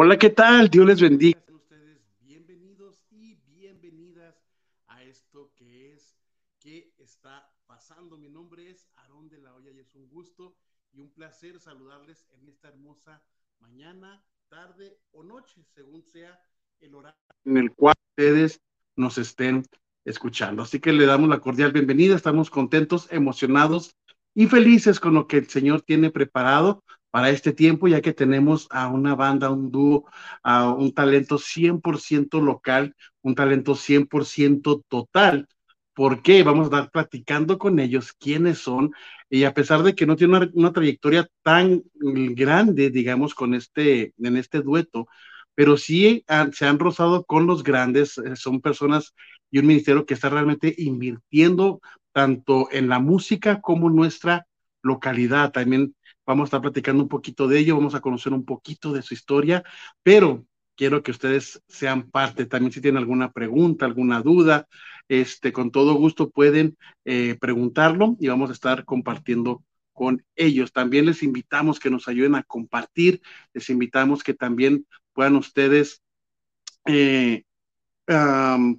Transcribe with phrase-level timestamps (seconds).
[0.00, 0.68] Hola, ¿qué tal?
[0.68, 1.42] Dios les bendiga.
[1.52, 4.36] ustedes bienvenidos y bienvenidas
[4.86, 6.16] a esto que es
[6.60, 8.16] ¿Qué está pasando?
[8.16, 10.54] Mi nombre es Aarón de la Hoya y es un gusto
[10.92, 13.20] y un placer saludarles en esta hermosa
[13.58, 16.40] mañana, tarde o noche, según sea
[16.78, 18.60] el horario en el cual ustedes
[18.94, 19.64] nos estén
[20.04, 20.62] escuchando.
[20.62, 23.96] Así que le damos la cordial bienvenida, estamos contentos, emocionados
[24.32, 28.66] y felices con lo que el Señor tiene preparado para este tiempo, ya que tenemos
[28.70, 30.06] a una banda, un dúo,
[30.42, 35.48] a un talento 100% local, un talento 100% total.
[35.94, 36.42] ¿Por qué?
[36.44, 38.92] Vamos a estar platicando con ellos quiénes son.
[39.30, 44.36] Y a pesar de que no tiene una, trayectoria tan grande, digamos, con este, en
[44.36, 45.08] este dueto,
[45.54, 49.14] pero sí se han rozado con los grandes, eh, son personas
[49.50, 51.80] y un ministerio que está realmente invirtiendo
[52.12, 54.46] tanto en la música como en nuestra
[54.82, 55.50] localidad.
[55.50, 55.96] También
[56.28, 59.14] Vamos a estar platicando un poquito de ello, vamos a conocer un poquito de su
[59.14, 59.64] historia,
[60.02, 60.44] pero
[60.76, 62.44] quiero que ustedes sean parte.
[62.44, 64.68] También si tienen alguna pregunta, alguna duda,
[65.08, 66.76] este, con todo gusto pueden
[67.06, 70.70] eh, preguntarlo y vamos a estar compartiendo con ellos.
[70.70, 73.22] También les invitamos que nos ayuden a compartir,
[73.54, 76.02] les invitamos que también puedan ustedes
[76.84, 77.44] eh,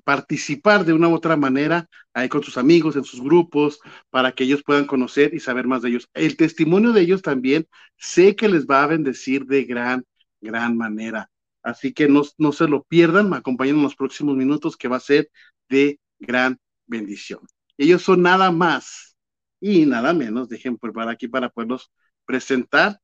[0.04, 4.44] participar de una u otra manera ahí con sus amigos, en sus grupos, para que
[4.44, 6.10] ellos puedan conocer y saber más de ellos.
[6.14, 10.04] El testimonio de ellos también sé que les va a bendecir de gran,
[10.42, 11.30] gran manera.
[11.62, 14.98] Así que no, no se lo pierdan, me acompañen en los próximos minutos que va
[14.98, 15.30] a ser
[15.70, 16.58] de gran
[16.88, 17.42] bendición.
[17.78, 19.16] Ellos son nada más
[19.60, 21.92] y nada menos, dejen por aquí para poderlos
[22.26, 23.00] presentar.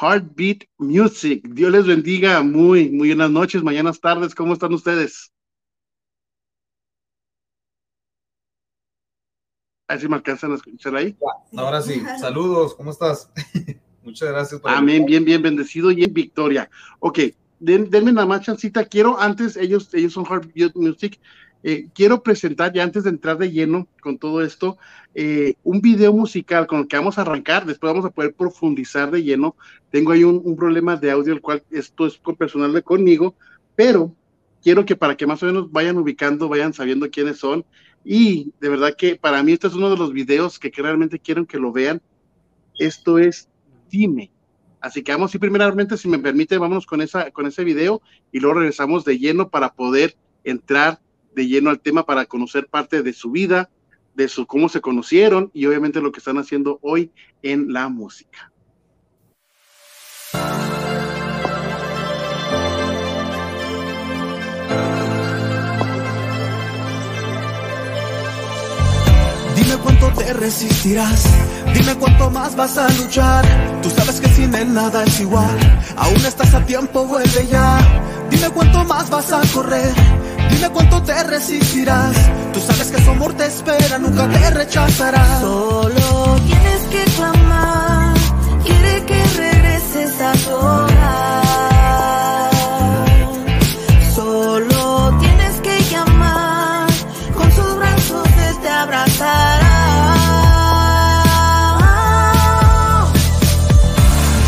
[0.00, 1.46] Heartbeat Music.
[1.48, 2.42] Dios les bendiga.
[2.42, 4.34] Muy, muy buenas noches, mañanas, tardes.
[4.34, 5.32] ¿Cómo están ustedes?
[9.88, 11.16] A ver si me alcanzan a escuchar ahí.
[11.56, 13.30] Ahora sí, saludos, ¿cómo estás?
[14.02, 14.60] Muchas gracias.
[14.64, 16.70] Amén, bien, bien, bendecido y en victoria.
[16.98, 17.18] Ok,
[17.60, 18.84] denme nada más chancita.
[18.84, 21.20] Quiero antes, ellos, ellos son Heartbeat Music.
[21.64, 24.78] Eh, quiero presentar, ya antes de entrar de lleno con todo esto,
[25.14, 29.10] eh, un video musical con el que vamos a arrancar, después vamos a poder profundizar
[29.10, 29.54] de lleno.
[29.90, 33.36] Tengo ahí un, problema de audio, el cual esto es con personal de conmigo,
[33.76, 34.12] pero
[34.62, 37.64] quiero que para que más o menos vayan ubicando, vayan sabiendo quiénes son.
[38.04, 41.46] Y de verdad que para mí este es uno de los videos que, realmente quiero
[41.46, 42.02] que lo vean.
[42.78, 43.48] Esto es
[43.88, 44.32] Dime.
[44.80, 48.02] Así que vamos y primeramente, si me permite, vámonos con, esa, con ese video
[48.32, 50.98] y luego regresamos de lleno para poder entrar
[51.34, 53.70] de lleno al tema para conocer parte de su vida,
[54.14, 57.10] de su cómo se conocieron y obviamente lo que están haciendo hoy
[57.42, 58.50] en la música.
[69.56, 71.24] Dime cuánto te resistirás,
[71.74, 73.80] dime cuánto más vas a luchar.
[73.82, 75.58] Tú sabes que sin él nada es igual,
[75.96, 77.78] aún estás a tiempo, vuelve ya.
[78.30, 80.21] Dime cuánto más vas a correr
[80.62, 82.14] Dime cuánto te resistirás.
[82.52, 85.40] Tú sabes que su amor te espera, nunca te rechazará.
[85.40, 88.14] Solo tienes que clamar.
[88.64, 90.60] Quiere que regreses a tu
[94.14, 96.86] Solo tienes que llamar.
[97.34, 99.78] Con sus brazos él te abrazará.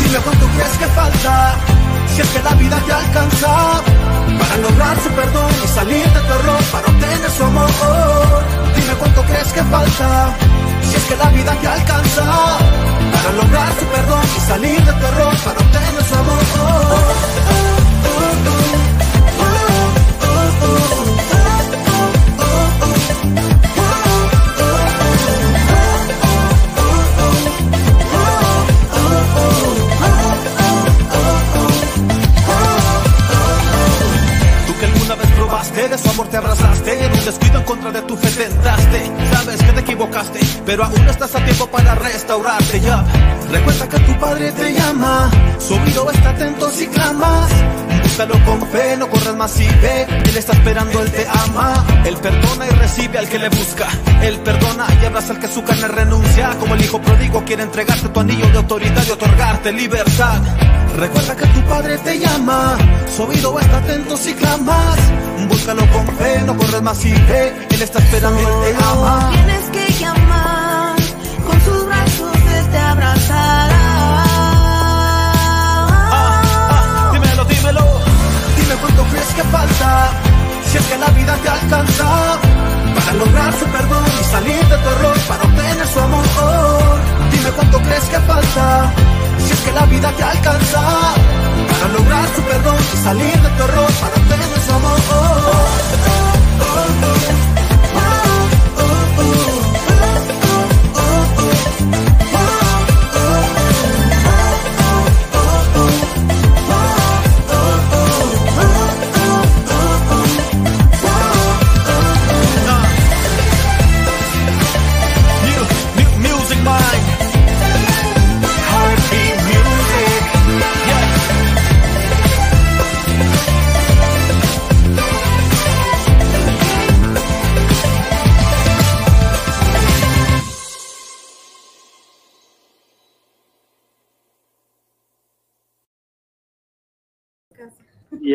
[0.01, 1.55] Dime cuánto crees que falta.
[2.15, 3.84] Si es que la vida te alcanza
[4.55, 7.67] para lograr su perdón y salir de tu error, para obtener su amor.
[8.75, 10.35] Dime cuánto crees que falta,
[10.81, 12.23] si es que la vida te alcanza,
[13.13, 17.44] para lograr su perdón y salir de tu error, para obtener su amor.
[35.63, 39.11] De su amor te abrazaste, en un descuido en contra de tu fe tentaste.
[39.31, 43.05] Sabes que te equivocaste, pero aún estás a tiempo para restaurarte ya.
[43.49, 47.49] Recuerda que tu padre te llama, su oído está atento si clamas.
[48.03, 51.85] Búscalo con fe, no corras más y ve, él está esperando, él te ama.
[52.05, 53.87] Él perdona y recibe al que le busca.
[54.21, 56.49] Él perdona y abraza al que su carne renuncia.
[56.59, 60.41] Como el hijo pródigo quiere entregarte tu anillo de autoridad y otorgarte libertad.
[60.97, 62.77] Recuerda que tu padre te llama,
[63.13, 64.97] su oído está atento si clamas.
[65.49, 69.29] Búscalo con fe, no corres más y ve, él está esperando, él te ama.
[69.33, 70.95] Tienes que llamar,
[71.45, 73.85] con sus brazos él te abrazará.
[76.11, 77.85] Ah, ah, dímelo, dímelo,
[78.55, 80.09] dime cuánto crees que falta,
[80.71, 82.39] si es que la vida te alcanza.
[82.95, 86.99] Para lograr su perdón y salir de tu error, para obtener su amor.
[87.31, 88.93] Dime cuánto crees que falta
[89.45, 90.81] si es que la vida te alcanza
[91.69, 94.95] para lograr su perdón y salir de tu error para obtener su amor.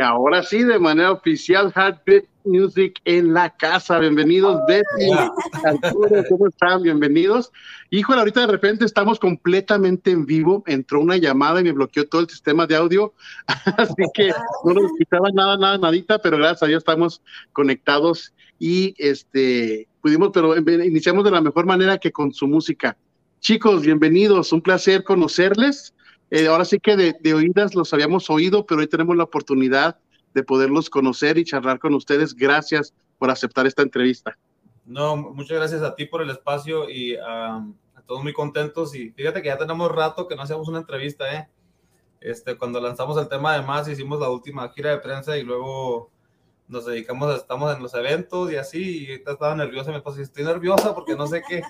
[0.00, 3.99] Y ahora sí, de manera oficial, Heartbeat Music en la casa.
[3.99, 5.11] Bienvenidos, Betty,
[5.62, 6.81] Arturo, ¿cómo están?
[6.81, 7.52] Bienvenidos.
[7.91, 10.64] Híjole, ahorita de repente estamos completamente en vivo.
[10.67, 13.12] Entró una llamada y me bloqueó todo el sistema de audio.
[13.76, 14.32] Así que
[14.64, 17.20] no nos escuchaba nada, nada, nadita, pero gracias a Dios estamos
[17.52, 22.97] conectados y este pudimos, pero iniciamos de la mejor manera que con su música.
[23.41, 24.50] Chicos, bienvenidos.
[24.55, 25.93] Un placer conocerles.
[26.31, 29.99] Eh, ahora sí que de, de, oídas los habíamos oído, pero hoy tenemos la oportunidad
[30.35, 32.35] de poderlos conocer y charlar con ustedes.
[32.35, 34.37] Gracias por aceptar esta entrevista.
[34.87, 37.65] No, muchas gracias a ti por el espacio y a
[38.06, 38.94] todos muy contentos.
[38.94, 41.49] Y fíjate que ya tenemos rato que no hacíamos una entrevista, ¿eh?
[42.21, 46.11] Este, cuando lanzamos el tema de más, hicimos la última gira de prensa y luego
[46.67, 49.06] nos dedicamos, a, estamos en los eventos y así.
[49.06, 51.62] Y estaba nerviosa, me esposa, estoy nerviosa porque no sé qué.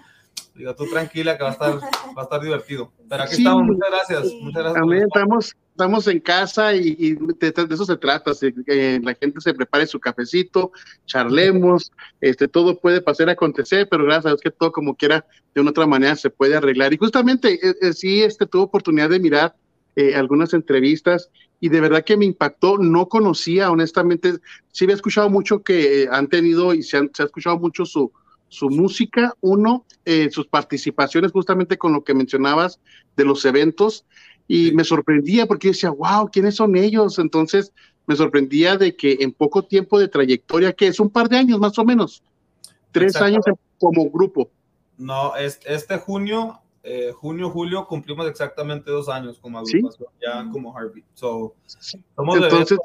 [0.55, 2.93] Digo, tú tranquila que va a estar, va a estar divertido.
[3.09, 4.29] Pero aquí sí, estamos, muchas gracias.
[4.29, 4.41] Sí.
[4.43, 8.33] Muchas gracias También estamos, estamos en casa y, y de, de, eso se trata,
[8.67, 10.73] que la gente se prepare su cafecito,
[11.07, 15.25] charlemos, este, todo puede pasar a acontecer, pero gracias a Dios que todo como quiera,
[15.55, 16.93] de una otra manera se puede arreglar.
[16.93, 19.55] Y justamente eh, eh, sí, este, tuve oportunidad de mirar
[19.97, 21.31] eh, algunas entrevistas
[21.61, 24.35] y de verdad que me impactó, no conocía, honestamente,
[24.73, 28.13] sí había escuchado mucho que han tenido y se, han, se ha escuchado mucho su,
[28.51, 32.81] su música, uno, eh, sus participaciones justamente con lo que mencionabas
[33.17, 34.05] de los eventos,
[34.47, 34.75] y sí.
[34.75, 37.19] me sorprendía porque yo decía, wow, ¿quiénes son ellos?
[37.21, 37.73] Entonces
[38.07, 41.61] me sorprendía de que en poco tiempo de trayectoria, que es un par de años
[41.61, 42.25] más o menos,
[42.91, 43.45] tres años
[43.79, 44.51] como grupo.
[44.99, 50.27] No, es, este junio, eh, junio, julio, cumplimos exactamente dos años como agrupación, ¿Sí?
[50.27, 51.07] ya como Heartbeat.
[51.15, 51.55] So,
[52.17, 52.79] somos Entonces,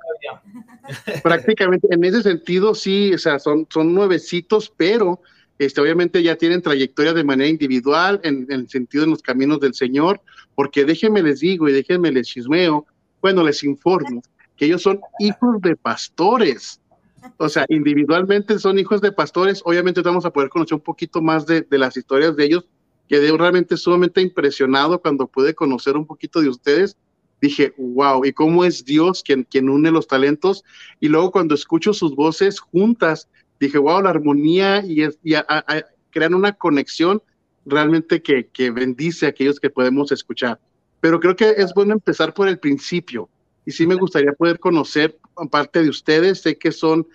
[1.23, 5.19] prácticamente en ese sentido, sí, o sea, son, son nuevecitos, pero
[5.57, 9.73] este, obviamente ya tienen trayectoria de manera individual en, el sentido de los caminos del
[9.73, 10.21] Señor,
[10.53, 12.85] porque déjenme les digo y déjenme les chismeo,
[13.21, 14.21] bueno, les informo
[14.57, 16.79] que ellos son hijos de pastores.
[17.37, 19.61] O sea, individualmente son hijos de pastores.
[19.65, 22.65] Obviamente vamos a poder conocer un poquito más de, de las historias de ellos.
[23.07, 26.97] Quedé realmente sumamente impresionado cuando pude conocer un poquito de ustedes.
[27.41, 30.63] Dije, wow, ¿y cómo es Dios quien, quien une los talentos?
[30.99, 33.27] Y luego cuando escucho sus voces juntas,
[33.59, 37.21] dije, wow, la armonía y, es, y a, a, crean una conexión
[37.65, 40.59] realmente que, que, bendice a aquellos que podemos escuchar.
[41.01, 43.29] Pero creo que es bueno empezar por el principio.
[43.65, 45.17] Y sí me gustaría poder conocer
[45.49, 46.41] parte de ustedes.
[46.41, 47.07] Sé que son,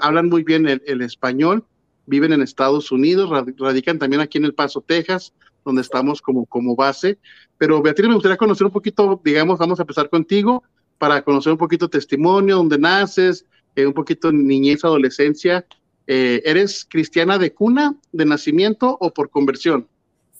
[0.00, 1.64] hablan muy bien el, el español,
[2.06, 5.34] viven en Estados Unidos, radican también aquí en El Paso, Texas,
[5.64, 7.18] donde estamos como, como base.
[7.58, 10.64] Pero Beatriz, me gustaría conocer un poquito, digamos, vamos a empezar contigo
[10.98, 13.44] para conocer un poquito testimonio, dónde naces,
[13.76, 15.66] eh, un poquito niñez, adolescencia.
[16.06, 19.88] Eh, ¿Eres cristiana de cuna, de nacimiento o por conversión?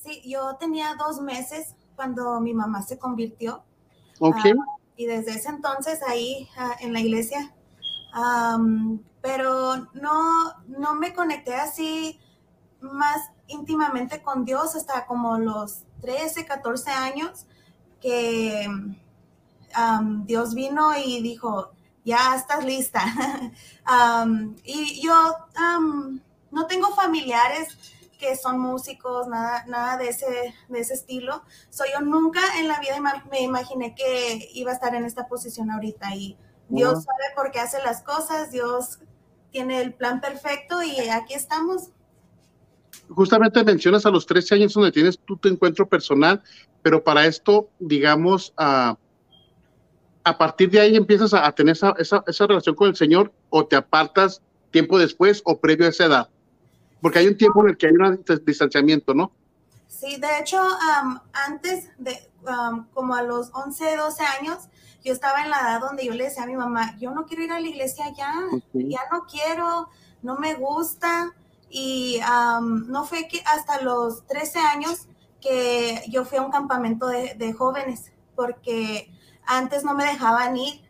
[0.02, 3.62] Sí, yo tenía dos meses cuando mi mamá se convirtió.
[4.18, 4.44] Ok.
[4.44, 4.62] Uh,
[4.96, 7.54] y desde ese entonces ahí uh, en la iglesia.
[8.14, 12.18] Um, pero no, no me conecté así
[12.80, 17.46] más íntimamente con Dios hasta como los 13, 14 años
[18.00, 18.66] que
[19.78, 21.70] um, Dios vino y dijo,
[22.04, 23.02] ya estás lista.
[24.24, 25.12] um, y yo
[25.58, 27.68] um, no tengo familiares
[28.18, 31.42] que son músicos, nada, nada de, ese, de ese estilo.
[31.70, 35.70] So, yo nunca en la vida me imaginé que iba a estar en esta posición
[35.70, 36.36] ahorita y
[36.68, 37.04] Dios uh -huh.
[37.04, 39.00] sabe por qué hace las cosas, Dios
[39.50, 41.90] tiene el plan perfecto y aquí estamos.
[43.08, 46.42] Justamente mencionas a los 13 años donde tienes tú tu encuentro personal,
[46.80, 48.94] pero para esto, digamos, uh,
[50.24, 53.32] a partir de ahí empiezas a, a tener esa, esa, esa, relación con el Señor
[53.50, 56.28] o te apartas tiempo después o previo a esa edad?
[57.00, 59.32] Porque hay un tiempo en el que hay un distanciamiento, ¿no?
[59.88, 64.68] Sí, de hecho, um, antes de um, como a los 11, 12 años,
[65.04, 67.42] yo estaba en la edad donde yo le decía a mi mamá, yo no quiero
[67.42, 68.88] ir a la iglesia ya, okay.
[68.88, 69.88] ya no quiero,
[70.22, 71.32] no me gusta.
[71.70, 75.06] Y um, no fue que hasta los 13 años
[75.40, 79.10] que yo fui a un campamento de, de jóvenes, porque
[79.46, 80.82] antes no me dejaban ir.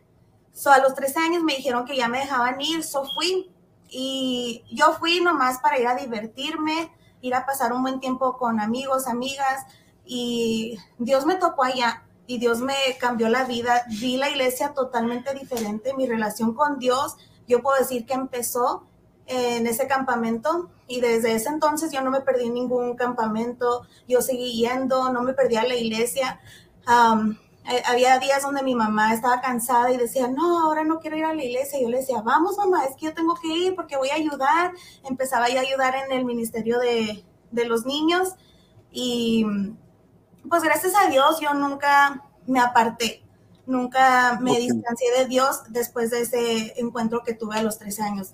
[0.53, 3.51] So, a los 13 años me dijeron que ya me dejaban ir, so fui.
[3.89, 6.91] Y yo fui nomás para ir a divertirme,
[7.21, 9.65] ir a pasar un buen tiempo con amigos, amigas.
[10.05, 13.83] Y Dios me tocó allá y Dios me cambió la vida.
[13.87, 15.93] Vi la iglesia totalmente diferente.
[15.93, 17.17] Mi relación con Dios,
[17.47, 18.87] yo puedo decir que empezó
[19.25, 24.53] en ese campamento y desde ese entonces yo no me perdí ningún campamento, yo seguí
[24.53, 26.39] yendo, no me perdí a la iglesia.
[27.85, 31.33] Había días donde mi mamá estaba cansada y decía, no, ahora no quiero ir a
[31.33, 31.79] la iglesia.
[31.81, 34.73] yo le decía, vamos mamá, es que yo tengo que ir porque voy a ayudar.
[35.07, 38.35] Empezaba yo a ayudar en el ministerio de, de los niños
[38.91, 39.45] y
[40.49, 43.23] pues gracias a Dios yo nunca me aparté,
[43.65, 48.31] nunca me distancié de Dios después de ese encuentro que tuve a los 13 años.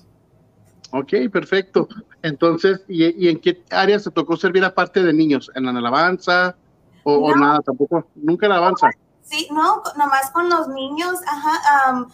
[0.92, 1.88] Ok, perfecto.
[2.24, 5.52] Entonces, ¿y, en qué áreas te tocó servir aparte de niños?
[5.54, 6.56] ¿En la alabanza
[7.04, 8.08] o, nada tampoco?
[8.16, 8.90] ¿Nunca la alabanza?
[9.30, 12.08] Sí, no, nomás con los niños, ajá.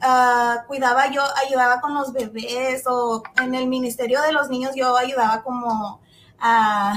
[0.00, 4.94] Ah, cuidaba yo, ayudaba con los bebés o en el ministerio de los niños yo
[4.94, 6.02] ayudaba como
[6.38, 6.94] a,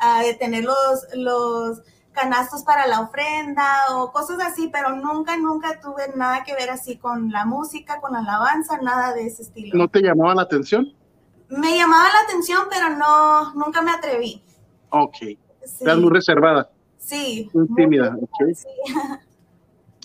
[0.00, 6.12] a detener los, los canastos para la ofrenda o cosas así, pero nunca, nunca tuve
[6.16, 9.78] nada que ver así con la música, con la alabanza, nada de ese estilo.
[9.78, 10.92] ¿No te llamaba la atención?
[11.48, 14.42] Me llamaba la atención, pero no, nunca me atreví.
[14.90, 15.16] Ok.
[15.62, 16.68] Estás muy reservada.
[17.10, 17.50] Sí.
[17.52, 18.16] Muy tímida.
[18.54, 18.68] Sí.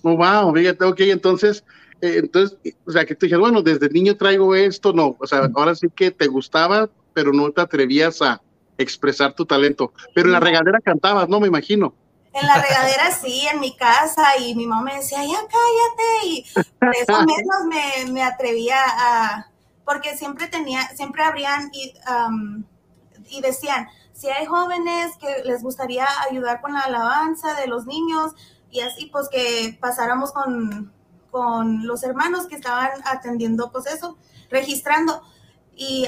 [0.08, 1.64] Oh, wow, fíjate, ok, entonces,
[2.00, 5.50] eh, entonces, o sea, que te dijeron, bueno, desde niño traigo esto, no, o sea,
[5.56, 8.40] ahora sí que te gustaba, pero no te atrevías a
[8.78, 9.94] expresar tu talento.
[10.14, 11.40] Pero en la regadera cantabas, ¿no?
[11.40, 11.96] Me imagino.
[12.34, 16.46] En la regadera sí, en mi casa, y mi mamá me decía, ya cállate, y
[16.80, 17.66] por eso menos
[18.06, 19.48] me, me, atrevía a,
[19.86, 21.96] porque siempre tenía, siempre habrían y,
[23.32, 28.34] y decían, si hay jóvenes que les gustaría ayudar con la alabanza de los niños,
[28.72, 30.92] y así pues que pasáramos con,
[31.32, 34.18] con los hermanos que estaban atendiendo pues eso,
[34.50, 35.22] registrando.
[35.76, 36.08] Y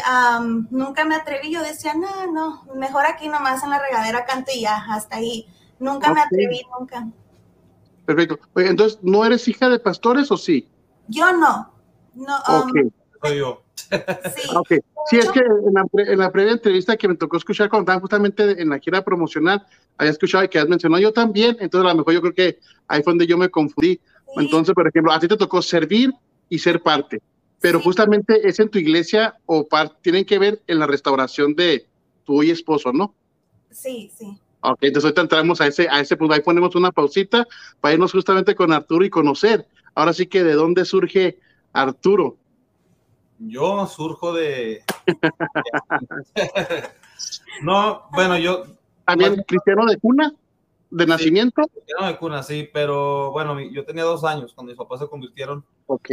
[0.69, 4.61] nunca me atreví, yo decía, no, no, mejor aquí nomás en la regadera canto y
[4.61, 5.45] ya, hasta ahí.
[5.79, 7.05] Nunca me atreví, nunca.
[8.05, 8.39] Perfecto.
[8.55, 10.69] entonces, ¿no eres hija de pastores o sí?
[11.09, 11.73] Yo no.
[12.15, 12.37] No.
[12.47, 12.89] Um,
[13.21, 13.66] Soy yo.
[13.77, 14.55] Sí.
[14.55, 14.79] Okay.
[15.09, 18.01] Sí, es que en la, en la, previa entrevista que me tocó escuchar cuando estaba
[18.01, 19.65] justamente en la gira promocional,
[19.97, 23.01] había escuchado que has mencionado yo también, entonces a lo mejor yo creo que ahí
[23.03, 23.99] fue donde yo me confundí.
[24.35, 26.13] Entonces, por ejemplo, a ti te tocó servir
[26.49, 27.21] y ser parte,
[27.61, 29.65] pero justamente es en tu iglesia o
[30.01, 31.85] tienen que ver en la restauración de
[32.25, 33.13] tu hoy esposo, ¿no?
[33.71, 34.37] Sí, sí.
[34.61, 37.47] Ok, entonces ahorita entramos a ese, a ese punto, ahí ponemos una pausita
[37.79, 39.65] para irnos justamente con Arturo y conocer.
[39.95, 41.37] Ahora sí que de dónde surge
[41.73, 42.37] Arturo.
[43.39, 44.83] Yo surjo de...
[47.63, 48.63] no, bueno, yo...
[49.05, 50.33] También cristiano de cuna,
[50.89, 51.61] de nacimiento.
[51.73, 55.63] Cristiano de cuna, sí, pero bueno, yo tenía dos años cuando mis papás se convirtieron.
[55.85, 56.09] Ok.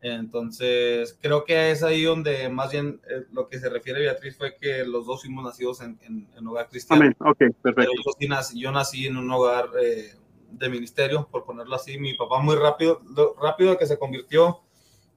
[0.00, 4.54] Entonces, creo que es ahí donde más bien eh, lo que se refiere Beatriz fue
[4.56, 7.02] que los dos fuimos nacidos en, en, hogar cristiano.
[7.02, 7.92] Amén, ok, perfecto.
[8.20, 10.14] Yo, nací, yo, nací, en un hogar eh,
[10.52, 11.98] de ministerio, por ponerlo así.
[11.98, 13.00] Mi papá muy rápido,
[13.40, 14.60] rápido que se convirtió,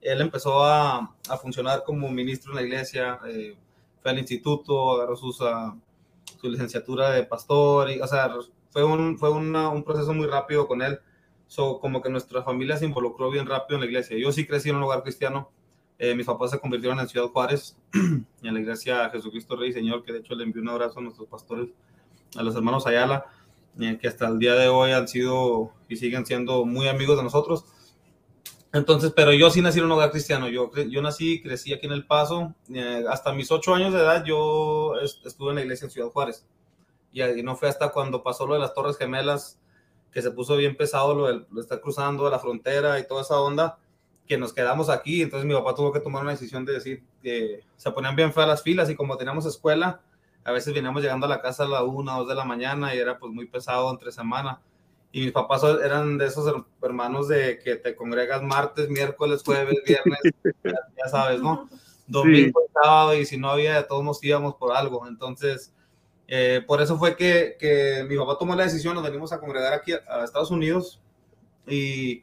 [0.00, 3.56] él empezó a, a funcionar como ministro en la iglesia, eh,
[4.02, 5.74] fue al instituto, agarró sus, uh,
[6.40, 8.34] su licenciatura de pastor, y, o sea,
[8.70, 11.00] fue, un, fue una, un proceso muy rápido con él
[11.50, 14.16] So, como que nuestra familia se involucró bien rápido en la iglesia.
[14.16, 15.50] Yo sí crecí en un lugar cristiano.
[15.98, 20.12] Eh, mis papás se convirtieron en Ciudad Juárez, en la iglesia Jesucristo Rey Señor, que
[20.12, 21.70] de hecho le envió un abrazo a nuestros pastores,
[22.36, 23.26] a los hermanos Ayala,
[23.80, 27.24] eh, que hasta el día de hoy han sido y siguen siendo muy amigos de
[27.24, 27.64] nosotros.
[28.72, 30.48] Entonces, pero yo sí nací en un hogar cristiano.
[30.48, 32.54] Yo, yo nací, crecí aquí en El Paso.
[32.72, 36.46] Eh, hasta mis ocho años de edad yo estuve en la iglesia en Ciudad Juárez.
[37.12, 39.58] Y, no fue hasta cuando pasó lo de las Torres Gemelas
[40.12, 43.78] que se puso bien pesado lo de, estar cruzando la frontera y toda esa onda,
[44.26, 45.22] que nos quedamos aquí.
[45.22, 48.48] Entonces mi papá tuvo que tomar una decisión de decir que se ponían bien feas
[48.48, 50.00] las filas y como teníamos escuela,
[50.44, 52.98] a veces veníamos llegando a la casa a la una, dos de la mañana y
[52.98, 54.60] era pues muy pesado entre semana.
[55.12, 60.18] Y mis papás eran de esos hermanos de que te congregas martes, miércoles, jueves, viernes,
[60.64, 61.68] ya, sabes, ¿no?
[62.06, 65.06] Domingo, sábado y si no había, todos nos íbamos por algo.
[65.06, 65.72] Entonces,
[66.28, 69.72] eh, por eso fue que, que, mi papá tomó la decisión, nos venimos a congregar
[69.72, 71.00] aquí a, Estados Unidos
[71.66, 72.22] y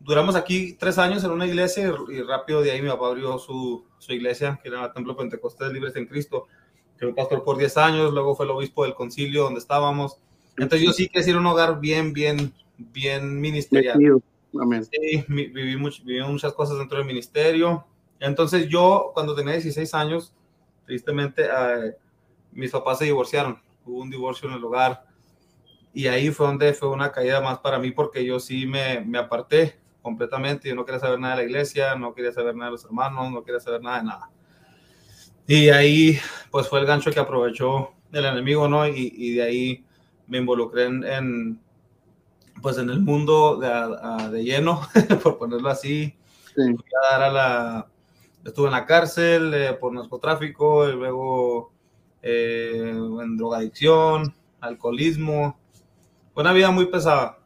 [0.00, 3.86] duramos aquí tres años en una iglesia y, rápido de ahí mi papá abrió su,
[3.98, 6.46] su iglesia, que era el Templo Pentecostés Libres en Cristo,
[6.98, 10.18] que fue pastor por 10 años, luego fue el obispo del concilio donde estábamos.
[10.58, 13.98] Entonces yo sí crecí en un hogar bien, bien, bien ministerial.
[14.90, 17.86] Sí, viví, viví muchas cosas dentro del ministerio.
[18.20, 20.34] Entonces yo cuando tenía 16 años,
[20.86, 21.44] tristemente...
[21.44, 21.96] Eh,
[22.52, 25.04] mis papás se divorciaron, hubo un divorcio en el hogar
[25.92, 29.18] Y ahí fue donde fue una caída más para mí porque yo sí me, me
[29.18, 30.68] aparté completamente.
[30.68, 33.30] Yo no quería saber nada de la iglesia, no quería saber nada de los hermanos,
[33.32, 34.30] no quería saber nada de nada.
[35.46, 36.18] Y ahí
[36.50, 38.86] pues fue el gancho que aprovechó el enemigo, ¿no?
[38.86, 39.84] Y, y de ahí
[40.28, 41.60] me involucré en, en,
[42.62, 44.82] pues en el mundo de, de lleno,
[45.22, 46.14] por ponerlo así.
[46.54, 46.62] Sí.
[46.62, 47.88] A dar a la,
[48.44, 51.72] estuve en la cárcel eh, por narcotráfico, y luego
[52.22, 55.58] eh, en drogadicción, alcoholismo.
[56.34, 57.38] Fue una vida muy pesada.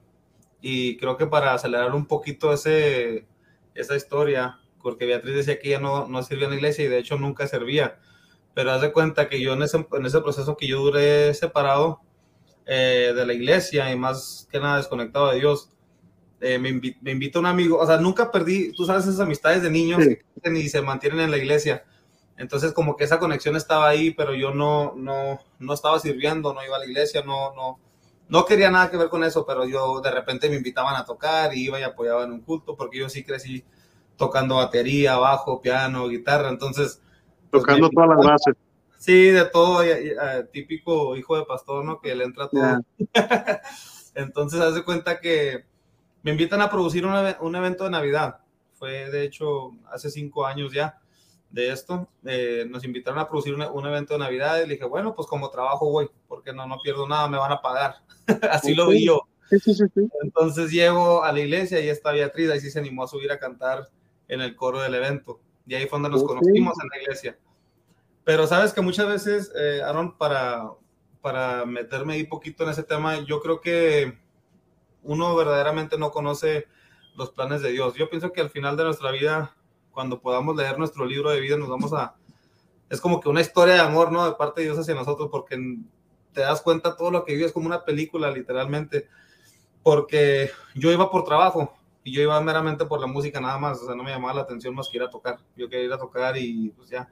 [0.60, 3.26] Y creo que para acelerar un poquito ese,
[3.74, 6.98] esa historia, porque Beatriz decía que ella no, no sirvió en la iglesia y de
[6.98, 7.98] hecho nunca servía.
[8.54, 12.00] Pero haz de cuenta que yo en ese, en ese proceso que yo duré separado,
[12.66, 15.70] eh, de la iglesia y más que nada desconectado de Dios.
[16.40, 19.62] Eh, me, invi me, invita un amigo, o sea, nunca perdí, tú sabes, esas amistades
[19.62, 20.18] de niños sí.
[20.42, 21.84] que se mantienen en la iglesia.
[22.36, 26.64] Entonces, como que esa conexión estaba ahí, pero yo no, no, no estaba sirviendo, no
[26.64, 27.78] iba a la iglesia, no, no,
[28.28, 31.54] no quería nada que ver con eso, pero yo de repente me invitaban a tocar
[31.54, 33.64] y iba y apoyaba en un culto, porque yo sí crecí
[34.16, 37.00] tocando batería, bajo, piano, guitarra, entonces...
[37.50, 38.54] Pues, Tocando todas las bases.
[39.02, 39.82] Sí, de todo,
[40.52, 42.00] típico hijo de pastor, ¿no?
[42.00, 42.62] Que le entra todo.
[42.62, 43.60] Yeah.
[44.14, 45.64] Entonces, hace cuenta que
[46.22, 48.38] me invitan a producir un, un, evento de Navidad.
[48.74, 51.00] Fue, de hecho, hace cinco años ya
[51.50, 52.08] de esto.
[52.24, 55.26] Eh, nos invitaron a producir un, un, evento de Navidad y le dije, bueno, pues
[55.26, 57.96] como trabajo voy, porque no, no pierdo nada, me van a pagar.
[58.52, 59.22] Así lo vi yo.
[59.50, 59.84] Sí, sí, sí,
[60.22, 63.40] Entonces llego a la iglesia y está Beatriz, ahí sí se animó a subir a
[63.40, 63.88] cantar
[64.28, 65.40] en el coro del evento.
[65.66, 67.36] Y ahí fue donde nos conocimos en la iglesia.
[68.24, 70.70] Pero sabes que muchas veces, eh, Aaron, para,
[71.20, 74.18] para meterme ahí poquito en ese tema, yo creo que
[75.02, 76.66] uno verdaderamente no conoce
[77.16, 77.94] los planes de Dios.
[77.94, 79.54] Yo pienso que al final de nuestra vida,
[79.90, 82.14] cuando podamos leer nuestro libro de vida, nos vamos a...
[82.88, 84.24] Es como que una historia de amor, ¿no?
[84.24, 85.58] De parte de Dios hacia nosotros, porque
[86.32, 89.08] te das cuenta todo lo que vives como una película, literalmente.
[89.82, 93.86] Porque yo iba por trabajo y yo iba meramente por la música nada más, o
[93.86, 95.38] sea, no me llamaba la atención más que ir a tocar.
[95.56, 97.08] Yo quería ir a tocar y pues ya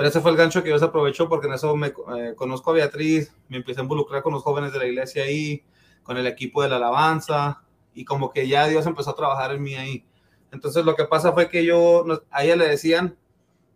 [0.00, 2.72] pero ese fue el gancho que Dios aprovechó porque en eso me eh, conozco a
[2.72, 5.62] Beatriz, me empecé a involucrar con los jóvenes de la iglesia ahí,
[6.02, 9.62] con el equipo de la alabanza y como que ya Dios empezó a trabajar en
[9.62, 10.06] mí ahí.
[10.52, 13.14] Entonces lo que pasa fue que yo, a ella le decían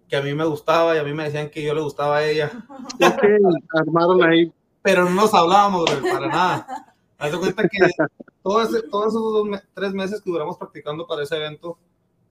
[0.08, 2.24] que a mí me gustaba y a mí me decían que yo le gustaba a
[2.24, 2.50] ella.
[2.94, 3.36] Okay,
[3.78, 4.50] armaron ahí.
[4.80, 6.94] Pero no nos hablábamos para nada.
[7.18, 7.86] Haz de cuenta que
[8.42, 11.76] todo ese, todos esos dos, tres meses que duramos practicando para ese evento,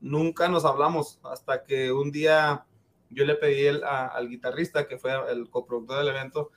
[0.02, 2.66] nunca nos hablamos hasta que un día
[3.14, 6.52] yo le pedí el, a, al guitarrista, que fue el coproductor del evento,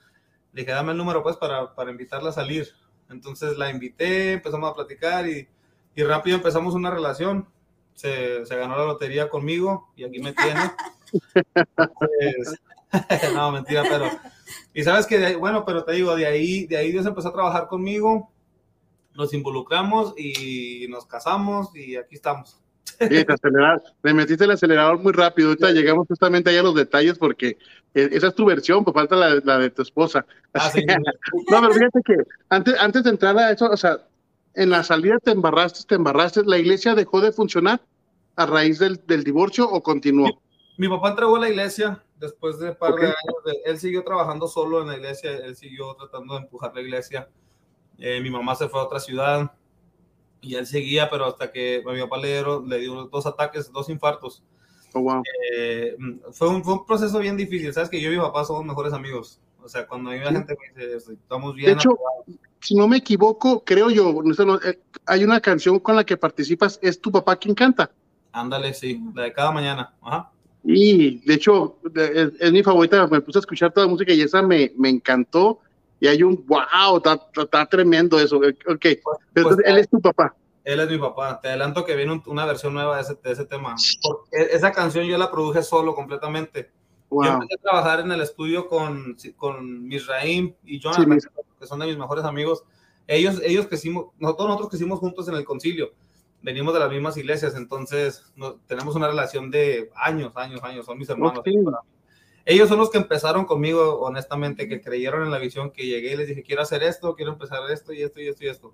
[0.53, 2.67] le dije, dame el número pues para, para invitarla a salir.
[3.09, 5.47] Entonces la invité, empezamos a platicar y,
[5.95, 7.47] y rápido empezamos una relación.
[7.93, 10.61] Se, se, ganó la lotería conmigo y aquí me tiene.
[11.73, 12.61] pues,
[13.33, 14.09] no, mentira, pero...
[14.73, 17.67] Y sabes que, bueno, pero te digo, de ahí, de ahí Dios empezó a trabajar
[17.67, 18.31] conmigo,
[19.15, 22.61] nos involucramos y nos casamos y aquí estamos.
[22.87, 23.25] Sí, te
[24.03, 25.49] le metiste el acelerador muy rápido.
[25.49, 27.57] Ahorita llegamos justamente ahí a los detalles porque
[27.93, 30.25] esa es tu versión, pues falta la, la de tu esposa.
[30.53, 30.85] Ah, sí,
[31.51, 32.15] no, pero fíjate que
[32.49, 33.99] antes, antes de entrar a eso, o sea,
[34.53, 37.81] en la salida te embarraste, te embarraste, ¿la iglesia dejó de funcionar
[38.35, 40.27] a raíz del, del divorcio o continuó?
[40.77, 43.05] Mi, mi, papá entregó a la iglesia después de un par okay.
[43.05, 43.43] de años.
[43.45, 47.29] De, él siguió trabajando solo en la iglesia, él siguió tratando de empujar la iglesia.
[47.99, 49.51] Eh, mi mamá se fue a otra ciudad
[50.41, 53.89] y él seguía, pero hasta que mi papá le, dieron, le dio dos ataques, dos
[53.89, 54.43] infartos.
[54.93, 55.21] Oh, wow.
[55.53, 55.97] eh,
[56.31, 58.93] fue, un, fue, un, proceso bien difícil, sabes que yo y mi papá somos mejores
[58.93, 61.71] amigos, o sea, cuando hay una gente me dice, estamos bien.
[61.71, 61.97] De hecho,
[62.61, 64.13] si no me equivoco, creo yo,
[64.63, 67.91] eh, hay una canción con la que participas, es tu papá quien canta.
[68.31, 69.93] Ándale, sí, la de cada mañana.
[70.01, 70.31] Ajá.
[70.63, 74.21] Y de hecho, es, es, mi favorita, me puse a escuchar toda la música y
[74.21, 75.59] esa me, me encantó
[75.99, 78.37] y hay un wow, está, está tremendo eso.
[78.37, 80.35] Ok, pues, pues, él es tu papá.
[80.63, 81.39] Él es mi papá.
[81.41, 83.75] Te adelanto que viene una versión nueva de ese, de ese tema.
[84.01, 86.71] Porque esa canción yo la produje solo completamente.
[87.09, 87.23] Wow.
[87.23, 91.79] Yo empecé a trabajar en el estudio con, con Misraim y Jonathan, sí, que son
[91.79, 92.63] de mis mejores amigos.
[93.07, 95.93] Ellos, ellos crecimos, nosotros, nosotros crecimos juntos en el concilio.
[96.41, 98.23] Venimos de las mismas iglesias, entonces
[98.67, 100.85] tenemos una relación de años, años, años.
[100.85, 101.39] Son mis hermanos.
[101.39, 101.55] Okay
[102.49, 106.15] ellos son los que empezaron conmigo, honestamente, que creyeron en la visión que llegué y
[106.15, 108.73] les dije, quiero hacer esto, quiero empezar esto y esto y esto y esto.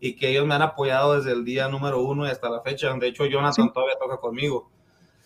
[0.00, 2.92] Y que ellos me han apoyado desde el día número uno y hasta la fecha.
[2.94, 3.72] De hecho, Jonathan sí.
[3.72, 4.68] todavía toca conmigo.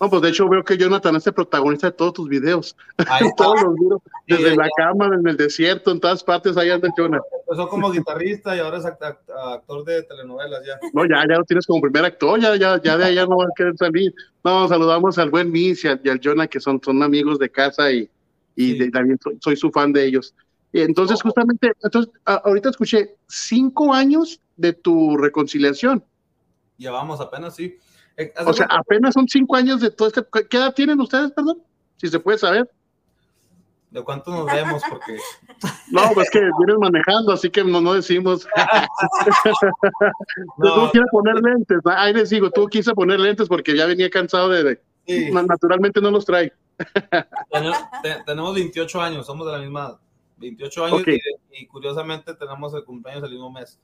[0.01, 2.77] No, pues de hecho veo que Jonathan es el protagonista de todos tus videos.
[3.37, 6.89] todos los videos, desde sí, la cama, en el desierto, en todas partes, ahí anda
[6.97, 7.27] Jonathan.
[7.49, 10.79] Empezó como guitarrista y ahora es actor de telenovelas ya.
[10.93, 13.45] No, ya, ya lo tienes como primer actor, ya, ya, ya de allá no va
[13.45, 14.15] a querer salir.
[14.45, 17.51] No, saludamos al buen Miss y al, y al Jonah, que son, son amigos de
[17.51, 18.09] casa y,
[18.55, 18.79] y sí.
[18.79, 20.33] de, también soy, soy, su fan de ellos.
[20.73, 26.05] Y entonces, justamente, entonces, ahorita escuché cinco años de tu reconciliación.
[26.77, 27.79] Llevamos apenas, sí.
[28.19, 30.23] Eh, O sea, cuenta- apenas son cinco años de todo este.
[30.51, 31.63] ¿Qué edad tienen ustedes, perdón?
[31.97, 32.69] Si se puede saber.
[33.91, 34.83] ¿De cuánto nos vemos?
[34.91, 35.17] Porque
[35.91, 38.47] No, pues que vienes manejando, así que no, no decimos.
[40.59, 40.87] No.
[40.87, 41.79] Tú quieres poner lentes.
[41.85, 41.91] ¿no?
[41.93, 44.63] Ahí les digo, tú quise poner lentes porque ya venía cansado de.
[44.65, 46.53] de- sí, Naturalmente no los trae.
[47.51, 49.99] tenemos, te- tenemos 28 años, somos de la misma edad.
[50.39, 53.79] 28 años y, y curiosamente tenemos el cumpleaños el mismo mes.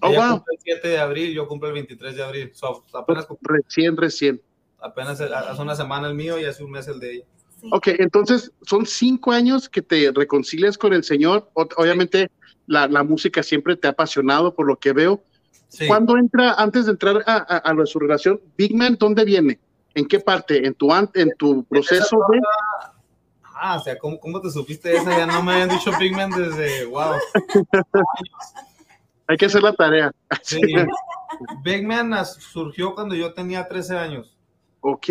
[0.00, 0.36] Oh, Ella wow.
[0.38, 2.50] cumple el 7 de abril, yo cumplo el 23 de abril.
[2.54, 4.40] So, apenas, Recién, recién.
[4.80, 7.24] apenas hace una semana el mío y hace un mes el de ella.
[7.60, 7.68] Sí.
[7.70, 11.48] Ok, entonces son cinco años que te reconcilias con el Señor.
[11.54, 12.30] O- Obviamente
[12.66, 15.22] la, la música siempre te ha apasionado por lo que veo.
[15.68, 15.86] Sí.
[15.86, 19.60] ¿Cuándo entra, antes de entrar a, a, a su relación, Big Man, dónde viene?
[19.94, 20.66] ¿En qué parte?
[20.66, 22.40] ¿En tu, en tu proceso de...?
[23.54, 25.16] Ah, o sea, ¿cómo, cómo te supiste esa?
[25.16, 27.12] Ya no me habían dicho Pigman desde, wow.
[29.26, 30.12] Hay que hacer la tarea.
[30.42, 30.60] Sí.
[31.62, 34.36] Big Man as- surgió cuando yo tenía 13 años.
[34.80, 35.06] Ok,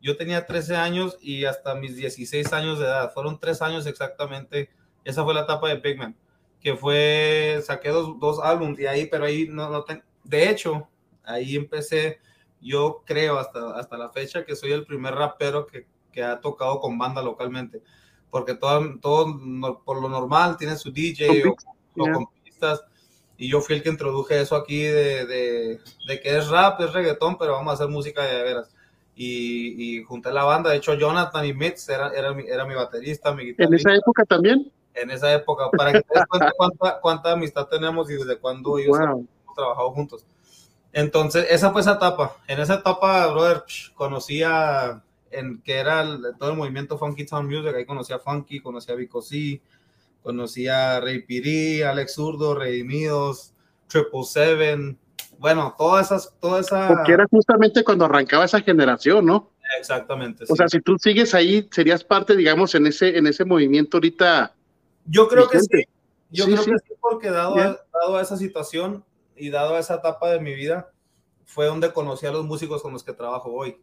[0.00, 3.12] Yo tenía 13 años y hasta mis 16 años de edad.
[3.12, 4.70] Fueron tres años exactamente.
[5.04, 6.16] Esa fue la etapa de Big Man.
[6.60, 10.88] Que fue, saqué dos, dos álbumes y ahí, pero ahí no, no ten- De hecho,
[11.24, 12.18] ahí empecé,
[12.60, 16.80] yo creo hasta, hasta la fecha que soy el primer rapero que, que ha tocado
[16.80, 17.82] con banda localmente.
[18.30, 19.26] Porque todo, todo
[19.84, 21.56] por lo normal tiene su DJ o,
[22.02, 22.82] o con pistas.
[23.42, 26.92] Y yo fui el que introduje eso aquí de, de, de que es rap, es
[26.92, 28.70] reggaetón, pero vamos a hacer música de veras.
[29.16, 30.68] Y, y junté la banda.
[30.70, 33.90] De hecho, Jonathan y Mitz era, era, mi, era mi baterista, mi en guitarrista.
[33.92, 34.70] esa época también.
[34.92, 38.78] En esa época, para que te des cuenta cuánta, cuánta amistad tenemos y desde cuándo
[38.78, 39.26] ellos Wow.
[39.44, 40.26] hemos trabajado juntos.
[40.92, 42.36] Entonces, esa fue esa etapa.
[42.46, 43.62] En esa etapa, brother,
[43.94, 47.74] conocía en que era el- todo el movimiento Funky Town Music.
[47.74, 49.62] Ahí conocía a Funky, conocía a Vico C,
[50.22, 53.52] conocía a Rey Piri, Alex Zurdo, Redimidos,
[53.88, 54.98] Triple Seven.
[55.38, 56.88] Bueno, todas esas, toda esa.
[56.88, 59.50] Porque era justamente cuando arrancaba esa generación, ¿no?
[59.78, 60.44] Exactamente.
[60.44, 60.54] O sí.
[60.56, 64.54] sea, si tú sigues ahí, serías parte, digamos, en ese, en ese movimiento ahorita.
[65.06, 65.78] Yo creo que vigente.
[65.78, 65.84] sí.
[66.32, 66.70] Yo Sí, creo sí.
[66.70, 69.04] que sí, porque dado, a, dado a esa situación
[69.36, 70.92] y dado a esa etapa de mi vida,
[71.44, 73.76] fue donde conocí a los músicos con los que trabajo hoy.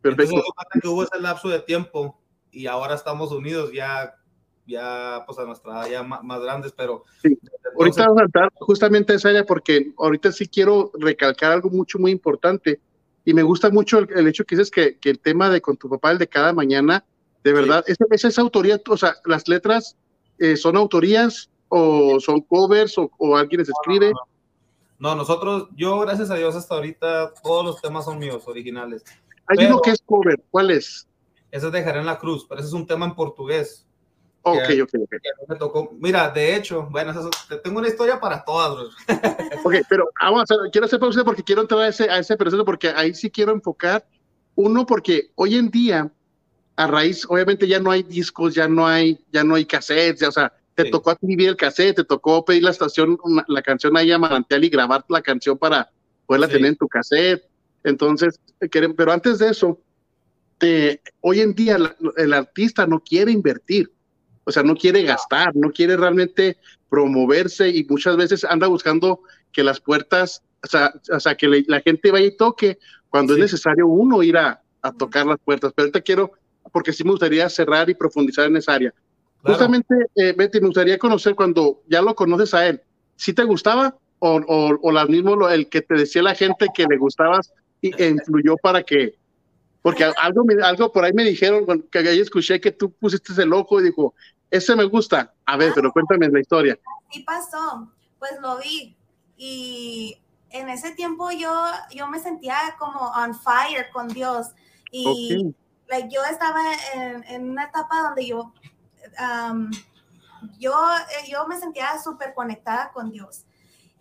[0.00, 0.36] Perfecto.
[0.36, 2.20] Entonces, que hubo ese lapso de tiempo
[2.52, 4.14] y ahora estamos unidos ya,
[4.66, 7.30] ya pues a nuestra ya ma- más, grandes, pero Sí.
[7.40, 11.52] desde Ahorita entonces- vamos a entrar justamente a esa área porque ahorita sí quiero recalcar
[11.52, 12.80] algo mucho, muy importante.
[13.24, 15.76] Y me gusta mucho el, el hecho que dices que, que el tema de con
[15.76, 17.04] tu papá, el de cada mañana,
[17.44, 19.96] de verdad, esa es autoría, o sea, las letras
[20.38, 24.12] eh, son autorías o son covers o, o alguien les escribe.
[24.98, 29.04] no, nosotros, yo gracias a Dios hasta ahorita todos los temas son míos, originales.
[29.46, 31.08] Hay pero- uno que es cover, ¿cuál es?
[31.50, 33.86] Ese es de Jarén La Cruz, pero ese es un tema en portugués.
[34.44, 34.82] Ok, Ya.
[34.84, 35.10] ok, ok.
[35.10, 35.96] que me tocó.
[36.00, 38.92] Mira, de hecho, bueno, eso- te tengo una historia para todas.
[39.64, 42.36] Ok, pero vamos a hacer, quiero hacer pausa porque quiero entrar a ese, a ese
[42.36, 44.04] proceso porque ahí sí quiero enfocar.
[44.56, 46.10] Uno, porque hoy en día,
[46.76, 50.28] a raíz, obviamente ya no hay discos, ya no hay, ya no hay cassettes, ya,
[50.28, 50.90] o sea, te Sí.
[50.90, 54.64] tocó adquirir el cassette, te tocó pedir la estación, una- la canción ahí a Manantial
[54.64, 55.90] y grabar la canción para
[56.26, 56.54] poderla Sí.
[56.54, 57.44] tener en tu cassette.
[57.84, 59.78] Entonces, eh, pero antes de eso,
[60.58, 63.92] te- hoy en día la- el artista no quiere invertir,
[64.44, 66.56] o sea, no quiere gastar, no quiere realmente
[66.88, 69.20] promoverse y muchas veces anda buscando
[69.52, 72.78] que las puertas, o sea, o sea que le- la gente vaya y toque
[73.08, 73.40] cuando Sí.
[73.40, 75.72] es necesario uno ir a, a tocar las puertas.
[75.74, 76.32] Pero ahorita quiero,
[76.72, 78.90] porque sí me gustaría cerrar y profundizar en esa área.
[78.92, 79.54] Claro.
[79.54, 82.80] Justamente, eh, Betty, me gustaría conocer cuando ya lo conoces a él,
[83.16, 86.66] ¿sí te gustaba o, o, o la mismo lo- el que te decía la gente
[86.74, 89.14] que le gustabas y, e influyó para que,
[89.82, 93.52] porque algo, algo por ahí me dijeron, bueno, que ahí escuché que tú pusiste el
[93.52, 94.14] ojo y dijo,
[94.52, 95.34] ese me gusta.
[95.46, 96.78] A ver, pero cuéntame la historia.
[97.10, 98.96] Sí pasó, pues lo vi
[99.36, 100.18] y
[100.50, 101.52] en ese tiempo yo,
[101.92, 104.48] yo me sentía como on fire con Dios
[104.90, 105.54] y
[105.88, 106.60] like, yo estaba
[106.94, 108.52] en, en una etapa donde yo,
[109.18, 109.70] um,
[110.58, 113.46] yo, eh, yo me sentía súper conectada con Dios.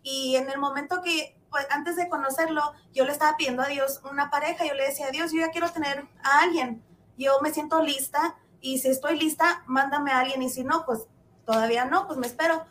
[0.04, 4.02] Y en el momento que, pues antes de conocerlo, yo le estaba pidiendo a Dios
[4.10, 6.84] una pareja, yo le decía, Dios, yo ya quiero tener a alguien,
[7.18, 11.02] yo me siento lista y si estoy lista, mándame a alguien y si no, pues
[11.46, 12.66] todavía no, pues me espero.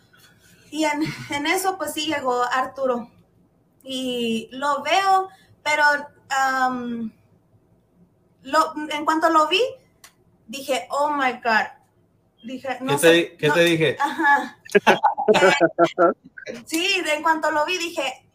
[0.70, 3.10] Y en, en eso, pues sí llegó Arturo.
[3.82, 5.28] Y lo veo,
[5.64, 5.82] pero
[6.68, 7.10] um,
[8.42, 9.60] lo, en cuanto lo vi,
[10.46, 11.66] dije, oh my God.
[12.42, 13.96] Dije, no ¿Qué, sé, te, qué no- te dije?
[14.00, 14.56] Ajá.
[16.66, 18.26] Sí, de- en cuanto lo vi, dije,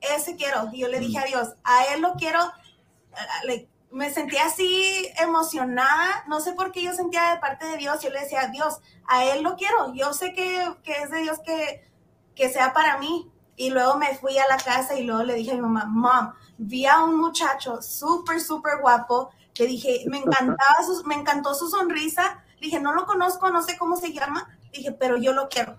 [0.00, 0.68] ese quiero.
[0.72, 5.08] Y yo le dije a Dios, a él lo quiero, eh, like, me sentía así
[5.18, 8.80] emocionada, no sé por qué yo sentía de parte de Dios, yo le decía, Dios,
[9.06, 11.88] a Él lo quiero, yo sé que, que es de Dios que,
[12.34, 13.30] que sea para mí.
[13.56, 16.32] Y luego me fui a la casa y luego le dije a mi mamá, mom,
[16.58, 21.68] vi a un muchacho súper, súper guapo, que dije, me encantaba, su, me encantó su
[21.68, 25.48] sonrisa, le dije, no lo conozco, no sé cómo se llama, dije, pero yo lo
[25.48, 25.78] quiero.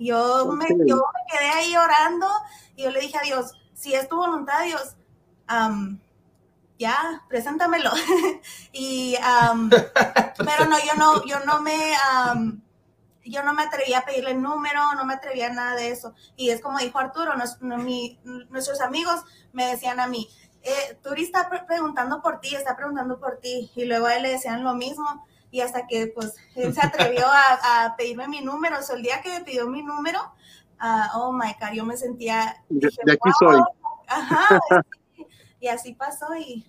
[0.00, 2.26] Yo, me, yo me quedé ahí orando
[2.74, 4.96] y yo le dije a Dios, si es tu voluntad, Dios,
[5.48, 6.00] um,
[6.78, 7.90] ya, preséntamelo.
[8.72, 9.70] y, um,
[10.38, 11.94] pero no, yo no, yo no me,
[12.32, 12.60] um,
[13.24, 16.14] yo no me atrevía a pedirle el número, no me atrevía a nada de eso.
[16.36, 18.18] Y es como dijo Arturo, nos, no, mi,
[18.50, 20.28] nuestros amigos me decían a mí,
[20.62, 23.70] eh, Turi está preguntando por ti, está preguntando por ti.
[23.74, 25.26] Y luego a él le decían lo mismo.
[25.50, 28.78] Y hasta que pues él se atrevió a, a pedirme mi número.
[28.78, 30.20] O sea, el día que me pidió mi número,
[30.80, 32.56] uh, oh my God, yo me sentía...
[32.68, 33.52] Dije, de aquí wow.
[33.52, 33.62] soy.
[34.08, 34.60] Ajá,
[35.64, 36.62] y así pasó y...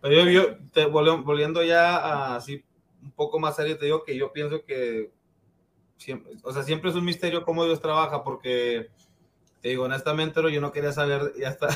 [0.00, 2.64] Pero yo, te, volviendo ya a, así
[3.02, 5.12] un poco más serio, te digo que yo pienso que
[5.96, 8.90] siempre, o sea, siempre es un misterio cómo Dios trabaja, porque
[9.62, 11.68] te digo, honestamente, yo no quería saber, ya está,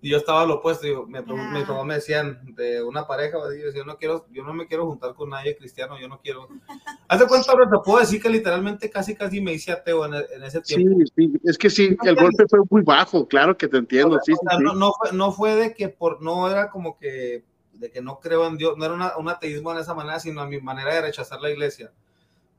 [0.00, 1.34] yo estaba lo opuesto, digo, me, yeah.
[1.34, 4.86] mi mamá me decían de una pareja, yo, yo no quiero, yo no me quiero
[4.86, 6.48] juntar con nadie cristiano, yo no quiero.
[7.08, 10.14] Haz de cuenta, ahora te puedo decir que literalmente casi casi me hice ateo en,
[10.14, 10.98] en ese tiempo.
[11.16, 14.20] Sí, sí, es que sí, el golpe fue muy bajo, claro que te entiendo, o
[14.20, 16.70] sea, sí, o sea, sí, no, no, fue, no fue de que por, no era
[16.70, 19.94] como que de que no creo en Dios, no era una, un ateísmo de esa
[19.94, 21.92] manera, sino a mi manera de rechazar la iglesia.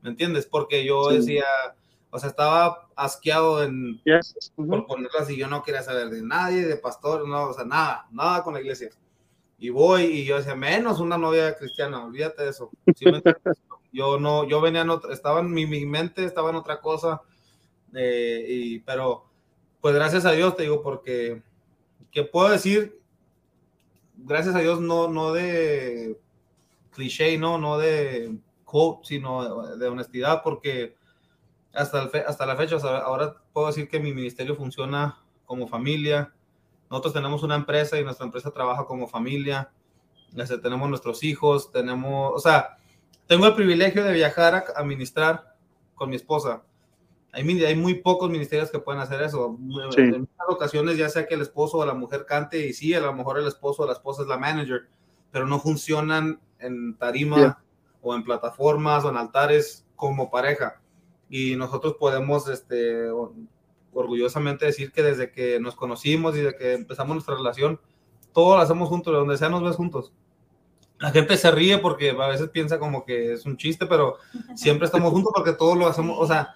[0.02, 0.46] ¿Me entiendes?
[0.46, 1.16] Porque yo sí.
[1.18, 1.44] decía,
[2.10, 4.52] o sea, estaba asqueado en, yes.
[4.56, 4.68] uh -huh.
[4.68, 8.06] por ponerlo así, yo no quería saber de nadie, de pastor, no, o sea, nada,
[8.10, 8.90] nada con la iglesia.
[9.58, 12.70] Y voy y yo decía, menos una novia cristiana, olvídate de eso.
[12.96, 13.04] ¿Sí
[13.92, 17.22] yo no, yo venía en otra, estaba en mi, mi mente, estaba en otra cosa,
[17.94, 19.26] eh, y, pero
[19.80, 21.42] pues gracias a Dios te digo, porque,
[22.10, 23.00] que puedo decir,
[24.16, 26.18] gracias a Dios, no, no de
[26.90, 30.96] cliché, no, no de quote, sino de honestidad, porque
[31.72, 36.32] hasta, el fe, hasta la fecha, ahora puedo decir que mi ministerio funciona como familia.
[36.90, 39.70] Nosotros tenemos una empresa y nuestra empresa trabaja como familia.
[40.36, 42.78] Este, tenemos nuestros hijos, tenemos, o sea,
[43.26, 45.56] tengo el privilegio de viajar a, a ministrar
[45.94, 46.62] con mi esposa.
[47.32, 49.56] Hay, hay, muy pocos ministerios que pueden hacer eso.
[49.94, 50.00] Sí.
[50.00, 53.00] En muchas ocasiones, ya sea que el esposo o la mujer cante, y sí, a
[53.00, 54.88] lo mejor el esposo o la esposa es la manager,
[55.30, 57.62] pero no funcionan en tarima
[58.02, 60.79] o en plataformas o en altares como pareja.
[61.30, 63.08] Y nosotros podemos este,
[63.92, 67.80] orgullosamente decir que desde que nos conocimos y desde que empezamos nuestra relación,
[68.32, 70.12] todo lo hacemos juntos, donde sea nos ves juntos.
[70.98, 74.16] La gente se ríe porque a veces piensa como que es un chiste, pero
[74.54, 76.54] siempre estamos juntos porque todo lo hacemos, o sea,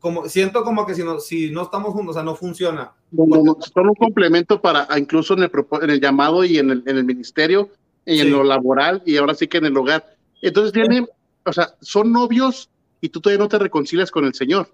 [0.00, 2.92] como siento como que si no, si no estamos juntos, o sea, no funciona.
[3.10, 5.50] No, no, son un complemento para incluso en el,
[5.82, 7.70] en el llamado y en el, en el ministerio
[8.06, 8.20] y sí.
[8.20, 10.04] en lo laboral y ahora sí que en el hogar.
[10.40, 11.10] Entonces tienen, sí.
[11.44, 14.72] o sea, son novios y tú todavía no te reconcilias con el Señor.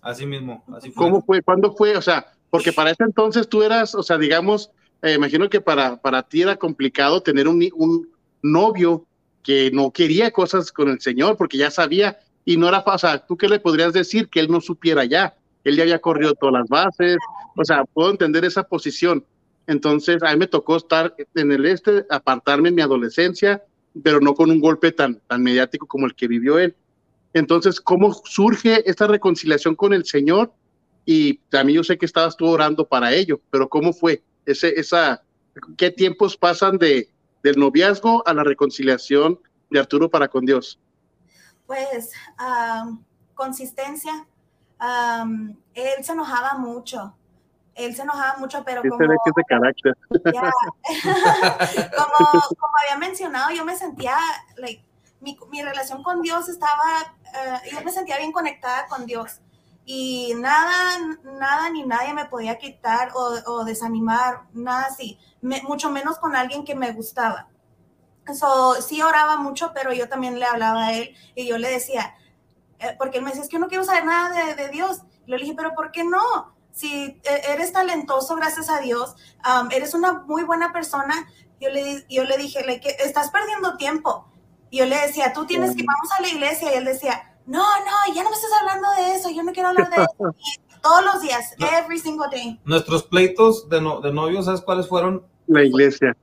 [0.00, 1.04] Así mismo, así fue.
[1.04, 1.42] ¿Cómo fue?
[1.42, 1.96] ¿Cuándo fue?
[1.96, 4.70] O sea, porque para ese entonces tú eras, o sea, digamos,
[5.02, 8.08] eh, imagino que para, para ti era complicado tener un, un
[8.42, 9.06] novio
[9.42, 12.94] que no quería cosas con el Señor porque ya sabía y no era fácil.
[12.94, 15.36] O sea, ¿tú qué le podrías decir que él no supiera ya?
[15.64, 17.18] Él ya había corrido todas las bases.
[17.56, 19.24] O sea, puedo entender esa posición.
[19.66, 23.62] Entonces, a mí me tocó estar en el este, apartarme en mi adolescencia,
[24.02, 26.74] pero no con un golpe tan, tan mediático como el que vivió él.
[27.38, 30.52] Entonces, ¿cómo surge esta reconciliación con el Señor?
[31.04, 34.22] Y también yo sé que estabas tú orando para ello, pero ¿cómo fue?
[34.44, 35.22] Ese, esa,
[35.76, 37.10] ¿Qué tiempos pasan de,
[37.42, 40.78] del noviazgo a la reconciliación de Arturo para con Dios?
[41.66, 43.02] Pues, um,
[43.34, 44.26] consistencia.
[44.80, 47.14] Um, él se enojaba mucho.
[47.74, 48.98] Él se enojaba mucho, pero como...
[48.98, 49.96] Ve que es de carácter.
[50.34, 50.50] Ya,
[51.96, 54.16] como, como había mencionado, yo me sentía,
[54.56, 54.82] like,
[55.20, 59.40] mi, mi relación con Dios estaba, uh, yo me sentía bien conectada con Dios
[59.84, 65.90] y nada, nada ni nadie me podía quitar o, o desanimar, nada así, me, mucho
[65.90, 67.48] menos con alguien que me gustaba.
[68.34, 72.14] So, sí oraba mucho, pero yo también le hablaba a él y yo le decía,
[72.78, 75.00] eh, porque él me decía, es que yo no quiero saber nada de, de Dios.
[75.26, 76.54] Y le dije, pero ¿por qué no?
[76.70, 81.28] Si eh, eres talentoso, gracias a Dios, um, eres una muy buena persona,
[81.60, 84.30] yo le, yo le dije, like, estás perdiendo tiempo.
[84.70, 86.72] Y yo le decía, tú tienes que, vamos a la iglesia.
[86.72, 89.70] Y él decía, no, no, ya no me estás hablando de eso, yo no quiero
[89.70, 90.34] hablar de eso.
[90.78, 91.66] Y todos los días, no.
[91.66, 92.60] every single day.
[92.64, 95.24] Nuestros pleitos de, no, de novios, ¿sabes cuáles fueron?
[95.48, 96.16] La iglesia.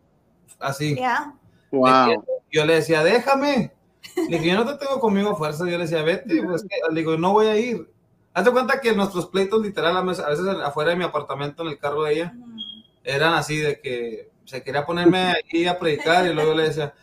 [0.60, 0.96] Así.
[0.96, 1.34] Yeah.
[1.72, 2.24] Wow.
[2.52, 3.74] Yo le decía, déjame.
[4.30, 5.66] Le dije, yo no te tengo conmigo fuerza.
[5.66, 6.42] Yo le decía, vete.
[6.42, 7.92] Pues, le digo, no voy a ir.
[8.34, 12.04] Hazte cuenta que nuestros pleitos, literal, a veces afuera de mi apartamento, en el carro
[12.04, 12.34] de ella,
[13.04, 16.94] eran así de que se quería ponerme ahí a predicar y luego le decía,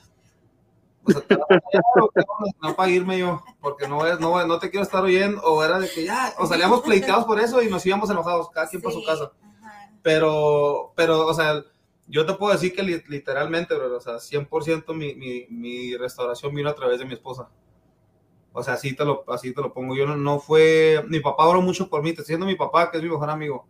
[1.04, 2.52] o sea, ¿te vas a callar o qué onda?
[2.62, 5.78] no para irme yo, porque no, es- no, no te quiero estar oyendo, o era
[5.78, 8.94] de que ya, o salíamos pleiteados por eso y nos íbamos enojados, cada quien para
[8.94, 9.32] su Sí, casa.
[9.62, 9.90] ajá.
[10.02, 11.62] Pero, pero, o sea,
[12.06, 16.54] yo te puedo decir que li- literalmente, bro, o sea, 100% mi, mi, mi restauración
[16.54, 17.48] vino a través de mi esposa.
[18.54, 19.94] O sea, así te lo, así te lo pongo.
[19.96, 22.90] Yo no, no fue, mi papá oró mucho por mí, te estoy diciendo mi papá,
[22.90, 23.66] que es mi mejor amigo.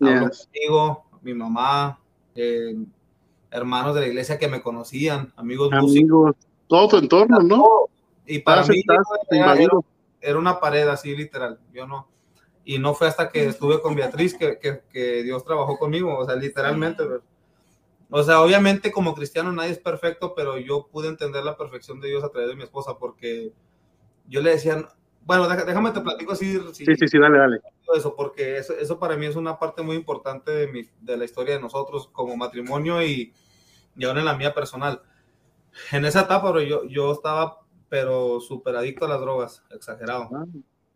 [0.00, 0.48] Habló Yes.
[0.50, 2.00] conmigo, mi mamá,
[2.34, 2.74] eh,
[3.50, 6.36] hermanos de la iglesia que me conocían, amigos músicos.
[6.74, 7.64] Todo tu entorno, ¿no?
[8.26, 9.72] Y para mí estás era, era-
[10.20, 11.58] era una pared así, literal.
[11.72, 12.08] Yo no.
[12.64, 16.24] Y no fue hasta que estuve con Beatriz que, que, que Dios trabajó conmigo, o
[16.24, 17.04] sea, literalmente.
[17.04, 17.22] bro.
[18.10, 22.08] O sea, obviamente como cristiano nadie es perfecto, pero yo pude entender la perfección de
[22.08, 23.52] Dios a través de mi esposa, porque
[24.28, 24.88] yo le decía,
[25.26, 27.60] bueno, déjame te platico así, si- Sí, sí, sí, dale, dale.
[27.94, 31.24] eso, porque eso, eso para mí es una parte muy importante de, mi, de la
[31.24, 33.32] historia de nosotros como matrimonio y,
[33.96, 35.02] y ahora en la mía personal.
[35.92, 40.28] En esa etapa, bro, yo, yo estaba, pero súper adicto a las drogas, exagerado.
[40.34, 40.44] Ah,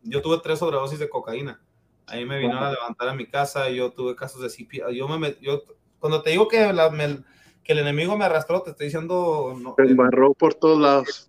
[0.03, 1.61] Yo tuve tres sobredosis de cocaína.
[2.07, 4.83] Ahí me vinieron a levantar a mi casa, yo tuve casos de CP.
[4.95, 5.63] Yo me met- yo,
[5.99, 7.23] cuando te digo que, la- me-
[7.63, 11.29] que el enemigo me arrastró, te estoy diciendo no, Te en embarró por todos lados.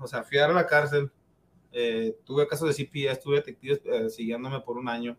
[0.00, 1.12] o sea, fui a la cárcel,
[1.72, 5.16] eh, tuve casos de CPS, tuve detectives eh, siguiéndome por un año,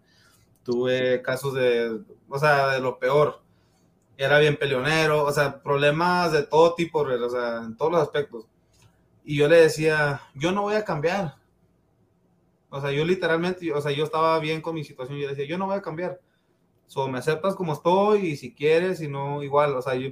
[0.63, 3.40] tuve casos de, o sea, de lo peor.
[4.21, 8.45] Era bien peleonero, o sea, problemas de todo tipo, o sea, en todos los aspectos.
[9.23, 11.37] Y yo le decía, yo no voy a cambiar.
[12.69, 15.47] O sea, yo literalmente, o sea, yo estaba bien con mi situación yo le decía,
[15.47, 16.21] yo no voy a cambiar.
[16.85, 20.11] So, me aceptas como estoy y si quieres, y no, igual, o sea, yo,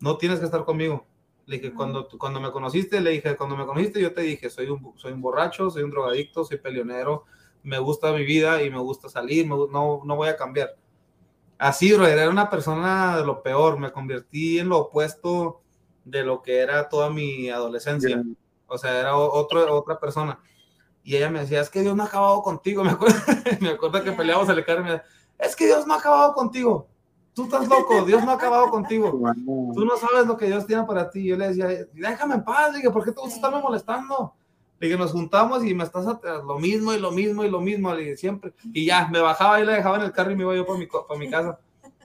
[0.00, 1.06] no tienes que estar conmigo.
[1.46, 4.66] Le dije, cuando, cuando me conociste, le dije, cuando me conociste, yo te dije, soy
[4.66, 7.22] un, soy un borracho, soy un drogadicto, soy peleonero,
[7.62, 10.74] me gusta mi vida y me gusta salir, me no, no voy a cambiar.
[11.58, 15.60] Así, bro, era una persona de lo peor, me convertí en lo opuesto
[16.04, 18.22] de lo que era toda mi adolescencia.
[18.66, 20.38] O sea, era otro, otra persona.
[21.02, 22.82] Y ella me decía, es que Dios no ha acabado contigo.
[22.84, 23.16] Me acuerdo,
[23.60, 24.16] me acuerdo que Ya.
[24.16, 25.06] peleábamos en el carro y me decía,
[25.38, 26.88] es que Dios no ha acabado contigo.
[27.34, 29.10] Tú estás loco, Dios no ha acabado contigo.
[29.74, 31.24] Tú no sabes lo que Dios tiene para ti.
[31.24, 32.74] Yo le decía, déjame en paz.
[32.74, 34.34] Dije, ¿por qué te gusta estarme molestando?
[34.80, 37.60] Le dije, nos juntamos y me estás a lo mismo y lo mismo y lo
[37.60, 37.94] mismo.
[37.94, 38.52] Le dije, siempre.
[38.72, 40.78] Y ya, me bajaba y le dejaba en el carro y me iba yo para
[40.78, 41.58] mi, co- pa' mi casa.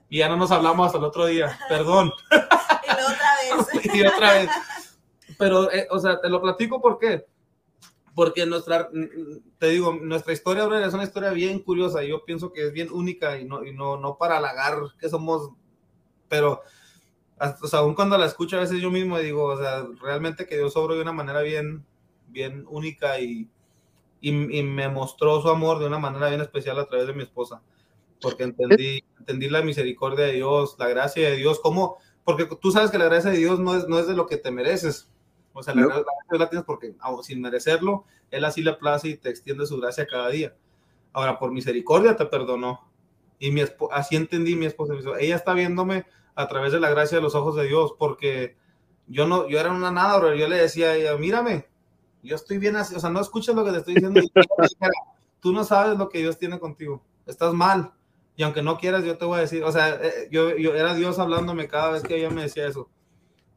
[0.10, 1.58] Y ya no nos hablamos hasta el otro día.
[1.68, 2.12] Perdón.
[2.90, 3.30] Y otra
[3.82, 3.94] vez.
[3.96, 4.50] y otra vez.
[5.38, 7.26] Pero, eh, o sea, te lo platico por qué.
[8.16, 8.90] Porque nuestra,
[9.58, 12.04] te digo, nuestra historia ahora es una historia bien curiosa.
[12.04, 15.52] Yo pienso que es bien única y no, y no, no para halagar que somos,
[16.28, 16.62] pero,
[17.38, 20.46] hasta, o sea, aún cuando la escucho a veces yo mismo digo, o sea, realmente
[20.46, 21.86] que Dios obró de una manera bien,
[22.32, 23.50] bien única y,
[24.22, 27.24] y, y me mostró su amor de una manera bien especial a través de mi
[27.24, 27.62] esposa.
[28.22, 32.92] Porque entendí, entendí la misericordia de Dios, la gracia de Dios, cómo, porque tú sabes
[32.92, 35.10] que la gracia de Dios no es, no es de lo que te mereces.
[35.54, 35.88] O sea, la, No.
[35.88, 39.66] gracia de Dios la tienes porque sin merecerlo, Él así le place y te extiende
[39.66, 40.56] su gracia cada día.
[41.14, 42.88] Ahora, por misericordia te perdonó.
[43.40, 43.62] Y mi
[43.92, 44.94] así entendí mi esposa.
[45.20, 48.58] Ella está viéndome a través de la gracia de los ojos de Dios, porque
[49.08, 50.36] yo no, yo era una nada, bro.
[50.36, 51.68] Yo le decía a ella, mírame,
[52.22, 54.22] yo estoy bien así, o sea, no escuchas lo que te estoy diciendo.
[55.42, 57.02] Tú no sabes lo que Dios tiene contigo.
[57.26, 57.94] Estás mal.
[58.36, 60.94] Y aunque no quieras, yo te voy a decir, o sea, eh, yo, yo era
[60.96, 62.90] Dios hablándome cada vez que ella me decía eso.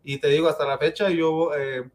[0.05, 1.89] Y te digo, hasta la fecha, yo, eh,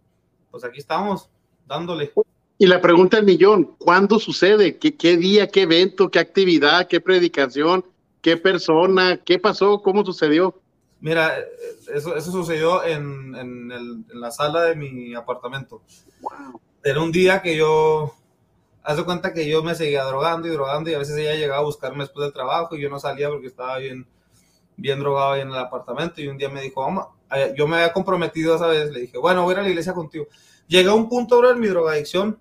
[0.52, 1.30] pues aquí estamos,
[1.66, 2.14] dándole.
[2.58, 4.78] Y la pregunta del millón, ¿cuándo sucede?
[4.78, 7.86] ¿Qué, qué día, qué evento, qué actividad, qué predicación,
[8.22, 10.60] qué persona, qué pasó, cómo sucedió?
[11.00, 11.38] Mira,
[11.94, 15.82] eso, eso sucedió en, en, el- en la sala de mi apartamento.
[16.84, 18.14] Era un día que yo,
[18.84, 21.62] haz de cuenta que yo me seguía drogando y drogando y a veces ella llegaba
[21.62, 24.08] a buscarme después del trabajo y yo no salía porque estaba bien,
[24.78, 27.78] bien drogado ahí en el apartamento y un día me dijo, vamos, eh, yo me
[27.78, 30.28] había comprometido esa vez, le dije, bueno, voy a ir a la iglesia contigo.
[30.68, 32.40] Llegué a un punto, bro, en mi drogadicción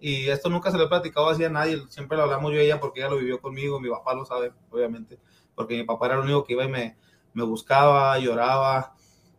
[0.00, 2.64] y esto nunca se lo he platicado así a nadie, siempre lo hablamos yo y
[2.66, 5.18] ella porque ella lo vivió conmigo, mi papá lo sabe, obviamente,
[5.54, 6.96] porque mi papá era el único que iba y me,
[7.36, 8.94] me buscaba, lloraba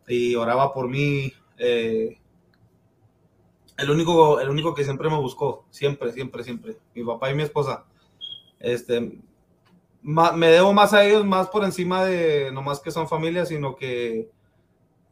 [0.08, 1.32] y oraba por mí.
[1.58, 2.18] eh,
[3.76, 7.42] el, único, el único que siempre me buscó, siempre, siempre, siempre, mi papá y mi
[7.42, 7.84] esposa.
[8.60, 9.20] Este,
[10.02, 13.76] me debo más a ellos, más por encima de no más que son familia, sino
[13.76, 14.30] que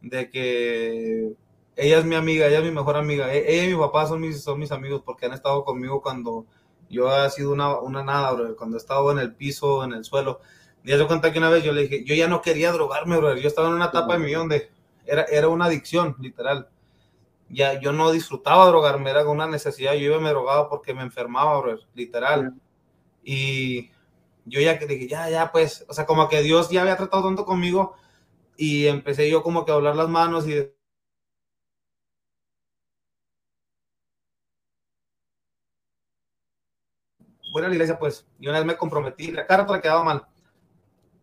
[0.01, 1.33] de que
[1.75, 3.33] ella es mi amiga, ella es mi mejor amiga.
[3.33, 6.45] E- Ella y mi papá son mis, son mis amigos porque han estado conmigo cuando
[6.89, 10.41] yo he sido una, una nada, cuando he estado en el piso, en el suelo.
[10.87, 13.35] Y se cuenta que una vez yo le dije, yo ya no quería drogarme, bro.
[13.35, 14.71] Yo estaba en una etapa de mi vida donde
[15.05, 16.69] era, era una adicción, literal.
[17.49, 19.95] Ya yo no disfrutaba drogarme, era una necesidad.
[19.95, 22.53] Yo iba y me drogaba porque me enfermaba, bro, literal.
[23.23, 23.91] Y
[24.45, 27.23] yo ya que dije, ya, ya, pues, o sea, como que Dios ya había tratado
[27.25, 27.95] tanto conmigo
[28.57, 30.55] y empecé yo como que a doblar las manos y
[37.51, 40.25] voy a la iglesia pues, y una vez me comprometí, la carta quedaba mal,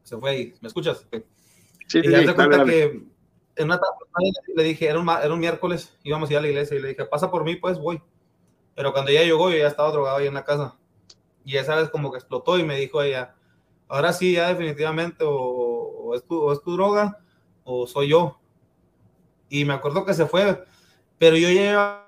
[0.04, 1.06] se fue ahí, ¿me escuchas?
[1.88, 3.02] Sí, y ya te cuenta que
[3.56, 3.80] en una
[4.54, 6.88] le dije, era un, era un miércoles, íbamos a ir a la iglesia y le
[6.88, 8.00] dije, pasa por mí, pues voy.
[8.74, 10.76] Pero cuando ella llegó, yo ya estaba drogado ahí en la casa.
[11.44, 13.34] Y esa vez como que explotó y me dijo ella,
[13.88, 17.18] ahora sí, ya definitivamente, o, es, tu, o es tu droga,
[17.64, 18.40] o soy yo.
[19.48, 20.64] Y me acuerdo que se fue,
[21.18, 22.03] pero yo ya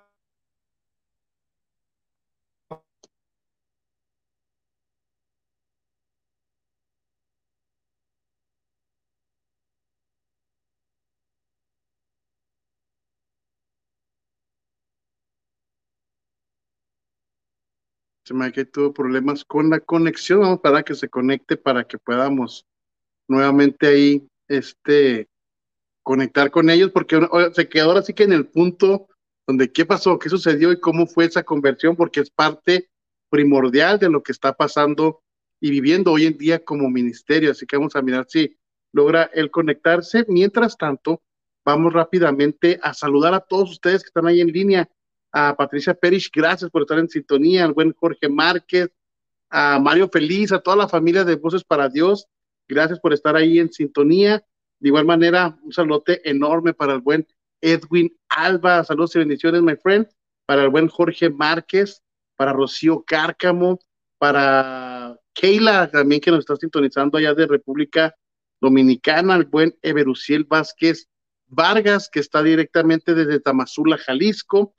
[18.27, 20.41] Se me que tuvo problemas con la conexión.
[20.41, 22.67] Vamos para que se conecte para que podamos
[23.29, 25.29] nuevamente ahí este,
[26.03, 27.21] conectar con ellos, porque
[27.53, 29.07] se quedó ahora sí que en el punto
[29.47, 32.91] donde qué pasó, qué sucedió y cómo fue esa conversión, porque es parte
[33.31, 35.23] primordial de lo que está pasando
[35.61, 37.53] y viviendo hoy en día como ministerio.
[37.53, 38.57] Así que vamos a mirar si
[38.93, 40.25] logra el conectarse.
[40.27, 41.23] Mientras tanto,
[41.65, 44.89] vamos rápidamente a saludar a todos ustedes que están ahí en línea
[45.39, 48.91] a Patricia Perish, gracias por estar en sintonía, al buen Jorge Márquez,
[49.51, 52.27] a Mario Feliz, a toda la familia de Voces para Dios,
[52.67, 54.43] gracias por estar ahí en sintonía.
[54.79, 57.29] De igual manera, un saludote enorme para el buen
[57.61, 60.09] Edwin Alba, saludos y bendiciones, my friend,
[60.47, 62.03] para el buen Jorge Márquez,
[62.35, 63.79] para Rocío Cárcamo,
[64.17, 68.17] para Keila, también que nos está sintonizando allá de República
[68.59, 71.11] Dominicana, el buen Everuciel Vázquez
[71.47, 74.73] Vargas, que está directamente desde Tamazula, Jalisco,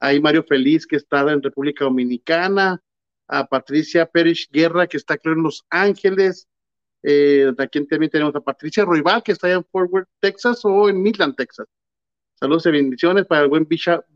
[0.00, 2.82] hay Mario Feliz, que está en República Dominicana,
[3.26, 6.48] a Patricia Pérez Guerra, que está creo en Los Ángeles,
[7.02, 11.02] eh, aquí también tenemos a Patricia Roibal, que está en Fort Worth, Texas, o en
[11.02, 11.66] Midland, Texas.
[12.34, 13.66] Saludos y bendiciones para el buen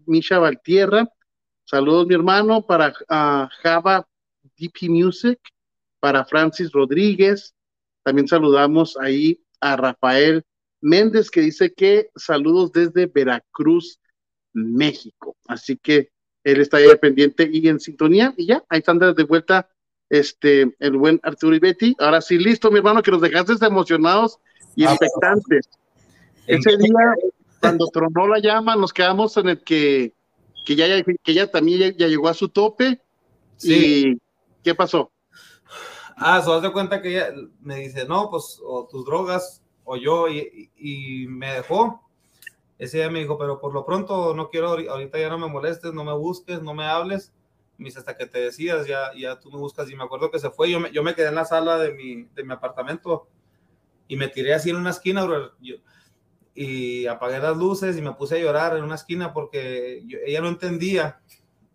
[0.07, 1.09] Misha, Valtierra.
[1.64, 2.93] Saludos, mi hermano, para
[3.62, 4.07] Java
[4.57, 5.39] DP Music,
[6.01, 7.55] para Francis Rodríguez.
[8.03, 10.45] También saludamos ahí a Rafael
[10.80, 14.01] Méndez, que dice que saludos desde Veracruz,
[14.53, 15.36] México.
[15.46, 16.11] Así que
[16.44, 18.34] él está ahí pendiente y en sintonía.
[18.36, 19.68] Y ya, ahí están de vuelta
[20.12, 21.96] este, el buen Arturo y Betty.
[21.98, 24.38] Ahora sí, listo, mi hermano, que nos dejaste emocionados
[24.76, 25.70] y ah, expectantes.
[26.46, 27.14] Ese día,
[27.61, 30.12] cuando tronó la llama, nos quedamos en el que,
[30.66, 33.00] que ya, que ya también ya, llegó a su tope.
[33.57, 34.07] Sí.
[34.07, 34.20] ¿Y
[34.62, 35.11] qué pasó?
[36.16, 40.28] Ah, se de cuenta que ella me dice, no, pues, o tus drogas, o yo,
[40.28, 42.03] y, y me dejó
[42.83, 45.93] ese día me dijo, pero por lo pronto no quiero, ahorita ya no me molestes,
[45.93, 47.33] no me busques, no me hables.
[47.78, 49.89] Me hasta que te decidas, ya, ya tú me buscas.
[49.89, 51.93] Y me acuerdo que se fue, yo me, yo me quedé en la sala de
[51.93, 53.28] mi, de mi apartamento
[54.09, 55.24] y me tiré así en una esquina,
[56.55, 60.49] y apagué las luces y me puse a llorar en una esquina porque ella no
[60.49, 61.20] entendía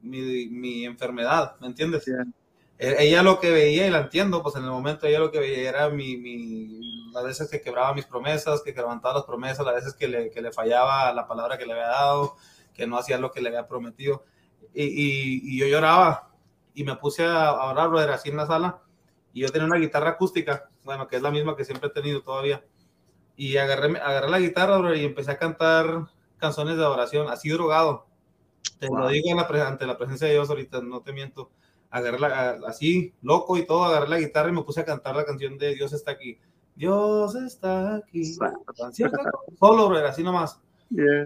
[0.01, 2.05] mi, mi enfermedad, ¿me entiendes?
[2.07, 2.11] E,
[2.79, 5.69] ella lo que veía, y la entiendo, pues en el momento ella lo que veía
[5.69, 9.93] era mi, mi las veces que quebraba mis promesas, que levantaba las promesas, las veces
[9.95, 12.35] que le, que le fallaba la palabra que le había dado,
[12.75, 14.23] que no hacía lo que le había prometido.
[14.73, 14.83] Y,
[15.55, 16.29] y, yo lloraba
[16.75, 18.83] y me puse a, a orar, brother, así en la sala.
[19.33, 22.21] Y yo tenía una guitarra acústica, bueno, que es la misma que siempre he tenido
[22.21, 22.63] todavía.
[23.35, 26.05] Y agarré, agarré la guitarra, brother, y empecé a cantar
[26.37, 28.05] canciones de adoración, así drogado.
[28.79, 31.49] Te lo digo ante la presencia de Dios ahorita, no te miento
[31.97, 35.25] agarré la, así, loco y todo, agarré la guitarra y me puse a cantar la
[35.25, 36.37] canción de Dios está aquí.
[36.75, 38.23] Dios está aquí.
[39.59, 40.59] Solo, bro, así nomás.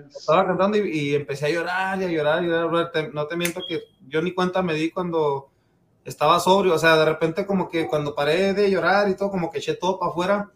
[0.09, 3.13] Estaba cantando y, empecé a llorar y a llorar y a llorar.
[3.13, 5.49] no te miento que yo ni cuenta me di cuando
[6.05, 6.73] estaba sobrio.
[6.73, 9.75] O sea, de repente como que cuando paré de llorar y todo, como que eché
[9.75, 10.51] todo para afuera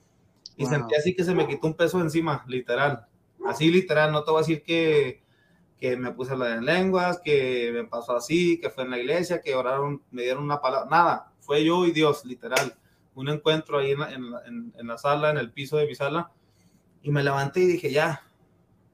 [0.57, 3.05] y sentí así que se me quitó un peso encima, literal.
[3.45, 5.21] Así literal, no te voy a decir que
[5.79, 8.99] que me puse a hablar en lenguas, que me pasó así, que fue en la
[8.99, 12.75] iglesia, que oraron, me dieron una palabra, nada, fue yo y Dios, literal.
[13.13, 16.31] Un encuentro ahí en la, sala, en el piso de mi sala,
[17.01, 18.23] y me levanté y dije, ya,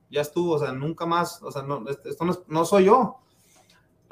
[0.10, 3.18] ya estuvo, o sea, nunca más, o sea, no, esto no, no soy yo.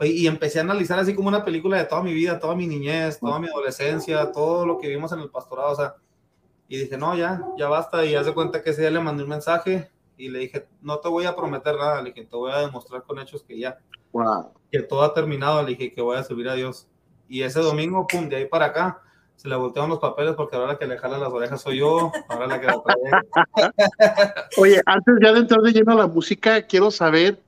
[0.01, 2.65] Y, y empecé a analizar así como una película de toda mi vida, toda mi
[2.65, 5.95] niñez, toda mi adolescencia, todo lo que vimos en el pastorado, o sea,
[6.69, 9.29] y dije, no, ya, ya basta, y hace cuenta que ese día le mandé un
[9.29, 12.59] mensaje, y le dije, no te voy a prometer nada, le dije, te voy a
[12.59, 13.79] demostrar con hechos que ya,
[14.69, 16.87] que todo ha terminado, le dije que voy a servir a Dios.
[17.29, 19.01] Y ese domingo, pum, de ahí para acá,
[19.37, 22.11] se le voltearon los papeles porque ahora la que le jala las orejas soy yo,
[22.27, 24.33] ahora la que la trae.
[24.57, 27.41] Oye, antes ya de entrar de lleno a la música, quiero saber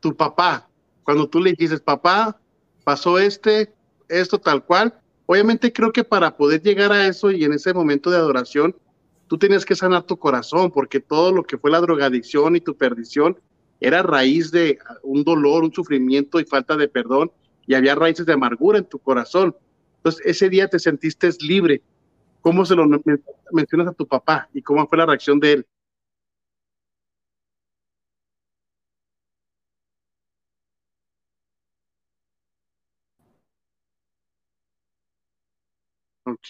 [0.00, 0.68] tu papá,
[1.02, 2.38] cuando tú le dices, papá,
[2.84, 3.72] pasó este,
[4.08, 4.94] esto tal cual,
[5.24, 8.76] obviamente creo que para poder llegar a eso y en ese momento de adoración,
[9.30, 12.76] tú tenías que sanar tu corazón, porque todo lo que fue la drogadicción y tu
[12.76, 13.38] perdición
[13.78, 17.30] era raíz de un dolor, un sufrimiento y falta de perdón,
[17.64, 19.54] y había raíces de amargura en tu corazón.
[19.98, 21.80] Entonces, ese día te sentiste libre.
[22.40, 22.86] ¿Cómo se lo
[23.52, 25.66] mencionas a tu papá y cómo fue la reacción de él?
[36.24, 36.46] Ok,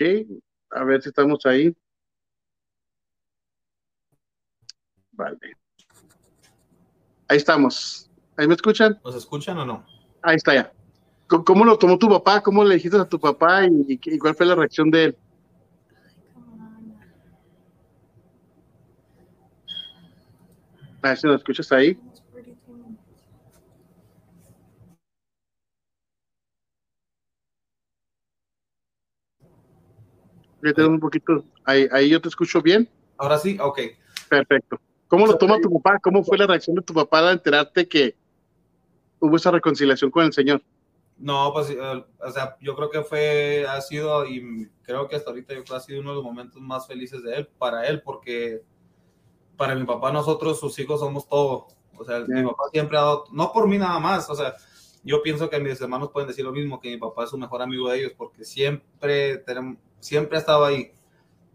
[0.70, 1.74] a ver si estamos ahí.
[5.20, 5.36] Vale.
[7.28, 8.10] Ahí estamos.
[8.38, 8.98] ¿Ahí me escuchan?
[9.04, 9.84] ¿Nos escuchan o no?
[10.22, 10.72] Ahí está ya.
[11.26, 12.40] ¿Cómo lo tomó tu papá?
[12.40, 15.18] ¿Cómo le dijiste a tu papá y, cuál fue la reacción de él?
[21.02, 22.00] A ver si lo escuchas ahí.
[30.62, 31.44] Ya tengo un poquito.
[31.64, 32.88] Ahí, ahí yo te escucho bien.
[33.18, 33.80] Ahora sí, ok.
[34.30, 34.80] Perfecto.
[35.10, 35.98] ¿Cómo lo toma tu papá?
[35.98, 38.16] ¿Cómo fue la reacción de tu papá al enterarte que
[39.18, 40.62] hubo esa reconciliación con el Señor?
[41.18, 45.30] No, pues, eh, o sea, yo creo que fue, ha sido, y creo que hasta
[45.30, 48.02] ahorita yo creo ha sido uno de los momentos más felices de él, para él,
[48.02, 48.62] porque
[49.56, 51.66] para mi papá, nosotros, sus hijos, somos todo.
[51.98, 54.54] O sea, mi papá siempre ha dado, no por mí nada más, o sea,
[55.02, 57.62] yo pienso que mis hermanos pueden decir lo mismo, que mi papá es su mejor
[57.62, 60.92] amigo de ellos, porque siempre tenemos, siempre ha estado ahí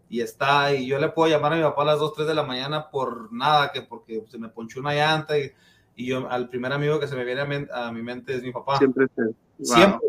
[0.08, 2.34] y está, y yo le puedo llamar a mi papá a las 2, 3 de
[2.34, 5.50] la mañana por nada, que porque se me ponchó una llanta y,
[5.96, 8.78] y yo al primer amigo que se me viene a, mi mente es mi papá.
[8.78, 9.06] Siempre.
[9.60, 10.08] Siempre.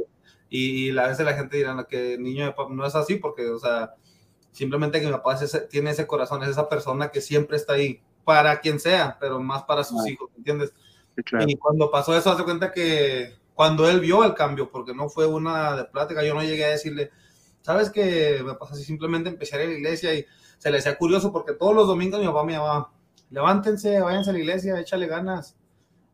[0.50, 3.60] Y, a veces la gente dirá que niño de papá no es así porque, o
[3.60, 3.96] sea,
[4.52, 5.38] simplemente que mi papá
[5.70, 9.64] tiene ese corazón, es esa persona que siempre está ahí, para quien sea, pero más
[9.64, 10.74] para sus hijos, ¿entiendes?
[11.48, 15.26] Y cuando pasó eso, hace cuenta que cuando él vio el cambio, porque no fue
[15.26, 17.12] una de plática, yo no llegué a decirle,
[17.68, 18.86] ¿sabes qué me pasa así?
[18.86, 20.26] Simplemente empecé a ir a la iglesia y
[20.58, 22.94] se le hacía curioso porque todos los domingos mi papá me llamaba,
[23.30, 25.58] levántense, váyanse a la iglesia, échale ganas.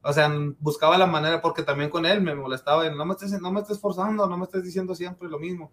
[0.01, 3.51] O sea, buscaba la manera, porque también con él me molestaba, no me estés, no
[3.51, 5.72] me estés forzando, no me estés diciendo siempre lo mismo.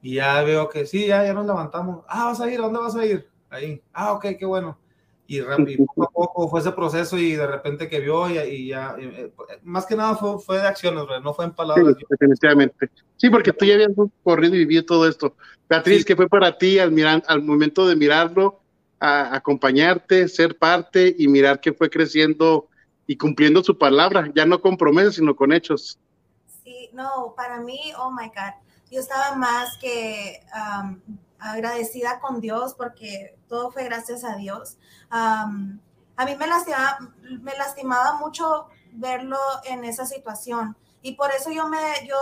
[0.00, 2.04] Y ya veo que sí, ya, ya nos levantamos.
[2.08, 3.28] Ah, vas a ir, ¿a dónde vas a ir?
[3.50, 3.82] Ahí.
[3.92, 4.78] Ah, ok, qué bueno.
[5.30, 8.96] Y, rápido, poco a poco fue ese proceso y de repente que vio y, ya,
[8.98, 11.94] eh, más que nada fue, fue de acciones, no fue en palabras.
[11.96, 12.90] Sí, definitivamente.
[13.16, 13.92] Sí, porque tú ya habías
[14.24, 15.36] corrido y vivido todo esto.
[15.68, 18.58] Beatriz, ¿qué fue para ti al, mirar, al momento de mirarlo,
[18.98, 22.66] a acompañarte, ser parte y mirar que fue creciendo
[23.06, 25.96] y cumpliendo su palabra, ya no con promesas, sino con hechos?
[26.64, 28.54] Sí, no, para mí, oh my God,
[28.90, 30.40] yo estaba más que
[31.40, 34.78] agradecida con Dios porque todo fue gracias a Dios.
[35.10, 35.46] a
[36.26, 36.98] mí me lastimaba,
[37.40, 42.16] me lastimaba mucho verlo en esa situación y por eso yo me, yo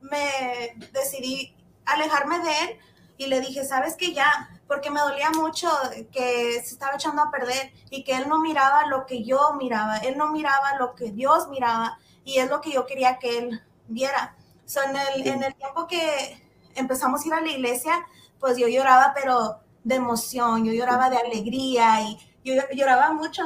[0.00, 2.78] me decidí alejarme de él
[3.16, 5.68] y le dije, sabes que ya, porque me dolía mucho
[6.12, 9.98] que se estaba echando a perder y que él no miraba lo que yo miraba,
[9.98, 13.62] él no miraba lo que Dios miraba y es lo que yo quería que él
[13.88, 14.36] viera.
[14.66, 16.47] So, en, el, en el tiempo que
[16.78, 18.06] empezamos a ir a la iglesia,
[18.38, 23.42] pues yo lloraba, pero de emoción, yo lloraba de alegría y yo lloraba mucho,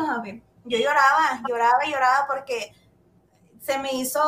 [0.65, 2.73] Yo lloraba, lloraba y lloraba porque
[3.61, 4.21] se me hizo,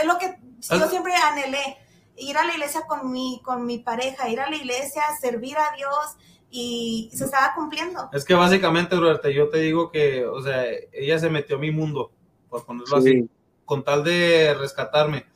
[0.00, 1.78] es lo que yo siempre anhelé,
[2.16, 5.74] ir a la iglesia con mi, con mi pareja, ir a la iglesia, servir a
[5.76, 6.16] Dios
[6.50, 8.08] y se estaba cumpliendo.
[8.12, 11.70] Es que básicamente, Roberta, yo te digo que, o sea, ella se metió a mi
[11.70, 12.12] mundo,
[12.48, 13.28] por ponerlo así,
[13.64, 15.26] con tal de rescatarme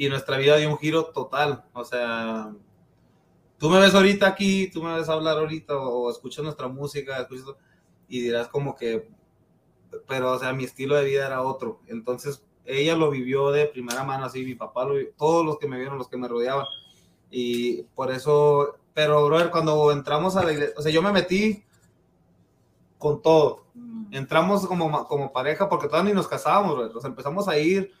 [0.00, 1.62] y nuestra vida dio un giro total.
[1.74, 2.54] O sea,
[3.58, 7.28] tú me ves ahorita aquí, tú me ves hablar ahorita o, escuchas nuestra música
[8.08, 9.10] y dirás como que,
[10.08, 11.82] pero o sea, mi estilo de vida era otro.
[11.86, 15.68] Entonces, ella lo vivió de primera mano, así mi papá lo vivió, todos los que
[15.68, 16.64] me vieron, los que me rodeaban.
[17.30, 21.62] Y por eso, pero, brother, cuando entramos a la iglesia, o sea, yo me metí
[22.96, 23.66] con todo.
[23.74, 24.14] Mm.
[24.14, 26.96] Entramos como, como pareja porque todavía ni nos casábamos, brother.
[26.96, 27.99] O sea, empezamos a ir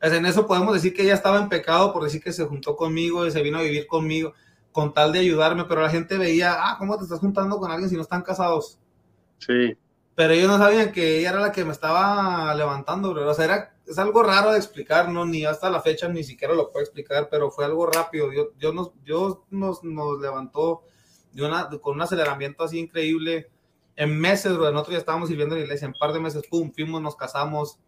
[0.00, 3.26] en eso podemos decir que ella estaba en pecado por decir que se juntó conmigo
[3.26, 4.34] y se vino a vivir conmigo
[4.72, 7.88] con tal de ayudarme, pero la gente veía, ah, ¿cómo te estás juntando con alguien
[7.88, 8.78] si no están casados?
[9.38, 9.76] Sí.
[10.14, 13.26] Pero ellos no sabían que ella era la que me estaba levantando, bro.
[13.26, 15.24] O sea, era, es algo raro de explicar, ¿no?
[15.24, 18.28] Ni hasta la fecha ni siquiera lo puedo explicar, pero fue algo rápido.
[18.28, 20.82] Dios, Dios, nos, Dios nos, nos levantó
[21.32, 23.50] de una, con un aceleramiento así increíble.
[23.94, 26.42] En meses, bro, nosotros ya estábamos sirviendo en la iglesia, en un par de meses,
[26.50, 27.78] pum, fuimos, nos casamos,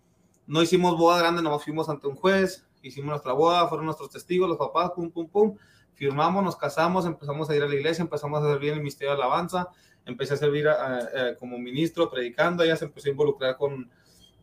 [0.49, 4.49] no hicimos boda grande, nomás fuimos ante un juez, hicimos nuestra boda, fueron nuestros testigos,
[4.49, 5.57] los papás, pum, pum, pum,
[5.92, 9.14] firmamos, nos casamos, empezamos a ir a la iglesia, empezamos a servir en el Ministerio
[9.14, 9.68] de Alabanza,
[10.07, 10.66] empecé a servir
[11.38, 13.90] como ministro, predicando, ella se empezó a involucrar con,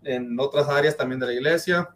[0.04, 1.90] en otras áreas también de la iglesia,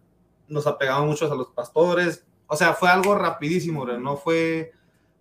[0.47, 4.72] nos apegamos muchos a los pastores, o sea, fue algo rapidísimo, no fue,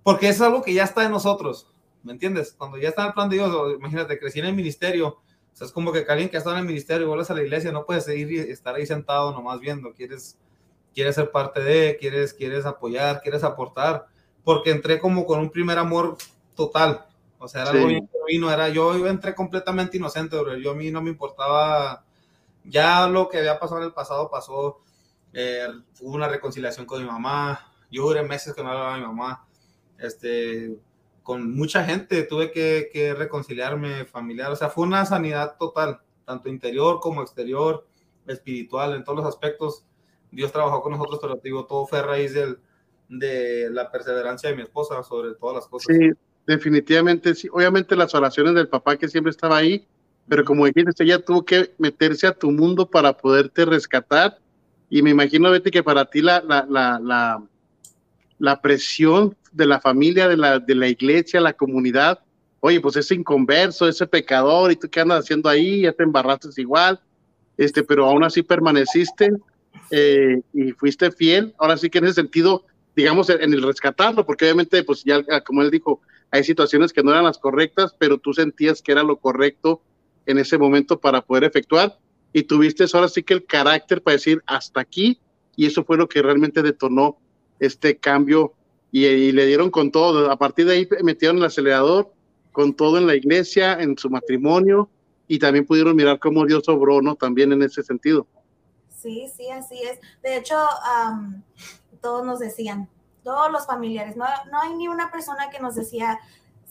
[0.02, 1.70] porque es algo que ya está en nosotros,
[2.02, 2.54] ¿me entiendes?
[2.56, 5.18] Cuando ya está en el plan de Dios, imagínate, crecí en el ministerio,
[5.58, 7.42] sea, es como que alguien que ha estado en el ministerio y vuelves a la
[7.42, 10.38] iglesia, no puedes seguir y estar ahí sentado nomás viendo, quieres,
[10.94, 14.06] quieres ser parte de, quieres, quieres apoyar, quieres aportar,
[14.44, 16.16] porque entré como con un primer amor
[16.54, 17.06] total,
[17.38, 17.76] o sea, era Sí.
[17.78, 20.56] algo bien genuino, era yo entré completamente inocente, bro.
[20.56, 22.04] yo a mí no me importaba,
[22.64, 24.80] ya lo que había pasado en el pasado pasó,
[25.32, 25.66] eh,
[26.00, 29.46] hubo una reconciliación con mi mamá, yo duré meses que no hablaba a mi mamá,
[29.98, 30.76] este,
[31.28, 37.00] con mucha gente tuve que, reconciliarme familiar, o sea, fue una sanidad total, tanto interior
[37.00, 37.86] como exterior,
[38.26, 39.84] espiritual, en todos los aspectos.
[40.30, 42.60] Dios trabajó con nosotros, pero digo, todo fue a raíz del,
[43.10, 45.94] de la perseverancia de mi esposa sobre todas las cosas.
[45.94, 46.12] Sí,
[46.46, 47.46] definitivamente sí.
[47.52, 49.86] Obviamente las oraciones del papá que siempre estaba ahí,
[50.30, 54.38] pero como dijiste, ella tuvo que meterse a tu mundo para poderte rescatar.
[54.88, 57.42] Y me imagino, Betty, que para ti la, la, la, la,
[58.38, 62.20] la presión de la familia, de la, de la iglesia, la comunidad,
[62.60, 65.82] oye, pues ese inconverso, ese pecador, ¿y tú qué andas haciendo ahí?
[65.82, 67.00] Ya te embarraste igual,
[67.56, 69.30] este, pero aún así permaneciste
[69.90, 71.54] eh, y fuiste fiel.
[71.58, 72.64] Ahora sí que en ese sentido,
[72.96, 76.00] digamos, en el rescatarlo, porque obviamente, pues ya, como él dijo,
[76.30, 79.82] hay situaciones que no eran las correctas, pero tú sentías que era lo correcto
[80.26, 81.98] en ese momento para poder efectuar
[82.32, 85.18] y tuviste ahora sí que el carácter para decir hasta aquí
[85.56, 87.18] y eso fue lo que realmente detonó
[87.58, 88.52] este cambio
[88.90, 90.30] y, y le dieron con todo.
[90.30, 92.12] A partir de ahí metieron el acelerador
[92.52, 94.88] con todo en la iglesia, en su matrimonio
[95.28, 97.14] y también pudieron mirar cómo Dios obró, ¿no?
[97.14, 98.26] También en ese sentido.
[98.88, 100.00] Sí, sí, así es.
[100.22, 100.56] De hecho,
[102.00, 102.88] todos nos decían,
[103.22, 106.18] todos los familiares, no, no hay ni una persona que nos decía,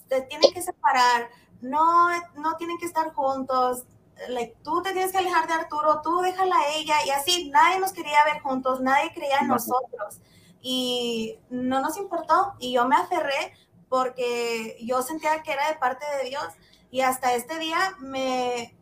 [0.10, 1.30] se tienen que separar,
[1.62, 3.84] no, no tienen que estar juntos,
[4.30, 7.80] like, tú te tienes que alejar de Arturo, tú déjala a ella, y así, nadie
[7.80, 9.54] nos quería ver juntos, nadie creía en No.
[9.54, 10.20] nosotros,
[10.62, 13.54] y no nos importó, y yo me aferré
[13.90, 16.46] porque yo sentía que era de parte de Dios,
[16.92, 18.78] y hasta este día me,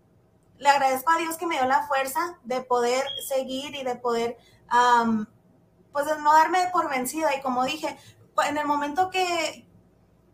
[0.57, 4.37] le agradezco a Dios que me dio la fuerza de poder seguir y de poder,
[5.91, 7.35] pues no darme por vencida.
[7.35, 7.97] Y como dije,
[8.47, 9.67] en el momento que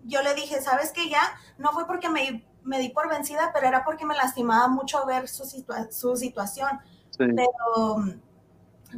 [0.03, 1.21] yo le dije, sabes que ya,
[1.57, 5.27] no fue porque me, me di por vencida, pero era porque me lastimaba mucho ver
[5.27, 6.79] su, situa- su situación.
[7.11, 7.25] Sí.
[7.35, 7.97] Pero,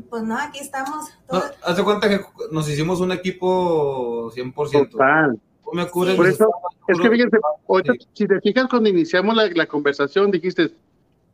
[0.09, 1.05] pues no, aquí estamos.
[1.31, 2.19] No, todos- hazte cuenta que
[2.51, 4.89] nos hicimos un equipo 100%.
[4.91, 5.39] Total.
[5.71, 6.47] Me cubres Por eso,
[6.87, 7.37] Es que fíjense,
[7.67, 8.07] ahorita, Sí.
[8.13, 10.71] si te fijas cuando iniciamos la, la conversación, dijiste,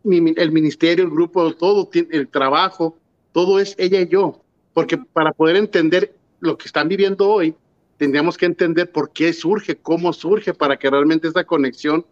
[0.03, 2.95] mi- el ministerio, el grupo, todo, el trabajo,
[3.33, 4.39] todo es ella y yo.
[4.73, 7.53] Porque para poder entender lo que están viviendo hoy,
[7.97, 12.05] tendríamos que entender por qué surge, cómo surge, para que realmente esta conexión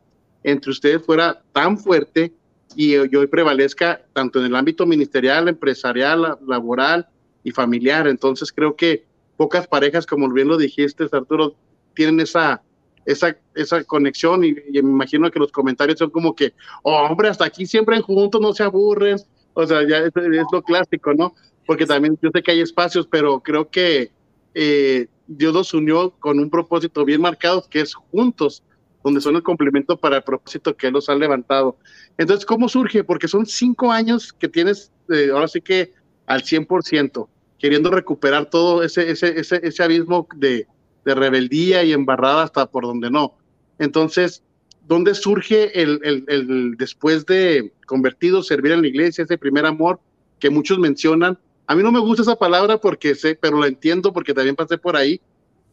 [0.44, 2.34] entre ustedes fuera tan fuerte
[2.76, 7.08] y, y hoy prevalezca tanto en el ámbito ministerial, empresarial, la- laboral
[7.44, 8.08] y familiar.
[8.08, 9.06] Entonces creo que
[9.38, 11.56] pocas parejas, como bien lo dijiste, Arturo,
[11.94, 12.62] tienen esa,
[13.06, 16.54] esa, esa conexión y, y me imagino que los comentarios son como que,
[16.84, 19.18] oh, hombre, hasta aquí siempre juntos, no se aburren.
[19.54, 21.34] O sea, ya es, es lo clásico, ¿no?
[21.66, 24.12] Porque también yo sé que hay espacios, pero creo que
[24.54, 28.64] eh, Dios los unió con un propósito bien marcado, que es juntos,
[29.04, 31.78] donde son el complemento para el propósito que los ha levantado.
[32.18, 33.04] Entonces, ¿cómo surge?
[33.04, 35.94] Porque son cinco años que tienes, eh, ahora sí que
[36.26, 37.30] al 100%,
[37.60, 40.68] queriendo recuperar todo ese, ese, ese, ese abismo de,
[41.06, 43.38] de rebeldía y embarrada hasta por donde no.
[43.80, 44.44] Entonces,
[44.88, 50.00] ¿dónde surge el, el, el después de convertido, servir en la iglesia, ese primer amor
[50.40, 51.38] que muchos mencionan?
[51.68, 54.78] A mí no me gusta esa palabra porque sé, pero la entiendo porque también pasé
[54.78, 55.22] por ahí.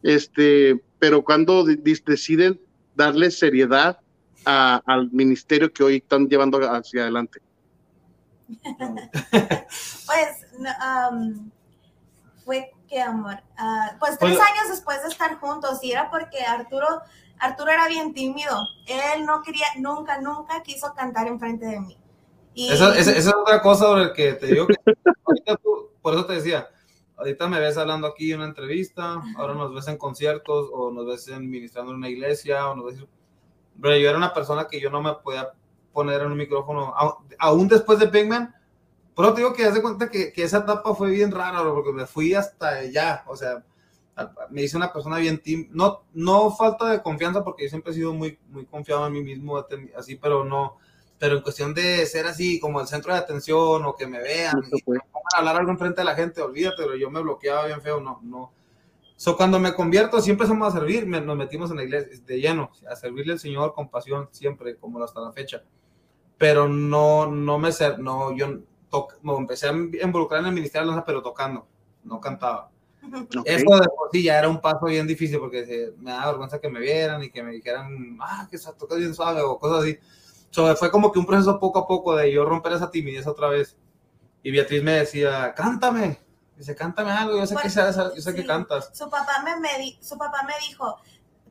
[0.03, 2.61] Este, pero cuando de- de- deciden
[2.95, 3.99] darle seriedad
[4.45, 7.41] a- al ministerio que hoy están llevando hacia adelante.
[10.07, 10.47] Pues,
[10.81, 11.51] am,
[12.45, 13.39] fue que amor.
[13.57, 14.41] Ah, pues tres Oye.
[14.43, 16.87] años después de estar juntos, y era porque Arturo,
[17.39, 18.55] Arturo era bien tímido.
[18.87, 21.99] Él no quería, nunca, nunca quiso cantar enfrente de mí.
[22.53, 24.75] Y, Esa, esa- esa es otra cosa sobre el que te digo que
[25.25, 26.69] ahorita tú- por eso te decía,
[27.17, 31.07] ahorita me ves hablando aquí en una entrevista, ahora nos ves en conciertos o nos
[31.07, 33.05] ves en, ministrando en una iglesia o nos ves...
[33.81, 35.49] Pero yo era una persona que yo no me podía
[35.93, 36.95] poner en un micrófono,
[37.39, 38.55] aún después de Pigman,
[39.17, 41.75] pero te digo que haz de cuenta que, que esa etapa fue bien rara, bro,
[41.75, 43.65] porque me fui hasta allá, o sea,
[44.51, 45.41] me hice una persona bien
[45.71, 49.23] no, no falta de confianza porque yo siempre he sido muy, muy confiado en mí
[49.23, 49.65] mismo,
[49.97, 50.77] así, pero no,
[51.25, 54.61] pero en cuestión de ser así como el centro de atención o que me vean
[54.71, 54.99] y me
[55.35, 58.53] hablar algo enfrente de la gente, olvídate, pero yo me bloqueaba bien feo, no, no.
[59.17, 62.41] So, cuando me convierto, siempre somos a servir, me- nos metimos en la iglesia de
[62.43, 65.63] lleno, a servirle al Señor con pasión, siempre, como hasta la fecha.
[66.37, 68.59] Pero no, no me ser, no, yo
[68.91, 71.67] toc- me empecé a involucrar en el ministerio de la danza, pero tocando,
[72.03, 72.71] no cantaba.
[73.47, 76.69] Eso de por sí ya era un paso bien difícil porque me daba vergüenza que
[76.69, 79.99] me vieran y que me dijeran, ah, que se toca bien suave o cosas así.
[80.55, 83.49] So, fue como que un proceso poco a poco de yo romper esa timidez otra
[83.49, 83.77] vez.
[84.41, 86.21] Y Beatriz me decía, cántame.
[86.57, 88.89] Dice, cántame algo, yo sé, que, yo sé que cantas.
[88.93, 90.97] Su papá me, me, su papá me dijo,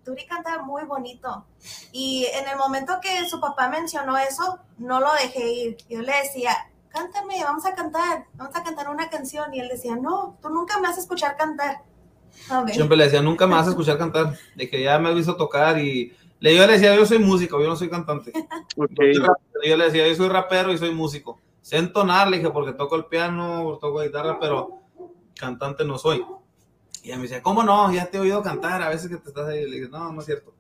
[0.06, 1.46] Turi canta muy bonito.
[1.92, 5.78] Y en el momento que su papá mencionó eso, no lo dejé ir.
[5.90, 6.56] Yo le decía,
[6.88, 9.54] cántame, vamos a cantar, vamos a cantar una canción.
[9.54, 11.84] Y él decía, no, tú nunca me vas a escuchar cantar.
[12.72, 14.38] Siempre le decía, nunca me vas a escuchar cantar.
[14.56, 17.62] De que ya me has visto tocar y le, yo le decía, yo soy músico,
[17.62, 18.34] yo no soy cantante.
[19.66, 21.40] Yo le decía, yo soy rapero y soy músico.
[21.62, 24.82] Sé entonar, le dije, porque toco el piano, toco guitarra, pero
[25.40, 26.26] cantante no soy.
[27.02, 27.94] Y ella me decía, ¿cómo no?
[27.94, 29.64] Ya te he oído cantar, a veces que te estás ahí.
[29.64, 30.54] Le dije, no, no es cierto.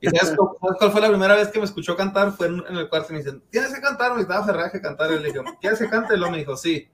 [0.00, 0.34] ¿Y sabes,
[0.78, 2.32] cuál fue la primera vez que me escuchó cantar?
[2.32, 4.14] Fue en, el cuarto y me dicen, ¿tienes que cantar?
[4.14, 5.12] Me estaba Ferrari que cantar.
[5.12, 6.14] Y le dije, ¿quieres que cante?
[6.14, 6.88] Y luego me dijo, sí.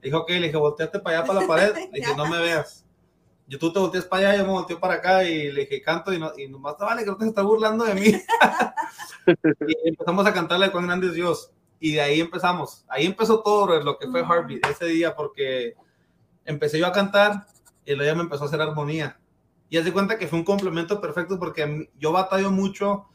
[0.00, 1.74] dijo, ok, le dije, volteate para allá, para la pared.
[1.92, 2.86] Le dije, no me veas.
[3.50, 6.12] Yo tú te volteas para allá, yo me volteo para acá y le dije, canto
[6.12, 8.06] y, no, y nomás, vale, que no te estás burlando de mí.
[9.26, 11.50] y empezamos a cantarle con grande Dios.
[11.80, 12.84] Y de ahí empezamos.
[12.88, 15.74] Ahí empezó todo lo que fue Heartbeat ese día, porque
[16.44, 17.44] empecé yo a cantar
[17.84, 19.18] y luego ya me empezó a hacer armonía.
[19.68, 23.06] Y haz de cuenta que fue un complemento perfecto porque yo batallo mucho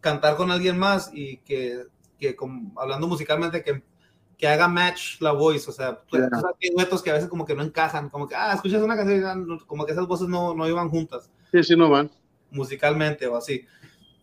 [0.00, 1.84] cantar con alguien más y que,
[2.18, 2.36] que
[2.76, 3.82] hablando musicalmente, que,
[4.38, 5.68] que haga match la voice.
[5.68, 6.28] O sea, yeah.
[6.62, 9.58] hay duetos que a veces como que no encajan, como que, ah, escuchas una canción,
[9.66, 11.30] como que esas voces no, no iban juntas.
[11.52, 12.10] Sí, sí, no van.
[12.50, 13.66] Musicalmente o así.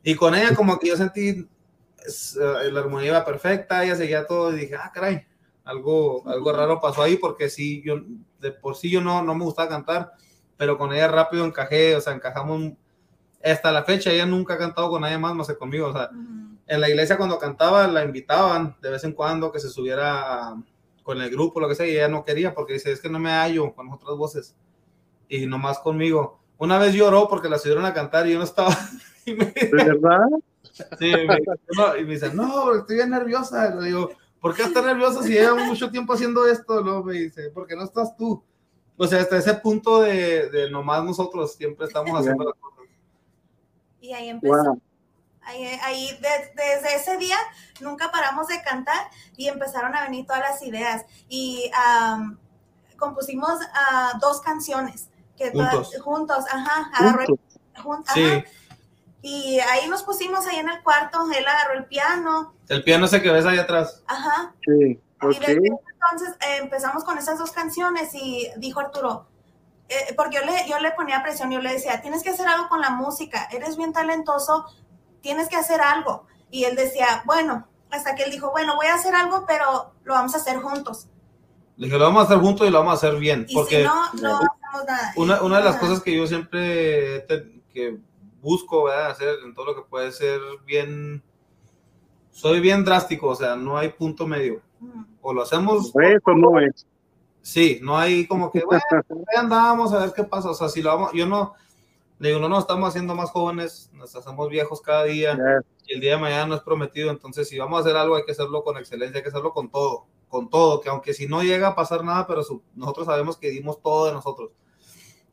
[0.03, 4.51] Y con ella como que yo sentí eh, la armonía iba perfecta, ella seguía todo
[4.51, 5.25] y dije, ah, caray,
[5.63, 8.01] algo, algo raro pasó ahí porque sí, yo
[8.39, 10.13] de por sí yo no, no me gustaba cantar
[10.57, 12.73] pero con ella rápido encajé, o sea, encajamos
[13.43, 16.09] hasta la fecha, ella nunca ha cantado con nadie más más que conmigo, o sea,
[16.67, 20.55] en la iglesia cuando cantaba la invitaban de vez en cuando que se subiera
[21.03, 23.19] con el grupo, lo que sea, y ella no quería porque dice, es que no
[23.19, 24.55] me hallo con otras voces,
[25.29, 26.39] y nomás conmigo.
[26.57, 28.75] Una vez lloró porque la subieron a cantar y yo no estaba.
[29.27, 30.19] Y me, ¿De verdad?
[30.99, 31.39] Sí, me,
[31.75, 33.73] no, y me dice, no, estoy bien nerviosa.
[33.73, 36.79] Le digo, ¿por qué estás nerviosa si llevo mucho tiempo haciendo esto?
[36.79, 38.43] Luego me dice, porque no estás tú.
[38.95, 42.85] O sea, hasta ese punto de, de nomás nosotros siempre estamos haciendo las cosas.
[43.99, 44.77] Y ahí empezó.
[45.45, 47.37] Ahí, ahí desde ese día
[47.79, 51.05] nunca paramos de cantar y empezaron a venir todas las ideas.
[51.29, 51.71] Y
[52.97, 55.09] compusimos uh, dos canciones.
[55.37, 55.91] Que juntos.
[56.01, 57.25] juntos, ajá, agarró
[57.83, 58.13] juntos.
[58.13, 58.43] sí.
[59.21, 62.53] Y ahí nos pusimos ahí en el cuarto, él agarró el piano.
[62.69, 64.03] El piano ese que ves ahí atrás.
[64.05, 64.53] Ajá.
[64.63, 65.01] Sí.
[65.23, 69.25] Y desde entonces eh, empezamos con esas dos canciones y dijo Arturo,
[69.89, 72.69] eh, porque yo le, yo le ponía presión, yo le decía, tienes que hacer algo
[72.69, 74.67] con la música, eres bien talentoso,
[75.25, 76.27] tienes que hacer algo.
[76.51, 80.13] Y él decía, bueno, hasta que él dijo, bueno, voy a hacer algo, pero lo
[80.13, 81.07] vamos a hacer juntos.
[81.77, 83.43] Le dije, lo vamos a hacer juntos y lo vamos a hacer bien.
[83.49, 85.13] Y porque si no, no hacemos nada.
[85.15, 87.25] Una, una de las cosas que yo siempre
[87.73, 87.97] que
[88.39, 89.09] busco ¿verdad?
[89.09, 91.23] hacer en todo lo que puede ser bien,
[92.29, 94.61] soy bien drástico, o sea, no hay punto medio
[95.21, 95.87] o lo hacemos.
[95.87, 96.85] Eso no es.
[97.41, 98.83] Sí, no hay como que, bueno,
[99.35, 100.51] andamos a ver qué pasa.
[100.51, 101.55] O sea, si lo vamos, yo no,
[102.19, 105.37] le digo, no nos estamos haciendo más jóvenes, nos hacemos viejos cada día.
[105.85, 107.11] Y el día de mañana no es prometido.
[107.11, 109.69] Entonces, si vamos a hacer algo, hay que hacerlo con excelencia, hay que hacerlo con
[109.69, 110.79] todo, con todo.
[110.79, 112.41] Que aunque si no llega a pasar nada, pero
[112.73, 114.51] nosotros sabemos que dimos todo de nosotros.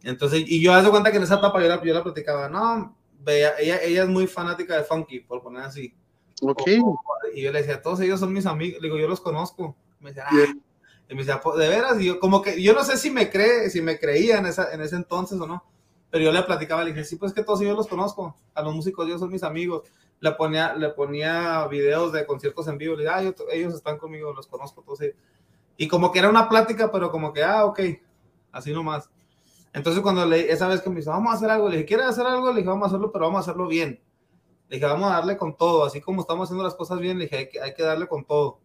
[0.03, 2.97] Entonces, y yo hace cuenta que en esa etapa yo la, yo la platicaba, no,
[3.26, 5.95] ella, ella es muy fanática de funky, por poner así.
[6.43, 6.62] Ok.
[7.35, 9.76] y yo le decía, todos ellos son mis amigos, le digo, yo los conozco.
[10.01, 10.35] Me decía, ah".
[11.09, 13.70] y me decía, de veras, y yo como que, yo no sé si me cree,
[13.70, 15.64] si me creía en, esa, en ese entonces o no,
[16.12, 18.74] pero yo le platicaba, le dije, sí, pues que todos ellos los conozco, a los
[18.74, 19.88] músicos ellos son mis amigos.
[20.20, 24.30] Le ponía, le ponía videos de conciertos en vivo, le dije, ah, ellos están conmigo,
[24.34, 25.00] los conozco, todos
[25.78, 27.80] Y como que era una plática, pero como que, ah, ok,
[28.52, 29.08] así nomás.
[29.72, 32.04] Entonces cuando le, esa vez que me dijo, vamos a hacer algo, le dije, ¿quieres
[32.04, 32.50] hacer algo?
[32.50, 33.98] Le dije, vamos a hacerlo, pero vamos a hacerlo bien.
[34.68, 37.24] Le dije, vamos a darle con todo, así como estamos haciendo las cosas bien, le
[37.24, 38.58] dije, hay que, hay que darle con todo.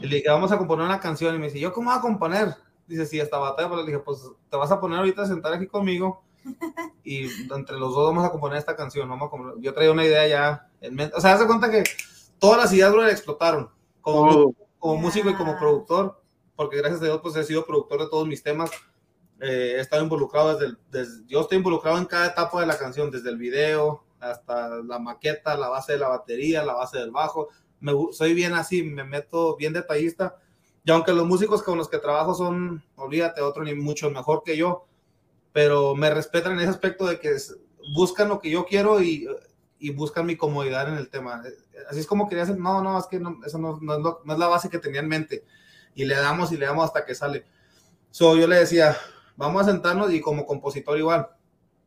[0.00, 1.34] Y le dije, vamos a componer una canción.
[1.34, 2.54] Y me dice, ¿yo cómo voy a componer?
[2.86, 3.68] Dice, sí, hasta batalla.
[3.68, 6.22] Pero le dije, pues te vas a poner ahorita a sentar aquí conmigo
[7.04, 9.08] y entre los dos vamos a componer esta canción.
[9.08, 11.16] Vamos a Yo traía una idea ya en mente.
[11.16, 11.84] O sea, hace cuenta que
[12.38, 13.70] todas las ideas le explotaron.
[14.00, 16.20] Como, como músico y como productor,
[16.56, 18.70] porque gracias a Dios, pues he sido productor de todos mis temas.
[19.40, 23.10] Eh, he estado involucrado desde, desde, yo estoy involucrado en cada etapa de la canción,
[23.10, 27.48] desde el video, hasta la maqueta, la base de la batería, la base del bajo.
[27.80, 30.36] Me, soy bien así, me meto bien detallista.
[30.84, 34.56] Y aunque los músicos con los que trabajo son, olvídate, otro ni mucho mejor que
[34.56, 34.86] yo,
[35.54, 37.36] pero me respetan en ese aspecto de que
[37.94, 39.28] buscan lo que yo quiero y,
[39.78, 41.44] y buscan mi comodidad en el tema.
[41.88, 44.32] Así es como quería hacer, no, no, es que no, eso no, no, es no,
[44.32, 45.44] es la base que tenía en mente.
[45.94, 47.44] Y le damos y le damos hasta que sale.
[48.10, 48.96] So, yo le decía,
[49.36, 51.28] vamos a sentarnos y como compositor igual.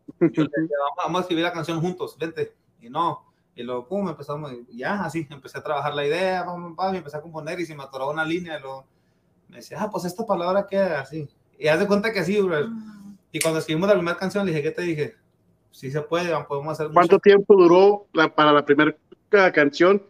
[0.21, 2.55] Yo le decía, vamos, a escribir la canción juntos, vente.
[2.79, 6.73] Y no, y luego, pum, empezamos, y ya, así, empecé a trabajar la idea, pam,
[6.73, 8.85] pam, y empecé a componer, y se me atoraba una línea, y luego
[9.49, 11.27] me decía, ah, pues esta palabra queda así.
[11.59, 12.69] Y haz de cuenta que sí, bro.
[13.31, 15.15] Y cuando escribimos la primera canción, le dije, ¿qué te dije?
[15.71, 17.21] Sí se puede, podemos hacer ¿Cuánto mucho".
[17.21, 18.95] tiempo duró la- para la primera
[19.53, 20.01] canción?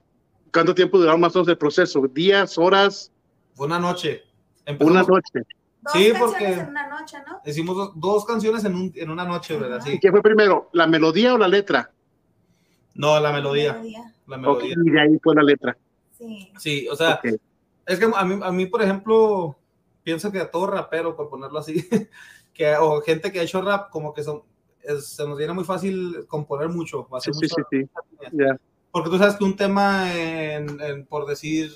[0.53, 2.01] ¿Cuánto tiempo duró más o menos el proceso?
[2.07, 3.11] ¿Días, horas,
[3.53, 4.23] Fue una noche.
[4.79, 5.39] una noche?
[5.81, 7.41] Dos Sí, porque- en una noche, ¿no?
[7.45, 9.81] Hicimos dos, dos canciones en, un- en una noche, ¿verdad?
[9.83, 9.93] Sí.
[9.93, 11.91] ¿Y qué fue primero, la melodía o la letra?
[12.93, 13.73] No, la melodía.
[13.73, 14.13] Melodía.
[14.27, 14.75] La melodía.
[14.83, 15.77] y de ahí fue la letra.
[16.17, 16.51] Sí.
[16.57, 17.19] Sí, o sea,
[17.85, 19.57] es que a mí, a mí, por ejemplo,
[20.03, 21.75] pienso que a todo rapero, por ponerlo así,
[22.57, 24.41] que, o gente que ha hecho rap, como que son,
[24.81, 27.07] es- se nos viene muy fácil componer mucho.
[27.09, 27.75] Sí, hacer sí, sí, muchas sí.
[28.31, 28.57] líneas.
[28.57, 28.61] Ya.
[28.91, 31.71] Porque tú sabes que un tema, en, en, por decir,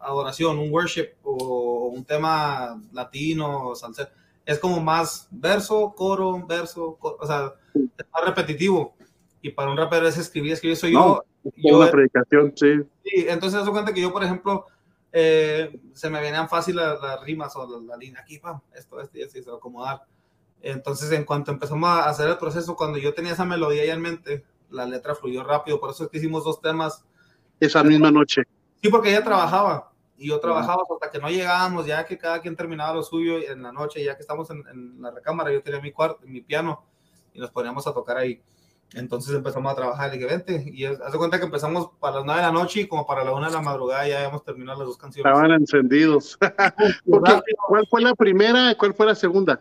[0.00, 4.10] adoración, un worship o un tema latino, salsa,
[4.44, 8.94] es como más verso, coro, verso, coro, o sea, es más repetitivo.
[9.42, 10.76] Y para un rapero es escribir, escribir.
[10.76, 12.72] Soy No, yo, yo una predicación, sí.
[13.04, 14.66] Sí, entonces se cuenta que yo, por ejemplo,
[15.12, 19.00] eh, se me venían fácil las, las rimas o la, la línea aquí, pam, esto,
[19.00, 20.02] esto esto, y se va a acomodar.
[20.62, 24.00] Entonces, en cuanto empezamos a hacer el proceso, cuando yo tenía esa melodía ya en
[24.00, 27.04] mente, la letra fluyó rápido, por eso es que hicimos dos temas.
[27.60, 28.42] Esa misma noche.
[28.82, 32.56] Sí, porque ella trabajaba y yo trabajaba hasta que no llegábamos, ya que cada quien
[32.56, 35.62] terminaba lo suyo y en la noche, ya que estamos en, en la recámara, yo
[35.62, 36.84] tenía mi cuarto, mi piano
[37.32, 38.42] y nos poníamos a tocar ahí.
[38.94, 42.40] Entonces empezamos a trabajar, y dije, vente, y de cuenta que empezamos para las 9
[42.40, 44.88] de la noche y como para la 1 de la madrugada ya habíamos terminado las
[44.88, 45.30] dos canciones.
[45.30, 46.38] Estaban encendidos.
[47.04, 47.40] Porque.
[47.68, 49.60] ¿Cuál fue la primera y cuál fue la segunda?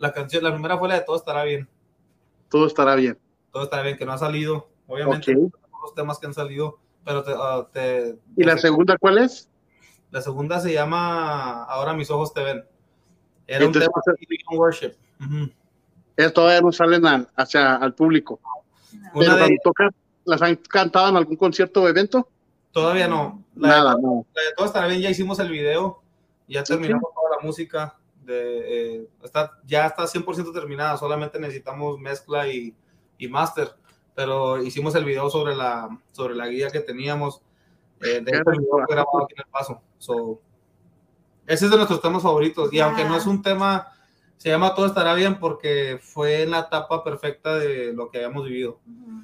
[0.00, 1.68] La canción, la primera fue la de Todo estará bien,
[2.48, 3.18] Todo estará bien.
[3.52, 5.52] Todo estará bien, que no ha salido, obviamente, Ok.
[5.82, 9.46] los temas que han salido, pero te, ah, te- ¿Y la segunda cuál es?
[10.10, 12.64] la segunda se llama Ahora mis ojos te ven.
[13.46, 14.16] Era Entonces, un tema
[14.50, 14.92] de worship.
[15.20, 15.50] Ujú.
[16.16, 18.40] Esas todavía no salen al, hacia al público.
[18.92, 19.90] Una Pero de cuando tocan,
[20.24, 22.26] ¿las han cantado en algún concierto o evento?
[22.72, 23.44] Todavía no.
[23.54, 24.26] La Nada, no.
[24.34, 26.02] la de Todo estará bien, ya hicimos el video,
[26.48, 31.98] ya Sí, terminamos toda la música, de, eh, está, ya está 100% terminada, solamente necesitamos
[31.98, 32.74] mezcla y,
[33.18, 33.72] y master,
[34.14, 37.42] pero hicimos el video sobre la, sobre la guía que teníamos,
[38.00, 40.40] eh, de video grabado aquí en el paso, so,
[41.46, 43.88] ese es de nuestros temas favoritos, y aunque no es un tema,
[44.40, 48.46] se llama Todo estará bien porque fue en la etapa perfecta de lo que habíamos
[48.46, 48.80] vivido.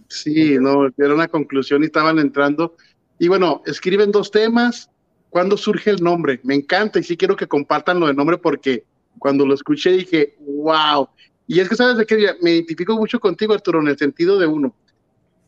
[0.09, 2.77] Sí, no, era una conclusión y estaban entrando.
[3.19, 4.91] Y bueno, escriben dos temas.
[5.31, 6.41] ¿Cuándo surge el nombre?
[6.43, 8.85] Me encanta y sí quiero que compartan lo del nombre porque
[9.19, 11.09] cuando lo escuché dije, wow.
[11.47, 14.47] Y es que sabes de qué me identifico mucho contigo, Arturo, en el sentido de
[14.47, 14.75] uno.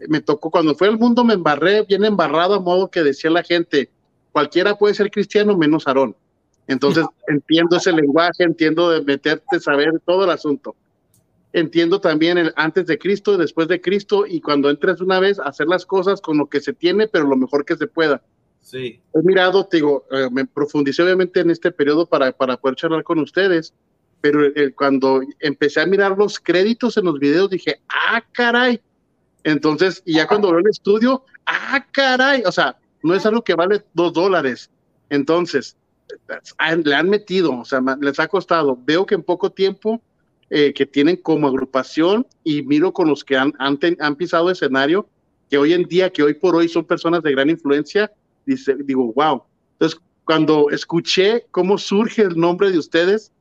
[0.09, 3.43] Me tocó cuando fue al mundo, me embarré bien embarrado a modo que decía la
[3.43, 3.91] gente,
[4.31, 6.15] cualquiera puede ser cristiano menos Aarón.
[6.67, 10.77] Entonces entiendo ese lenguaje, entiendo de meterte, saber todo el asunto
[11.53, 15.39] entiendo también el antes de Cristo y después de Cristo y cuando entres una vez
[15.39, 18.23] hacer las cosas con lo que se tiene, pero lo mejor que se pueda.
[18.61, 22.77] Sí, He mirado, te digo, eh, me profundicé obviamente en este periodo para, para poder
[22.77, 23.73] charlar con ustedes,
[24.21, 28.81] pero eh, cuando empecé a mirar los créditos en los videos dije, ah, caray.
[29.45, 32.43] Entonces, y ya cuando veo el estudio, ah, caray.
[32.45, 34.71] O sea, no es algo que vale dos dólares.
[35.09, 35.77] Entonces,
[36.29, 38.79] eh, le han metido, o sea, les ha costado.
[38.85, 40.03] Veo que en poco tiempo
[40.51, 44.51] eh, que tienen como agrupación y miro con los que han, han, ten- han pisado
[44.51, 45.09] escenario,
[45.49, 48.11] que hoy en día, que hoy por hoy son personas de gran influencia,
[48.49, 49.45] dice, digo, wow.
[49.73, 53.33] Entonces, cuando escuché cómo surge el nombre de ustedes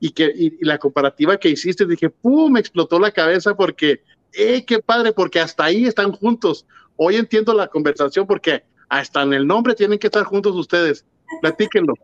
[0.00, 2.52] y, que, y, la comparativa que hiciste, dije, ¡pum!
[2.52, 4.02] Me explotó la cabeza porque,
[4.32, 5.12] ¡eh, qué padre!
[5.12, 6.66] Porque hasta ahí están juntos.
[6.96, 11.04] Hoy entiendo la conversación porque hasta en el nombre tienen que estar juntos ustedes.
[11.40, 11.94] Platíquenlo.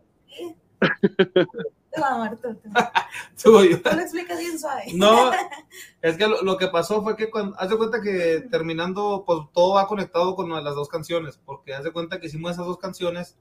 [1.91, 2.53] Te va a amar tú.
[2.55, 2.69] tú.
[3.43, 4.83] Tú, yo- Tú lo explicas bien suave.
[4.93, 5.31] No,
[6.01, 9.39] es que lo, lo que pasó fue que cuando, haz de cuenta que terminando, pues
[9.53, 12.77] todo va conectado con las dos canciones, porque haz de cuenta que hicimos esas dos
[12.77, 13.35] canciones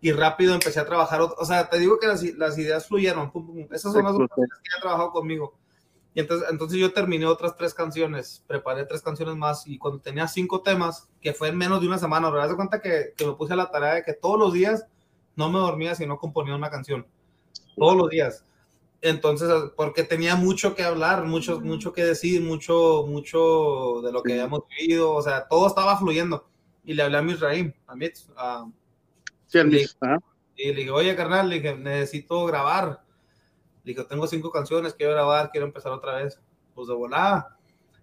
[0.00, 3.46] y rápido empecé a trabajar, o sea, te digo que las, las ideas fluyeron, pum,
[3.46, 5.54] pum, esas son las dos canciones que han trabajado conmigo.
[6.14, 10.26] Y entonces, entonces yo terminé otras tres canciones, preparé tres canciones más y cuando tenía
[10.28, 12.44] cinco temas, que fue en menos de una semana, ¿verdad?
[12.44, 14.86] Haz de cuenta que, que me puse a la tarea de que todos los días
[15.34, 17.06] no me dormía si no componía una canción,
[17.76, 18.44] todos los días.
[19.02, 24.32] Entonces, porque tenía mucho que hablar, mucho, mucho que decir, mucho, mucho de lo que
[24.32, 26.46] habíamos vivido, o sea, todo estaba fluyendo.
[26.84, 28.66] Y le hablé a Misraim, a Mitz, a,
[29.46, 30.18] Sí, el ajá.
[30.56, 33.02] y le dije, oye, carnal, le dije, necesito grabar.
[33.84, 36.40] Le dije, tengo cinco canciones, quiero grabar, quiero empezar otra vez.
[36.74, 37.56] Pues de volada.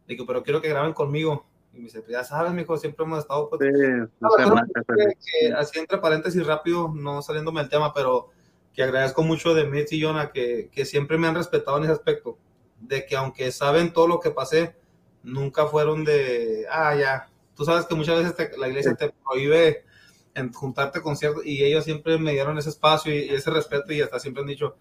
[0.08, 1.46] Le dije, pero quiero que graben conmigo.
[1.74, 3.50] Y me dice, pues ya sabes, mijo, siempre hemos estado.
[3.50, 3.82] Pues, Sí,
[4.20, 4.56] No, no,
[4.96, 5.14] que-
[5.48, 8.30] que así entre paréntesis rápido, no saliéndome del tema, pero
[8.74, 11.94] que agradezco mucho de Mitch y Jonah, que, que siempre me han respetado en ese
[11.94, 12.38] aspecto,
[12.80, 14.76] de que aunque saben todo lo que pasé,
[15.24, 19.86] nunca fueron de, ah, ya, tú sabes que muchas veces te- la iglesia te prohíbe
[20.36, 24.02] en juntarte conciertos y ellos siempre me dieron ese espacio y, y ese respeto y
[24.02, 24.76] hasta siempre han dicho,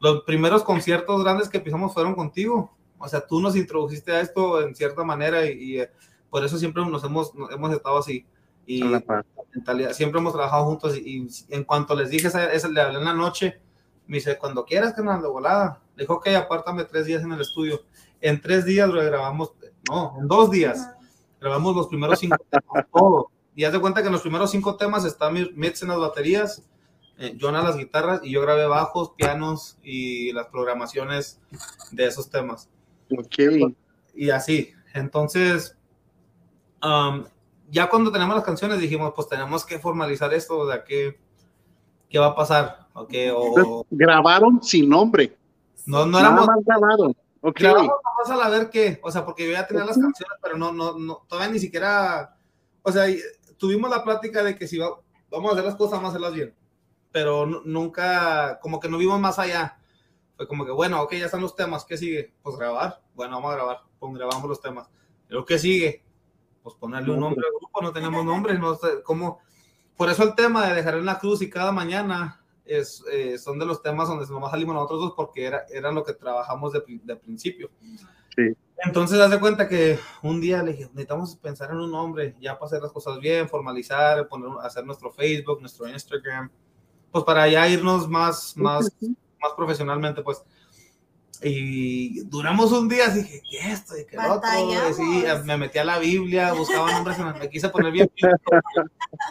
[0.00, 4.60] los primeros conciertos grandes que pisamos fueron contigo, o sea, tú nos introdujiste a esto
[4.62, 5.90] en cierta manera y, y, eh,
[6.30, 8.26] por eso siempre nos hemos, nos hemos estado así.
[8.70, 12.52] Y A la mentalidad, siempre hemos trabajado juntos y, y en cuanto les dije, esa,
[12.52, 13.58] esa- le hablé en la noche,
[14.06, 15.80] me dice, cuando quieras, canal de volada.
[15.96, 17.80] Le dijo, ok, apártame tres días en el estudio.
[18.20, 19.52] En tres días lo grabamos,
[19.88, 20.90] no, en dos días.
[21.40, 23.30] Grabamos los primeros cinco temas, todo.
[23.56, 25.98] Y haz de cuenta que en los primeros cinco temas está Mi- Mitz en las
[25.98, 26.62] baterías,
[27.16, 31.40] eh, Jonah las guitarras y yo grabé bajos, pianos y las programaciones
[31.90, 32.68] de esos temas
[33.10, 33.64] Ok.
[34.14, 34.72] y así.
[34.94, 35.76] Entonces,
[36.82, 37.24] um,
[37.70, 41.18] ya cuando tenemos las canciones dijimos, pues tenemos que formalizar esto, o sea, ¿qué,
[42.08, 42.88] qué va a pasar?
[42.94, 43.30] ¿O qué?
[43.34, 45.36] O, grabaron sin nombre.
[45.86, 47.16] no, no Nada éramos, más grabaron.
[47.40, 47.60] Ok.
[47.60, 47.90] grabamos
[48.30, 50.98] a la ver qué, o sea, porque yo ya tenía las canciones, pero no, no,
[50.98, 52.36] no, todavía ni siquiera,
[52.82, 53.04] o sea,
[53.56, 54.98] tuvimos la plática de que si va-
[55.30, 56.54] vamos a hacer las cosas, vamos a hacerlas bien,
[57.12, 59.78] pero nu- nunca, como que no vimos más allá.
[60.36, 62.32] Fue como que, bueno, ok, ya están los temas, ¿qué sigue?
[62.42, 64.88] Pues grabar, bueno, vamos a grabar, pues grabamos los temas.
[65.28, 66.04] ¿Pero qué sigue?
[66.68, 69.40] Pues ponerle un nombre al grupo, no tenemos nombre, no sé cómo.
[69.96, 73.58] Por eso el tema de dejar en la cruz y cada mañana es, eh, son
[73.58, 76.82] de los temas donde nomás salimos nosotros dos porque era, era lo que trabajamos de,
[76.86, 77.70] de principio.
[78.36, 78.54] Sí.
[78.84, 82.58] Entonces, haz de cuenta que un día le dije, necesitamos pensar en un nombre, ya
[82.58, 86.50] para hacer las cosas bien, formalizar, poner, hacer nuestro Facebook, nuestro Instagram,
[87.10, 88.94] pues para ya irnos más, más,
[89.40, 90.44] más profesionalmente, pues.
[91.42, 93.96] Y duramos un día, así dije, ¿qué esto?
[93.96, 94.48] ¿Y qué otro?
[94.94, 98.10] Sí, me metí a la Biblia, buscaba nombres, me quise poner bien,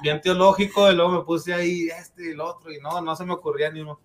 [0.01, 3.25] bien teológico, y luego me puse ahí este y el otro, y no, no se
[3.25, 3.99] me ocurría ni uno.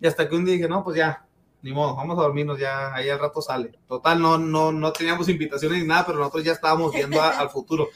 [0.00, 1.24] Y hasta que un día dije, no, pues ya,
[1.62, 3.78] ni modo, vamos a dormirnos, ya ahí al rato sale.
[3.88, 7.48] Total, no, no, no teníamos invitaciones ni nada, pero nosotros ya estábamos viendo a- al
[7.50, 7.88] futuro.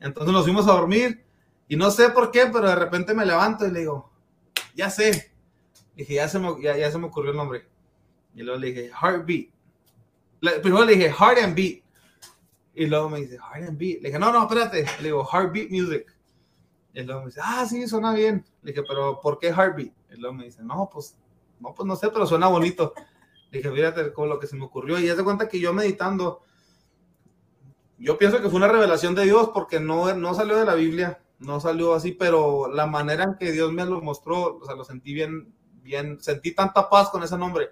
[0.00, 1.24] Entonces nos fuimos a dormir,
[1.68, 4.10] y no sé por qué, pero de repente me levanto y le digo,
[4.74, 5.32] ya sé.
[5.94, 7.68] Dije, ya se me, ya, ya se me ocurrió el nombre.
[8.34, 9.48] Y luego le dije, Heartbeat.
[10.62, 11.82] Primero le dije, Heart and Beat.
[12.74, 14.02] Y luego me dice, Heart and Beat.
[14.02, 14.84] Le dije, no, no, espérate.
[14.98, 16.14] Le digo, Heartbeat Music.
[16.92, 18.44] Y luego me dice, ah, sí, suena bien.
[18.62, 19.92] Le dije, pero ¿por qué Heartbeat?
[20.10, 21.16] Y luego me dice, no, pues,
[21.60, 22.92] no, pues no sé, pero suena bonito.
[23.50, 24.98] Le dije, fíjate con lo que se me ocurrió.
[24.98, 26.42] Y ya se cuenta que yo meditando,
[27.98, 31.20] yo pienso que fue una revelación de Dios porque no, no salió de la Biblia,
[31.38, 34.84] no salió así, pero la manera en que Dios me lo mostró, o sea, lo
[34.84, 37.70] sentí bien, bien, sentí tanta paz con ese nombre,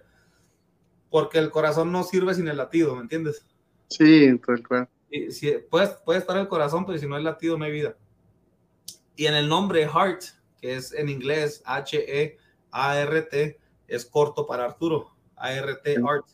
[1.12, 3.44] porque el corazón no sirve sin el latido, ¿me entiendes?
[3.88, 4.88] Sí, tal cual.
[5.10, 7.94] Y si, puede, puede estar el corazón, pero si no hay latido no hay vida.
[9.14, 10.22] Y en el nombre Heart,
[10.58, 12.40] que es en inglés H-E-A-R-T,
[13.88, 16.02] es corto para Arturo, A-R-T, Sí.
[16.02, 16.24] Art.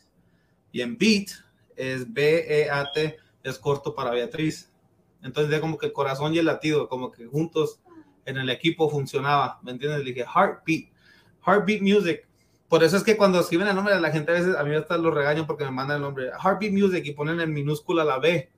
[0.71, 1.27] Y en Beat
[1.75, 4.71] es B-E-A-T, es corto para Beatriz.
[5.21, 7.81] Entonces ya como que el corazón y el latido, como que juntos
[8.23, 10.05] en el equipo funcionaba, ¿me entiendes?
[10.05, 10.89] Le dije Heartbeat,
[11.45, 12.28] Heartbeat Music.
[12.69, 14.75] Por eso es que cuando escriben el nombre de la gente a veces a mí
[14.75, 18.19] hasta lo regaño porque me mandan el nombre Heartbeat Music y ponen en minúscula la
[18.19, 18.49] B.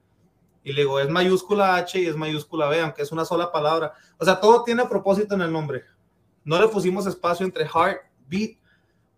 [0.63, 3.93] Y le digo, es mayúscula H y es mayúscula B, aunque es una sola palabra.
[4.19, 5.83] O sea, todo tiene propósito en el nombre.
[6.43, 8.57] No le pusimos espacio entre heart, beat,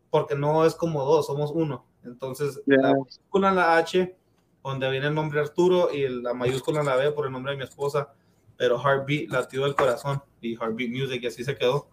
[0.09, 1.85] porque no es como dos, somos uno.
[2.05, 2.77] Entonces, Ya.
[2.77, 4.15] la mayúscula en la H,
[4.63, 7.57] donde viene el nombre Arturo, y la mayúscula en la B por el nombre de
[7.57, 8.13] mi esposa,
[8.55, 11.87] pero Heartbeat, latido del corazón, y Heartbeat Music, y así se quedó.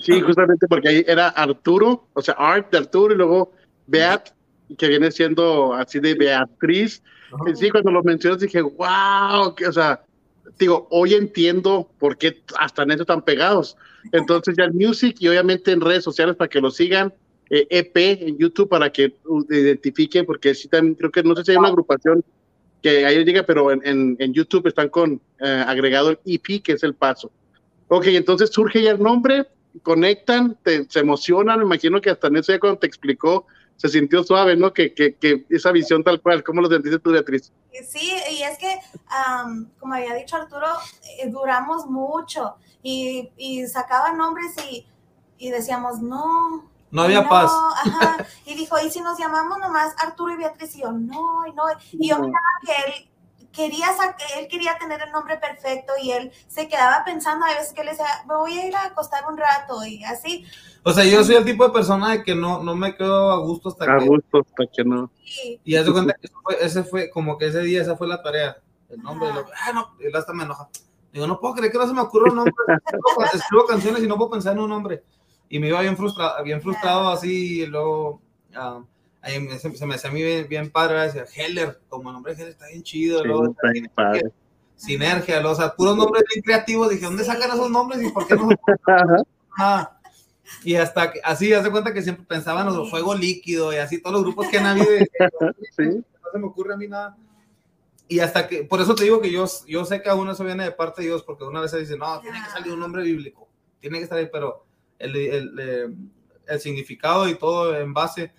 [0.00, 3.52] Sí, justamente porque ahí era Arturo, o sea, Art de Arturo y luego
[3.86, 4.30] Beat,
[4.76, 7.02] que viene siendo así de Beatriz.
[7.54, 10.02] Sí, cuando lo mencionas dije, wow, que, o sea,
[10.58, 13.76] digo, hoy entiendo por qué hasta en eso están pegados.
[14.12, 17.12] Entonces ya el music y obviamente en redes sociales para que lo sigan,
[17.50, 19.14] eh, EP en YouTube para que
[19.50, 22.24] identifiquen, porque sí también creo que no sé si hay una agrupación
[22.82, 26.72] que ahí llega, pero en, en, en YouTube están con eh, agregado el EP, que
[26.72, 27.30] es el paso.
[27.88, 29.46] Ok, entonces surge ya el nombre,
[29.78, 33.88] conectan, te- se emocionan, me imagino que hasta en eso ya cuando te explicó, se
[33.88, 34.72] sintió suave, ¿no?
[34.72, 37.52] Que, que, que esa visión tal cual, ¿cómo lo sentiste tú, Beatriz?
[37.88, 38.76] Sí, y es que,
[39.08, 40.66] am, como había dicho Arturo,
[41.20, 44.84] eh, duramos mucho y, y sacaban nombres y,
[45.38, 46.68] y decíamos, no.
[46.90, 47.52] No había no, paz.
[47.84, 48.26] Ajá.
[48.46, 50.74] Y dijo, ¿y si nos llamamos nomás Arturo y Beatriz?
[50.74, 51.64] Y yo, no, y no.
[51.92, 53.07] Y yo miraba que él
[53.52, 53.88] quería,
[54.38, 57.90] él quería tener el nombre perfecto y él se quedaba pensando a veces que le
[57.90, 60.44] decía, me voy a ir a acostar un rato y así.
[60.84, 63.38] O sea, yo soy el tipo de persona de que no, no me quedo a
[63.38, 64.06] gusto hasta A que...
[64.06, 65.10] gusto, hasta que no.
[65.24, 67.96] Y, Y ya se cuenta que eso fue, ese fue, como que ese día, esa
[67.96, 68.56] fue la tarea.
[68.88, 70.68] El nombre, lo- ah, no, él hasta me enoja.
[71.12, 72.54] Digo, no puedo creer que no se me ocurra un nombre.
[72.86, 75.02] Escribo, escribo canciones y no puedo pensar en un nombre.
[75.48, 78.20] Y me iba bien frustrado, bien frustrado así, y luego
[78.54, 78.80] ah,
[79.28, 82.34] ahí se, se me hacía a mí bien, bien padre, decía Heller, como el nombre
[82.34, 84.30] de Heller está bien chido, Sí, luego está bien padre.
[84.76, 88.26] Sinergia, luego, o sea, puros nombres bien creativos, dije, ¿dónde sacan esos nombres y por
[88.26, 88.48] qué no?
[89.60, 89.98] Ah,
[90.62, 94.00] y hasta que, así, hace cuenta que siempre pensaban en los fuego líquido y así,
[94.00, 95.00] todos los grupos que han habido, y
[95.76, 95.84] Sí.
[95.84, 97.16] no se me ocurre a mí nada.
[98.06, 100.64] Y hasta que, por eso te digo que yo, yo sé que aún eso viene
[100.64, 103.02] de parte de Dios, porque una vez se dice, no, tiene que salir un nombre
[103.02, 103.48] bíblico,
[103.80, 104.64] tiene que estar ahí, pero
[104.98, 105.88] el, el, eh,
[106.46, 108.32] el significado y todo en base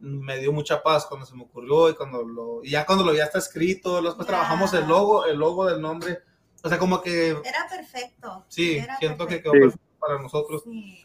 [0.00, 3.14] me dio mucha paz cuando se me ocurrió y cuando lo, y ya cuando lo
[3.14, 4.32] ya está escrito, después Ya.
[4.34, 6.18] trabajamos el logo, el logo del nombre,
[6.62, 8.44] o sea, como que, Era perfecto.
[8.48, 9.52] sí, Era siento que perfecto.
[9.52, 9.60] quedó Sí.
[9.76, 10.62] perfecto para nosotros.
[10.64, 11.04] Sí.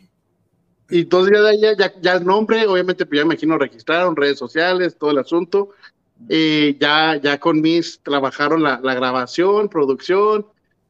[0.89, 4.98] Y entonces ya ya, ya, el nombre, obviamente, pues ya me imagino registraron redes sociales,
[4.98, 5.70] todo el asunto.
[6.30, 10.46] Eh, ya, ya con Miss trabajaron la, la grabación, producción.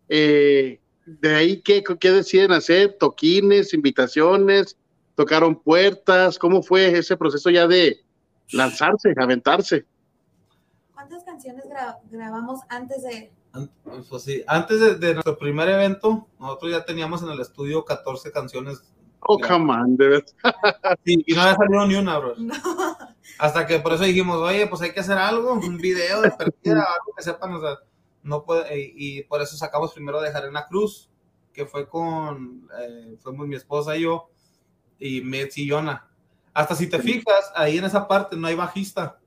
[0.09, 2.97] Eh, de ahí, ¿qué, ¿qué deciden hacer?
[2.99, 4.77] ¿Toquines, invitaciones?
[5.15, 6.39] ¿Tocaron puertas?
[6.39, 7.97] ¿Cómo fue ese proceso ya de
[8.51, 9.85] lanzarse, aventarse?
[10.93, 13.31] ¿Cuántas canciones gra- grabamos antes de...?
[13.53, 13.69] An-
[14.09, 18.31] Pues sí, antes de, de nuestro primer evento, nosotros ya teníamos en el estudio 14
[18.31, 18.81] canciones.
[19.19, 20.25] Oh, come on, de verdad.
[21.05, 22.33] Sí, y no había salido ni una, bro.
[22.37, 22.53] No.
[23.39, 26.81] Hasta que por eso dijimos, oye, pues hay que hacer algo, un video de perdida,
[26.99, 27.77] algo que sepan, o sea,
[28.21, 31.09] no puede, y, y por eso sacamos primero de Jarena Cruz,
[31.53, 34.29] que fue con, eh, fuimos mi esposa y yo,
[35.03, 36.07] y Metz y Yona.
[36.53, 39.19] Hasta si te fijas, ahí en esa parte no hay bajista,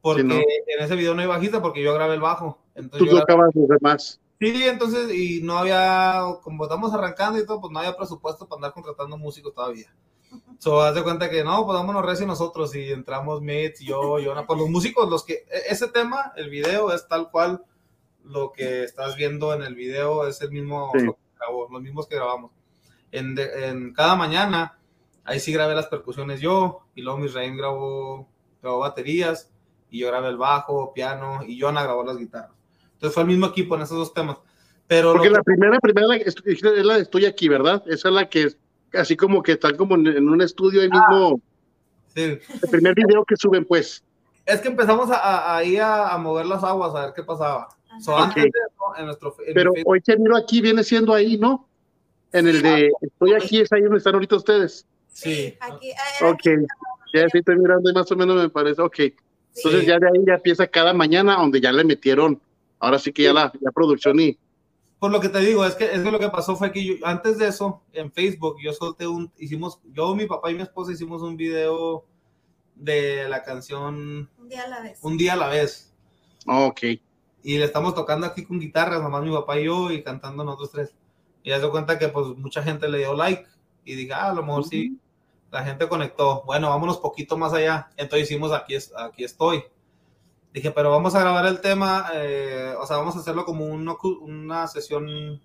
[0.00, 0.34] porque Sí, no.
[0.34, 2.58] en ese video no hay bajista porque yo grabé el bajo.
[2.74, 4.20] Entonces Tú tocabas los demás.
[4.40, 8.58] Sí, entonces, y no había, como estamos arrancando y todo, pues no había presupuesto para
[8.58, 9.94] andar contratando músicos todavía.
[10.58, 14.34] So, haz de cuenta que no, pues vámonos reci nosotros y entramos Mitch, yo, yo,
[14.46, 17.64] pues los músicos, los que, e- ese tema, el video es tal cual
[18.24, 21.04] lo que estás viendo en el video, es el mismo, Sí.
[21.06, 22.50] lo que grabó, los mismos que grabamos.
[23.18, 24.76] En, de- en cada mañana,
[25.24, 28.28] ahí sí grabé las percusiones yo, y luego Misraim grabó,
[28.60, 29.50] grabó baterías,
[29.90, 32.50] y yo grabé el bajo, piano, y Jonah grabó las guitarras.
[32.94, 34.38] Entonces fue el mismo equipo en esos dos temas.
[34.86, 37.82] Pero Porque que- la primera, primera la- es, es la de Estoy aquí, ¿verdad?
[37.86, 38.58] Esa es la que es
[38.92, 41.40] así como que están como en, en un estudio ahí mismo.
[42.14, 42.22] sí,
[42.62, 44.02] El primer video que suben, pues.
[44.46, 47.68] es que empezamos a, a- ahí a, a mover las aguas, a ver qué pasaba.
[48.00, 48.24] So, Ajá.
[48.24, 51.68] antes de eso, en nuestro en Pero hoy que miro aquí viene siendo ahí, ¿no?
[52.34, 54.86] En el de Estoy aquí, es ahí donde están ahorita ustedes.
[55.12, 55.90] sí, Aquí,
[56.22, 56.66] ah, Ok.
[57.14, 58.82] Ya sí estoy mirando y más o menos me parece.
[58.82, 58.98] Ok.
[59.56, 59.86] Entonces Sí.
[59.86, 62.40] ya de ahí ya empieza cada mañana donde ya le metieron.
[62.80, 64.36] Ahora sí que ya la ya producción y.
[64.98, 66.94] por lo que te digo, es que, es que lo que pasó fue que yo-
[67.04, 70.92] antes de eso, en Facebook, yo solté un, hicimos, yo, mi papá y mi esposa
[70.92, 72.04] hicimos un video
[72.74, 74.98] de la canción un día a la vez.
[75.02, 75.92] Un día a la vez.
[76.46, 76.80] Ok.
[77.46, 80.70] y le estamos tocando aquí con guitarras, nomás mi papá y yo, y cantando nosotros
[80.72, 80.94] tres.
[81.44, 83.46] Y se cuenta que pues mucha gente le dio like
[83.84, 84.98] y dije, ah, a lo mejor sí,
[85.52, 86.42] la gente conectó.
[86.46, 87.90] Bueno, vámonos poquito más allá.
[87.96, 89.62] Entonces hicimos aquí, es- aquí estoy.
[90.52, 93.94] Dije, pero vamos a grabar el tema, eh, o sea, vamos a hacerlo como una,
[93.94, 95.40] cu- una sesión, un-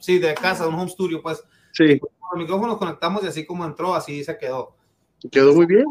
[0.00, 1.42] sí, de casa, un home studio, pues.
[1.72, 4.76] Sí, Con los micrófonos conectamos y así como entró, así se quedó.
[5.30, 5.84] quedó muy bien.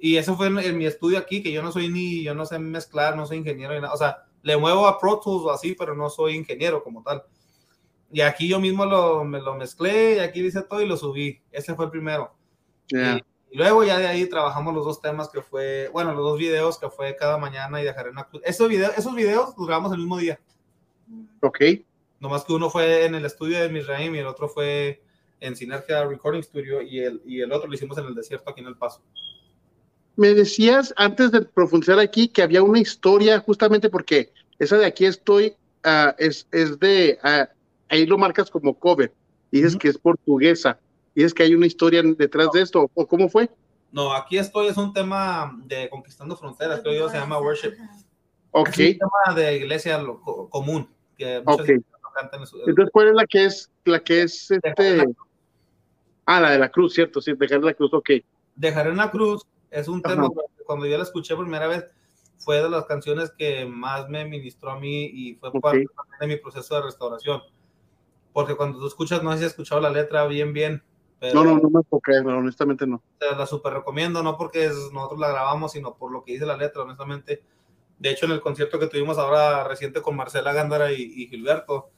[0.00, 2.46] Y eso fue en, en mi estudio aquí, que yo no soy ni, yo no
[2.46, 3.92] sé mezclar, no soy ingeniero ni nada.
[3.92, 7.22] O sea, le muevo a Pro Tools o así, pero no soy ingeniero como tal.
[8.12, 11.40] Y aquí yo mismo lo, me lo mezclé y aquí dice todo y lo subí.
[11.52, 12.34] Ese fue el primero.
[12.88, 13.16] Ya.
[13.16, 16.38] Y, y luego ya de ahí trabajamos los dos temas que fue, bueno, los dos
[16.38, 18.42] videos que fue cada mañana y dejaré una cruz.
[18.44, 20.40] Esos videos, esos videos los grabamos el mismo día.
[21.40, 21.60] Ok.
[22.20, 25.02] Nomás que uno fue en el estudio de Misraim y el otro fue
[25.40, 28.60] en Sinergia Recording Studio y el, y el otro lo hicimos en el desierto aquí
[28.60, 29.02] en El Paso.
[30.16, 35.06] Me decías antes de profundizar aquí que había una historia justamente porque esa de aquí
[35.06, 37.48] estoy ah, es, es de ah,
[37.90, 39.12] ahí lo marcas como cover
[39.50, 39.80] dices Ujú.
[39.80, 40.78] que es portuguesa
[41.14, 43.50] dices que hay una historia detrás de esto o cómo fue
[43.92, 47.72] No, aquí estoy, es un tema de Conquistando Fronteras, creo yo, se llama Worship.
[47.80, 47.96] Ajá.
[48.52, 50.88] ok Es un tema de iglesia lo- co- común,
[51.18, 51.68] que muchas Ok.
[51.70, 55.04] iglesias lo cantan en su- entonces cuál es la que es la que es este
[56.26, 58.10] ah la de la cruz cierto sí dejar la cruz ok
[58.54, 60.14] Dejaré una cruz es un Ajá.
[60.14, 61.84] tema que cuando yo la escuché por primera vez
[62.38, 65.60] fue de las canciones que más me ministró a mí y fue Ok.
[65.60, 65.84] parte
[66.20, 67.40] de mi proceso de restauración.
[68.32, 70.82] Porque cuando tú escuchas, no sé si has escuchado la letra bien, bien,
[71.18, 74.64] pero no no no me enfoqué no, honestamente no te la super recomiendo, no porque
[74.64, 77.42] es- nosotros la grabamos, sino por lo que dice la letra, honestamente.
[77.98, 81.90] De hecho, en el concierto que tuvimos ahora reciente con Marcela Gándara y, y Gilberto,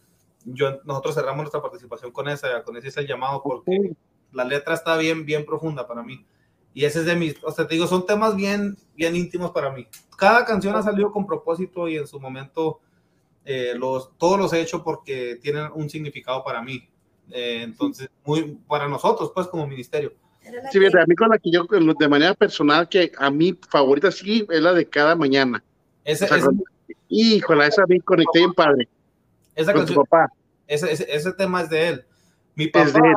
[0.44, 3.94] yo, nosotros cerramos nuestra participación con esa, con ese es el llamado, porque
[4.32, 6.26] la letra está bien, bien profunda para mí.
[6.74, 9.70] Y ese es de mis, o sea, te digo, son temas bien, bien íntimos para
[9.70, 9.86] mí.
[10.16, 12.80] Cada canción ha salido con propósito y en su momento
[13.44, 16.88] eh, los, todos los he hecho porque tienen un significado para mí.
[17.30, 20.12] Eh, entonces, muy para nosotros, pues, como ministerio.
[20.42, 23.58] Sí, que- fíjate, a mí con la que yo, de manera personal, que a mi
[23.68, 25.62] favorita sí es la de cada mañana.
[26.04, 26.62] Ese, O sea, ese- con-
[27.08, 28.88] Híjole, esa me conecté bien padre.
[29.54, 30.32] esa Con tu canción- papá.
[30.66, 32.04] ese, ese, ese tema es de él.
[32.54, 33.14] Mi Es papá, de él.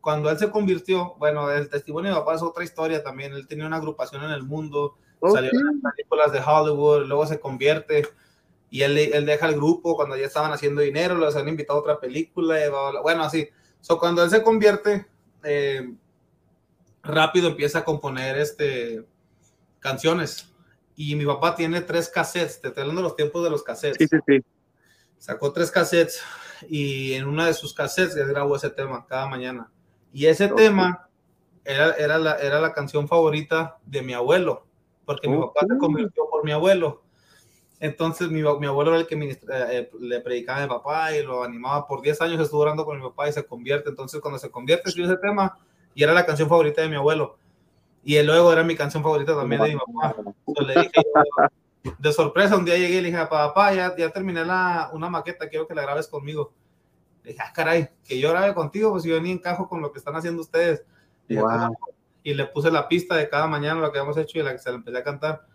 [0.00, 3.32] cuando él se convirtió, bueno, el testimonio de mi papá es otra historia también.
[3.34, 5.54] Él tenía una agrupación en el mundo, salió Ok.
[5.56, 8.08] en las películas de Hollywood, luego se convierte
[8.76, 11.80] y él, él deja el grupo cuando ya estaban haciendo dinero, los han invitado a
[11.80, 13.00] otra película, y bla, bla, bla.
[13.00, 13.48] bueno, así.
[13.80, 15.06] So, cuando él se convierte,
[15.44, 15.94] eh,
[17.02, 19.02] rápido empieza a componer este,
[19.80, 20.52] canciones.
[20.94, 23.96] Y mi papá tiene tres cassettes, te estoy hablando de los tiempos de los cassettes.
[24.10, 24.44] Sí, sí, sí.
[25.16, 26.22] Sacó tres cassettes
[26.68, 29.72] y en una de sus cassettes él grabó ese tema cada mañana.
[30.12, 30.56] Y ese Ok.
[30.56, 31.08] tema
[31.64, 34.66] era, era, la, era la canción favorita de mi abuelo,
[35.06, 37.05] porque mi papá se convirtió por mi abuelo.
[37.78, 41.22] Entonces mi, mi abuelo era el que ministra- eh, le predicaba a mi papá y
[41.22, 41.86] lo animaba.
[41.86, 43.90] Por 10 años estuvo orando con mi papá y se convierte.
[43.90, 45.58] Entonces cuando se convierte escribió ese tema
[45.94, 47.38] y era la canción favorita de mi abuelo.
[48.02, 50.14] Y luego era mi canción favorita también de mi papá.
[50.46, 50.92] Entonces le dije
[51.84, 55.08] yo, de sorpresa, un día llegué y le dije, papá, ya, ya terminé la, una
[55.10, 56.52] maqueta, quiero que la grabes conmigo.
[57.24, 59.98] Le dije, ah, caray, que yo grabe contigo, pues yo ni encajo con lo que
[59.98, 60.84] están haciendo ustedes.
[61.28, 61.50] Le dije, Wow.
[61.50, 61.78] "¿Cómo?".
[62.22, 64.58] Y le puse la pista de cada mañana, lo que habíamos hecho, y la que
[64.58, 65.46] se la empecé a cantar.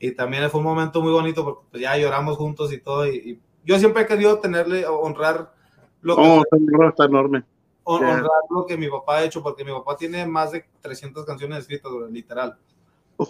[0.00, 3.06] Y también fue un momento muy bonito porque pues, ya lloramos juntos y todo.
[3.06, 5.52] Y, y yo siempre he querido tenerle, honrar
[6.00, 7.44] lo que Oh, enorme, está enorme.
[7.84, 11.58] honrar lo que mi papá ha hecho, porque mi papá tiene más de 300 canciones
[11.60, 12.56] escritas, literal.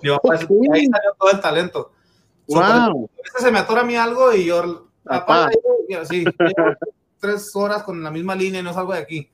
[0.02, 0.50] Mi papá, es- Ok.
[0.74, 1.92] ahí salió todo el talento.
[2.46, 2.64] So, Wow.
[2.64, 5.48] a veces se me atora a mí algo y yo, Papá.
[5.88, 6.16] llevo
[7.20, 9.30] tres horas con la misma línea y no salgo de aquí.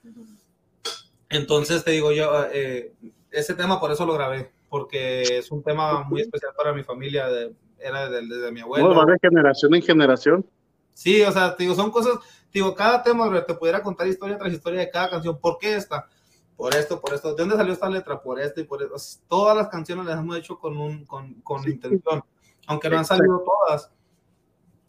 [1.28, 2.92] Entonces te digo yo, eh,
[3.30, 7.28] ese tema por eso lo grabé, porque es un tema muy especial para mi familia,
[7.28, 8.86] de- era desde, desde mi abuelo.
[8.86, 10.44] Bueno, va de generación en generación.
[10.92, 12.14] Sí, o sea, te digo, son cosas,
[12.50, 15.38] te digo, cada tema te pudiera contar historia tras historia de cada canción.
[15.38, 16.08] ¿Por qué esta?
[16.56, 17.36] Por esto, por esto.
[17.36, 18.20] ¿De dónde salió esta letra?
[18.20, 18.96] Por esto y por esto.
[18.96, 21.70] O sea, todas las canciones las hemos hecho con, un, con, con Sí.
[21.70, 22.24] intención,
[22.66, 23.92] aunque no han salido todas.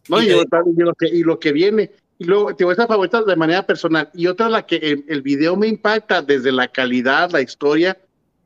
[0.08, 0.20] ¿no?
[0.20, 1.92] Y Y, te- y lo que, y lo que viene.
[2.18, 4.10] Y luego, digo, esta favorita de manera personal.
[4.14, 7.96] Y otra, la que el, el video me impacta desde la calidad, la historia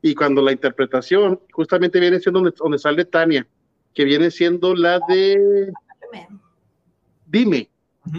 [0.01, 3.47] y cuando la interpretación, justamente viene siendo donde, donde sale Tania,
[3.93, 5.71] que viene siendo la de
[7.25, 7.69] Dime.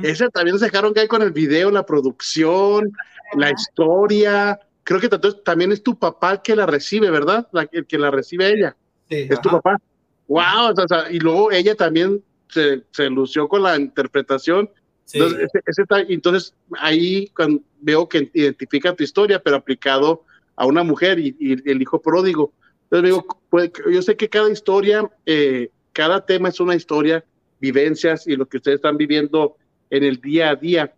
[0.02, 2.92] Esa también se dejaron caer con el video, la producción,
[3.34, 4.58] la historia.
[4.84, 7.48] Creo que entonces también es tu papá el que la recibe, ¿verdad?
[7.52, 8.76] La- el que la recibe ella.
[9.08, 9.80] Sí, Es tu papá.
[10.28, 14.70] Wow, o sea, y luego ella también se, se lució con la interpretación.
[15.04, 15.18] Sí.
[15.18, 20.24] Entonces, ese- ese ta- entonces, ahí cuando veo que identifica tu historia, pero aplicado
[20.56, 22.52] a una mujer y, y el hijo pródigo.
[22.84, 27.24] Entonces digo, pues, yo sé que cada historia, eh, cada tema es una historia,
[27.60, 29.56] vivencias y lo que ustedes están viviendo
[29.90, 30.94] en el día a día.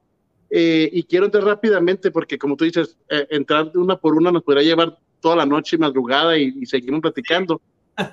[0.51, 4.31] Eh, y quiero entrar rápidamente porque como tú dices, eh, entrar de una por una
[4.31, 7.61] nos podría llevar toda la noche y madrugada y, y seguimos platicando.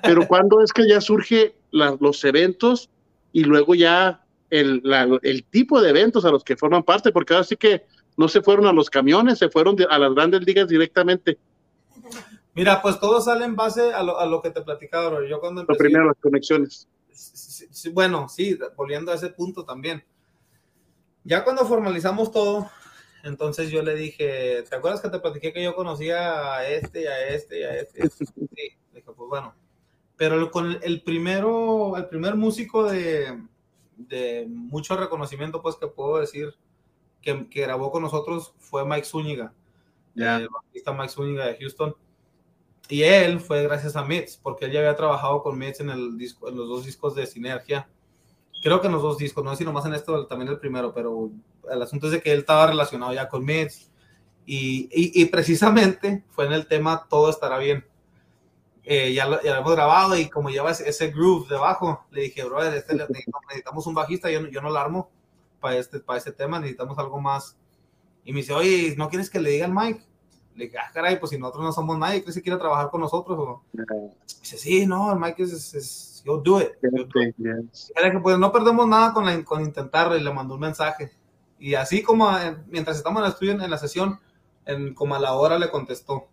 [0.02, 2.88] Pero ¿cuándo es que ya surge la- los eventos
[3.32, 7.12] y luego ya el, la- el tipo de eventos a los que forman parte?
[7.12, 7.82] Porque ahora sí que
[8.16, 11.38] no se fueron a los camiones, se fueron de- a las grandes ligas directamente.
[12.54, 15.26] Mira, pues todo sale en base a lo, a lo que te platicaba, bro.
[15.26, 16.86] Yo cuando Lo primero, las conexiones.
[17.92, 20.04] bueno, sí, volviendo a ese punto también.
[21.24, 22.68] Ya cuando formalizamos todo,
[23.24, 27.06] entonces yo le dije, ¿te acuerdas que te platiqué que yo conocía a este, y
[27.06, 28.00] a este, y a este?
[28.36, 29.54] Sí, dije, pues bueno.
[30.16, 33.40] Pero el- con el primero, el primer músico de,
[33.96, 36.54] de mucho reconocimiento, pues que puedo decir,
[37.22, 39.52] que, que grabó con nosotros fue Mike Zúñiga,
[40.14, 40.36] Ya.
[40.36, 41.96] el bajista Mike Zúñiga de Houston.
[42.88, 46.18] Y él fue gracias a Mitz, porque él ya había trabajado con Mitz en, el
[46.18, 47.88] disco, en los dos discos de Sinergia.
[48.62, 50.92] Creo que en los dos discos, no sé si nomás en esto, también el primero,
[50.92, 51.30] pero
[51.70, 53.88] el asunto es de que él estaba relacionado ya con Mitz.
[54.44, 57.86] Y, y, y precisamente fue en el tema Todo estará bien.
[58.84, 62.22] Eh, ya, lo, ya lo hemos grabado y como lleva ese, ese groove debajo, le
[62.22, 65.08] dije, brother, este, necesitamos, un bajista, yo, yo no la armo
[65.62, 67.56] para este, para este tema, necesitamos algo más.
[68.24, 70.04] Y me dice, oye, ¿no quieres que le diga al Mike?
[70.54, 73.00] Le dije, ah, caray, pues si nosotros no somos nadie, ¿crees que quiere trabajar con
[73.00, 73.38] nosotros?
[73.38, 73.62] O,
[74.42, 76.72] dice, sí, no, el Mike es, es, you'll do it.
[76.82, 77.34] you'll do it".
[77.38, 81.12] Dije, pues no perdemos nada con, la- con intentarlo y le mandó un mensaje.
[81.58, 84.20] Y así como eh, mientras estamos en el estudio, en, en la sesión,
[84.66, 86.28] en, como a la hora le contestó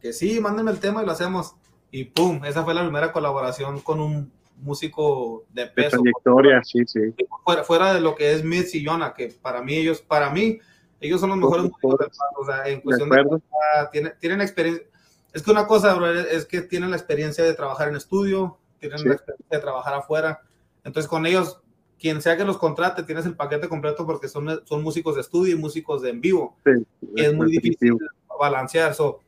[0.00, 1.54] que sí, mándenme el tema y lo hacemos.
[1.90, 5.98] Y pum, esa fue la primera colaboración con un músico de De peso.
[5.98, 7.00] trayectoria, sí, sí.
[7.44, 10.58] Fuera, fuera de lo que es Mitz y Yona, que para mí ellos, para mí,
[11.00, 12.08] ellos son los mejores músicos del.
[12.36, 13.42] O sea, en cuestión de acuerdo.
[13.76, 14.86] Ah, tiene- tienen experiencia.
[15.32, 18.98] Es que una cosa, bro, es que tienen la experiencia de trabajar en estudio, tienen
[18.98, 19.08] Sí.
[19.08, 20.40] la experiencia de trabajar afuera.
[20.84, 21.60] Entonces, con ellos,
[21.98, 25.54] quien sea que los contrate, tienes el paquete completo porque son, son músicos de estudio
[25.56, 26.56] y músicos de en vivo.
[26.64, 26.72] Sí,
[27.16, 27.96] es muy difícil
[28.38, 28.94] balancear.
[28.94, 29.20] So,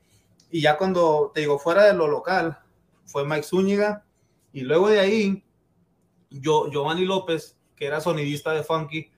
[0.51, 2.59] y ya cuando, te digo, fuera de lo local,
[3.07, 4.04] fue Mike Zúñiga.
[4.55, 5.45] Y luego de ahí,
[6.31, 9.11] yo, Giovanni López, que era sonidista de Funky,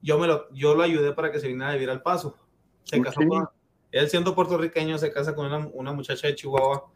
[0.00, 2.38] yo, me lo, yo lo ayudé para que se viniera a vivir al paso.
[2.84, 3.48] Se casó con,
[3.90, 6.88] él siendo puertorriqueño, se casa con una, una muchacha de Chihuahua.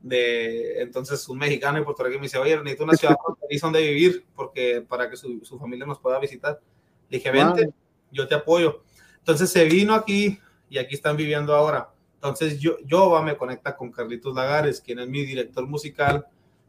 [0.00, 4.24] De, entonces, un mexicano y puertorriqueño me dice, oye, necesito una ciudad fronteriza donde vivir,
[4.36, 6.60] porque para que su, su familia nos pueda visitar.
[7.08, 7.74] Le dije, vente, Wow.
[8.12, 8.84] yo te apoyo.
[9.18, 10.38] Entonces se vino aquí
[10.70, 11.90] y aquí están viviendo ahora.
[12.14, 16.28] Entonces yo, yo me conecta con Carlitos Lagares, quien es mi director musical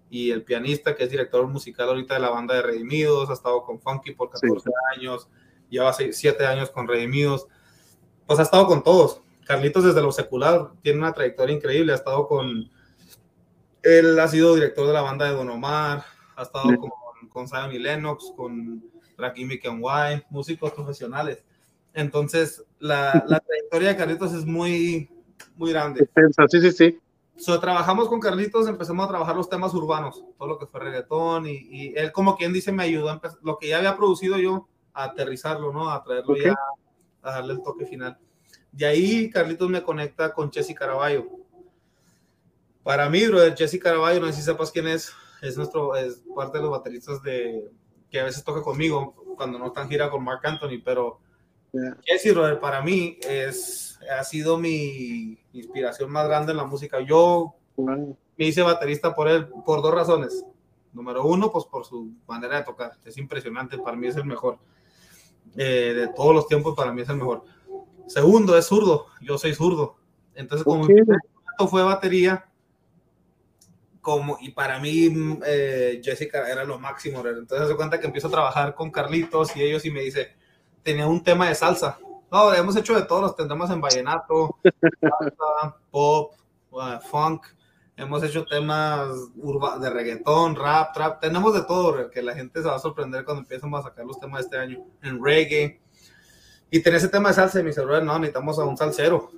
[0.09, 3.63] y el pianista que es director musical ahorita de la banda de Redimidos, ha estado
[3.63, 5.27] con Funky por 14 años,
[5.69, 7.47] lleva 7 años con Redimidos,
[8.25, 9.21] pues ha estado con todos.
[9.45, 12.69] Carlitos desde lo secular tiene una trayectoria increíble, ha estado con,
[13.83, 16.03] él ha sido director de la banda de Don Omar,
[16.35, 16.75] ha estado Sí.
[16.77, 16.89] con,
[17.29, 18.83] con Zion y Lennox, con
[19.17, 21.43] Rakim y Kenway, músicos profesionales.
[21.93, 25.09] Entonces, la, la trayectoria de Carlitos es muy,
[25.55, 26.07] muy grande.
[26.49, 26.99] Sí, sí, sí.
[27.37, 31.47] So, trabajamos con Carlitos, empezamos a trabajar los temas urbanos, todo lo que fue reggaetón,
[31.47, 34.67] y, y él, como quien dice, me ayudó a lo que ya había producido yo,
[34.93, 35.89] a aterrizarlo, ¿no?
[35.91, 36.39] A traerlo Ok.
[36.45, 36.55] ya,
[37.21, 38.17] a darle el toque final.
[38.71, 41.27] De ahí, Carlitos me conecta con Jesse Caraballo.
[42.83, 46.57] Para mí, brother, Jesse Caraballo, no sé si sepas quién es, es nuestro, es parte
[46.57, 47.69] de los bateristas de,
[48.09, 51.19] que a veces toca conmigo, cuando no está en gira con Mark Anthony, pero
[51.75, 51.97] Yeah.
[52.05, 56.99] Jesse, brother, para mí es, ha sido mi inspiración más grande en la música.
[57.01, 60.45] Yo me hice baterista por él por dos razones.
[60.93, 62.93] Número uno, pues por su manera de tocar.
[63.03, 64.57] Es impresionante, para mí es el mejor.
[65.57, 67.43] Eh, de todos los tiempos, para mí es el mejor.
[68.07, 69.07] Segundo, es zurdo.
[69.21, 69.97] Yo soy zurdo.
[70.33, 70.89] Entonces, como Ok.
[70.89, 72.45] mi fue batería,
[74.01, 77.21] como, y para mí mm, eh, Jessica era lo máximo.
[77.21, 77.39] brother.
[77.39, 80.35] Entonces, se cuenta que empiezo a trabajar con Carlitos y ellos y me dice,
[80.83, 81.97] tenía un tema de salsa.
[82.31, 84.57] No, hemos hecho de todos, los tendremos en vallenato,
[84.99, 86.33] salsa, pop,
[86.71, 87.45] uh, funk.
[87.97, 89.07] Hemos hecho temas
[89.37, 91.21] urba- de reggaetón, rap, trap.
[91.21, 94.19] Tenemos de todo, que la gente se va a sorprender cuando empiezan a sacar los
[94.19, 94.85] temas de este año.
[95.01, 95.79] En reggae.
[96.69, 99.29] Y tenía ese tema de salsa dice, brother, no, necesitamos a un salsero.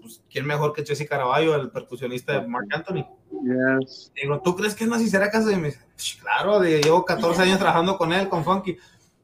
[0.00, 3.06] Pues, ¿quién mejor que Jesse Caraballo, el percusionista de Mark Anthony?
[3.42, 4.12] Yes.
[4.14, 5.50] Digo, ¿tú crees que no si será caso?
[5.50, 8.72] Y me dice, "Sh, claro, llevo 14 años trabajando con él, con Funky.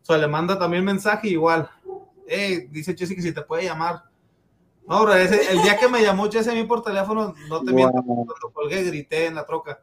[0.02, 1.70] O sea, le manda también mensaje igual.
[2.32, 4.04] Eh, dice Jesse que si te puede llamar.
[4.86, 7.72] No, bro, ese- el día que me llamó Jesse a mí por teléfono, no te
[7.72, 8.24] miento, Wow.
[8.26, 9.80] cuando colgué grité en la troca.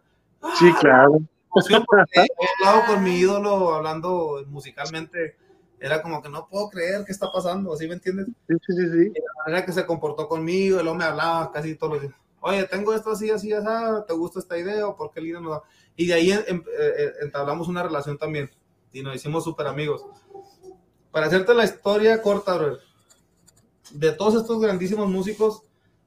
[0.58, 1.20] Sí, claro.
[1.54, 5.36] Emoción porque he hablado con mi ídolo, hablando musicalmente.
[5.80, 8.28] Era como que no puedo creer qué está pasando, ¿así me entiendes?
[8.48, 9.10] Sí, sí, sí, sí.
[9.16, 12.14] la manera que se comportó conmigo, él me hablaba casi todos los días.
[12.40, 13.68] Oye, tengo esto así, así, así,
[14.08, 14.88] ¿te gusta esta idea?
[14.88, 15.62] ¿O por qué Lina nos da?
[15.96, 16.46] Y de ahí eh,
[17.22, 18.50] entablamos una relación también
[18.92, 20.06] y nos hicimos súper amigos.
[21.18, 22.78] Para hacerte la historia corta, bro,
[23.90, 25.64] de todos estos grandísimos músicos,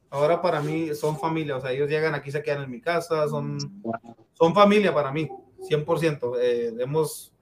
[0.09, 3.27] ahora para mí son familia, o sea, ellos llegan aquí, se quedan en mi casa,
[3.29, 3.59] son,
[4.35, 5.29] son familia para mí,
[5.69, 6.39] 100%.
[6.41, 7.33] Eh, hemos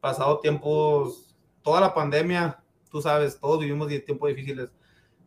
[0.00, 2.62] pasado tiempos, toda la pandemia,
[2.92, 4.70] tú sabes, todos vivimos tiempos difíciles.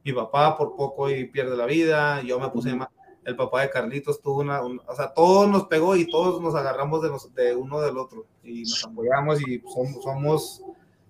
[0.05, 2.87] Mi papá por poco y pierde la vida, yo me puse mal.
[3.25, 6.55] El papá de Carlitos tuvo una, un- o sea, todos nos pegó y todos nos
[6.55, 10.61] agarramos de, nos- de uno del otro y nos apoyamos y somos, somos,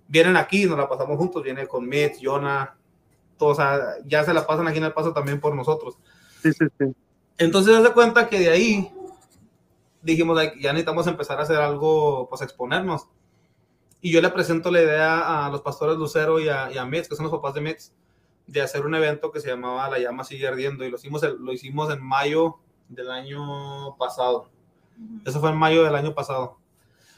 [0.10, 2.76] vienen aquí, nos la pasamos juntos, viene con Mitch, Jonah,
[3.38, 5.98] todos, o sea, ya se la pasan aquí en el paso también por nosotros.
[6.41, 6.86] Sí, sí, sí.
[7.38, 8.91] Entonces, de cuenta que de ahí
[10.02, 13.07] dijimos, "Ay, ya necesitamos empezar a hacer algo, pues exponernos.
[14.02, 17.07] Y yo le presento la idea a los pastores Lucero y a, y a Mitz,
[17.07, 17.94] que son los papás de Mitz,
[18.48, 20.84] de hacer un evento que se llamaba La Llama Sigue Ardiendo.
[20.84, 22.57] Y lo hicimos, lo hicimos en mayo
[22.88, 24.49] del año pasado.
[25.26, 26.57] Eso fue en mayo del año pasado.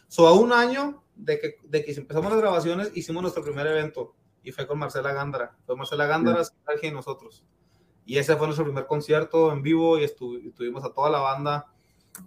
[0.08, 4.16] So, a un año de que, de que empezamos las grabaciones, hicimos nuestro primer evento.
[4.44, 5.56] Y fue con Marcela Gándara.
[5.66, 7.44] Fue Marcela Gándara, Sinergia y nosotros.
[8.06, 11.20] Y ese fue nuestro primer concierto en vivo y estu- y tuvimos a toda la
[11.20, 11.68] banda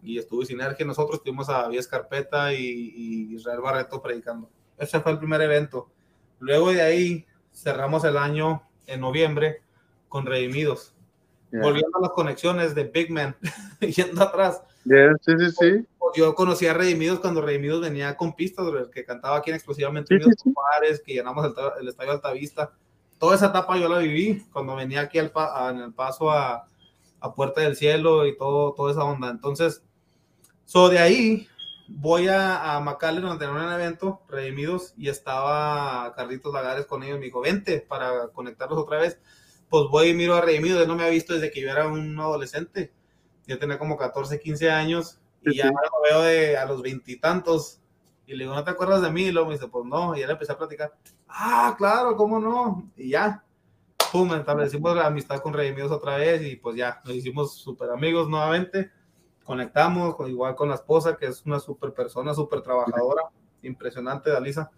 [0.02, 0.86] y estuvo Sinergia.
[0.86, 4.48] Nosotros tuvimos a Vías Carpeta y, y Israel Barreto predicando.
[4.78, 5.90] Ese fue el primer evento.
[6.38, 9.62] Luego de ahí cerramos el año en noviembre
[10.08, 10.94] con Redimidos.
[11.50, 11.62] Yeah.
[11.62, 13.36] Volviendo a las conexiones de Big Man,
[13.80, 14.62] yendo atrás.
[15.22, 15.86] Sí, sí, sí.
[16.16, 20.14] Yo conocí a Redimidos cuando Redimidos venía con pistas, que cantaba aquí en Explosivamente Sí,
[20.14, 21.02] Unidos sí, sí.
[21.04, 22.72] Que llenamos el, el Estadio Altavista.
[23.18, 26.30] Toda esa etapa yo la viví cuando venía aquí al pa- a- en el paso
[26.30, 26.66] a,
[27.20, 29.30] a Puerta del Cielo y todo, toda esa onda.
[29.30, 29.82] Entonces,
[30.64, 31.48] so de ahí
[31.88, 37.18] voy a, a McAllen donde tenían un evento, Redimidos, y estaba Carlitos Lagares con ellos.
[37.18, 39.18] Me dijo, vente para conectarlos otra vez.
[39.70, 41.86] Pues voy y miro a Redimidos, él no me ha visto desde que yo era
[41.88, 42.92] un adolescente.
[43.46, 45.70] Yo tenía como 14, 15 años y Sí, ya sí.
[45.74, 47.80] lo veo de a los veintitantos
[48.26, 49.24] Y le digo, ¿no te acuerdas de mí?
[49.24, 50.16] Y luego me dice, pues no.
[50.16, 50.94] Y él empecé a platicar.
[51.28, 52.90] Ah, claro, ¿cómo no?
[52.96, 53.44] Y ya,
[54.12, 58.28] pum, establecimos la amistad con Redimidos otra vez y pues ya, nos hicimos súper amigos
[58.28, 58.90] nuevamente.
[59.44, 63.24] Conectamos, igual con la esposa, que es una súper persona, súper trabajadora,
[63.62, 64.70] impresionante, Dalisa.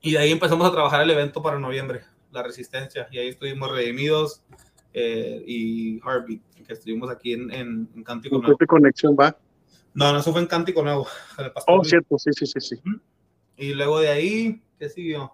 [0.00, 2.02] Y de ahí empezamos a trabajar el evento para noviembre,
[2.32, 3.06] la resistencia.
[3.12, 4.42] Y ahí estuvimos Redimidos
[4.98, 8.56] eh, y Heartbeat, que estuvimos aquí en, en, en Cántico Nuevo.
[8.56, 9.36] ¿Qué conexión va?
[9.92, 11.06] No, no, eso fue en Cántico Nuevo.
[11.66, 12.76] oh, cierto, sí, sí, sí, sí.
[13.58, 15.32] Y luego de ahí, ¿qué siguió?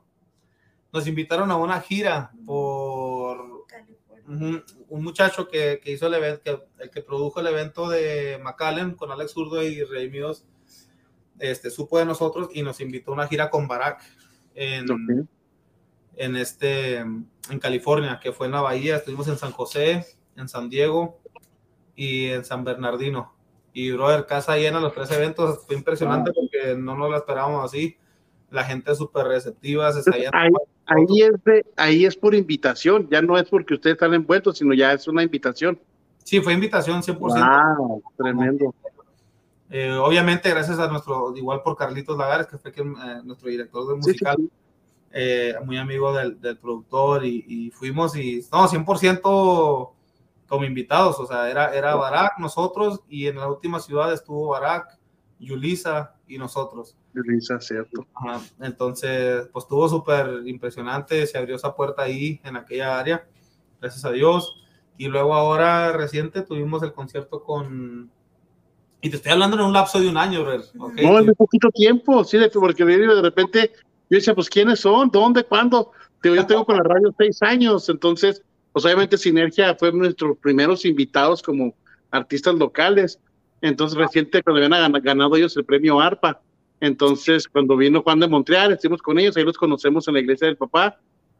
[0.92, 3.64] Nos invitaron a una gira por
[4.26, 8.40] un, un muchacho que, que, hizo el evento, que, el que produjo el evento de
[8.42, 10.44] McAllen con Alex Zurdo y Redimidos,
[11.38, 14.02] este, supo de nosotros y nos invitó a una gira con Barack
[14.56, 15.24] en, okay.
[16.16, 18.96] En, este, en California, que fue en la Bahía.
[18.96, 20.06] Estuvimos en San José,
[20.36, 21.18] en San Diego
[21.94, 23.32] y en San Bernardino.
[23.72, 25.64] Y, brother, casa llena los tres eventos.
[25.66, 26.42] Fue impresionante wow.
[26.42, 27.96] porque no nos lo esperábamos así.
[28.50, 29.90] La gente súper receptiva.
[29.92, 30.24] Se ahí,
[30.86, 33.08] ahí, es de, ahí es por invitación.
[33.10, 35.80] Ya no es porque ustedes están envueltos, sino ya es una invitación.
[36.22, 37.18] Sí, fue invitación 100%.
[37.18, 38.74] Wow, tremendo.
[39.70, 43.88] Eh, obviamente, gracias a nuestro, igual por Carlitos Lagares, que fue quien, eh, nuestro director
[43.88, 44.61] de musical, sí, sí, sí.
[45.14, 49.92] Eh, muy amigo del, del productor, y, y, fuimos y, no, 100%
[50.46, 54.98] como invitados, o sea, era, era Barak, nosotros, y en la última ciudad estuvo Barak,
[55.38, 56.96] Yulisa y nosotros.
[57.14, 58.06] Yulisa, cierto.
[58.14, 58.40] Ajá.
[58.60, 63.26] Entonces, pues estuvo súper impresionante, se abrió esa puerta ahí, en aquella área,
[63.80, 64.62] gracias a Dios.
[64.96, 68.10] Y luego ahora, reciente, tuvimos el concierto con...
[69.00, 71.06] Y te estoy hablando en un lapso de un año, ¿okay?
[71.06, 73.72] No, es de poquito tiempo, sí, porque de repente
[74.12, 75.10] yo decía, pues, ¿quiénes son?
[75.10, 75.42] ¿Dónde?
[75.42, 75.92] ¿Cuándo?
[76.22, 81.42] Yo tengo con la radio seis años, entonces pues obviamente Sinergia fue nuestros primeros invitados
[81.42, 81.74] como
[82.10, 83.18] artistas locales.
[83.60, 86.40] Entonces, reciente, cuando habían ganado ellos el premio ARPA.
[86.80, 90.46] Entonces, cuando vino Juan de Montreal, estuvimos con ellos, ahí los conocemos en la iglesia
[90.48, 90.98] del papá.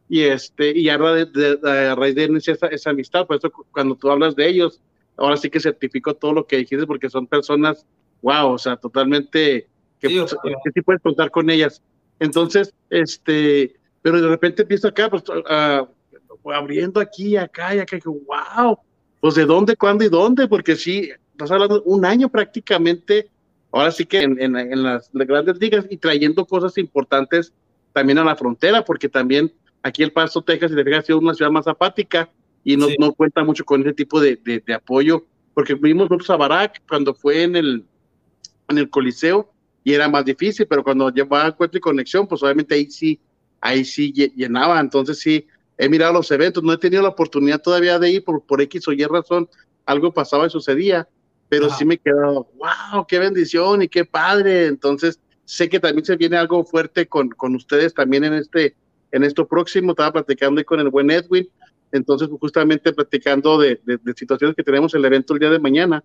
[0.09, 4.11] Y, este, y ahora de, a raíz de esa, esa amistad, por eso cuando tú
[4.11, 4.81] hablas de ellos,
[5.17, 7.87] ahora sí que certifico todo lo que dijiste, porque son personas,
[8.21, 9.69] wow, o sea, totalmente,
[9.99, 11.83] que sí, pues, que sí puedes contar con ellas.
[12.23, 18.09] Entonces, este, pero de repente empiezo acá, pues, uh, abriendo aquí, acá y acá, que
[18.09, 18.79] wow,
[19.19, 23.29] pues de dónde, cuándo y dónde, porque sí, estás hablando un año prácticamente,
[23.73, 27.53] ahora sí que en, en, en las, las, grandes ligas y trayendo cosas importantes
[27.93, 31.35] también a la frontera, porque también aquí el Paso, Texas, y de ha sido una
[31.35, 32.31] ciudad más apática
[32.63, 32.95] y no, sí.
[33.01, 36.83] no cuenta mucho con ese tipo de, de, de, apoyo, porque vimos nosotros a Barack
[36.89, 37.85] cuando fue en el,
[38.69, 39.52] en el Coliseo
[39.85, 43.21] y era más difícil, pero cuando llevaba encuentro y conexión, pues obviamente ahí sí,
[43.61, 45.47] ahí sí llenaba, entonces sí,
[45.79, 48.87] he mirado los eventos, no he tenido la oportunidad todavía de ir por, por X
[48.89, 49.49] o Y razón,
[49.85, 51.09] algo pasaba y sucedía,
[51.49, 51.77] pero Ajá.
[51.77, 54.67] sí me he quedado, wow, qué bendición y qué padre.
[54.67, 58.75] Entonces, sé que también se viene algo fuerte con, con ustedes también en este,
[59.11, 59.91] en esto próximo.
[59.91, 61.47] Estaba platicando ahí con el buen Edwin,
[61.91, 65.59] entonces justamente platicando de, de, de situaciones que tenemos en el evento el día de
[65.59, 66.03] mañana.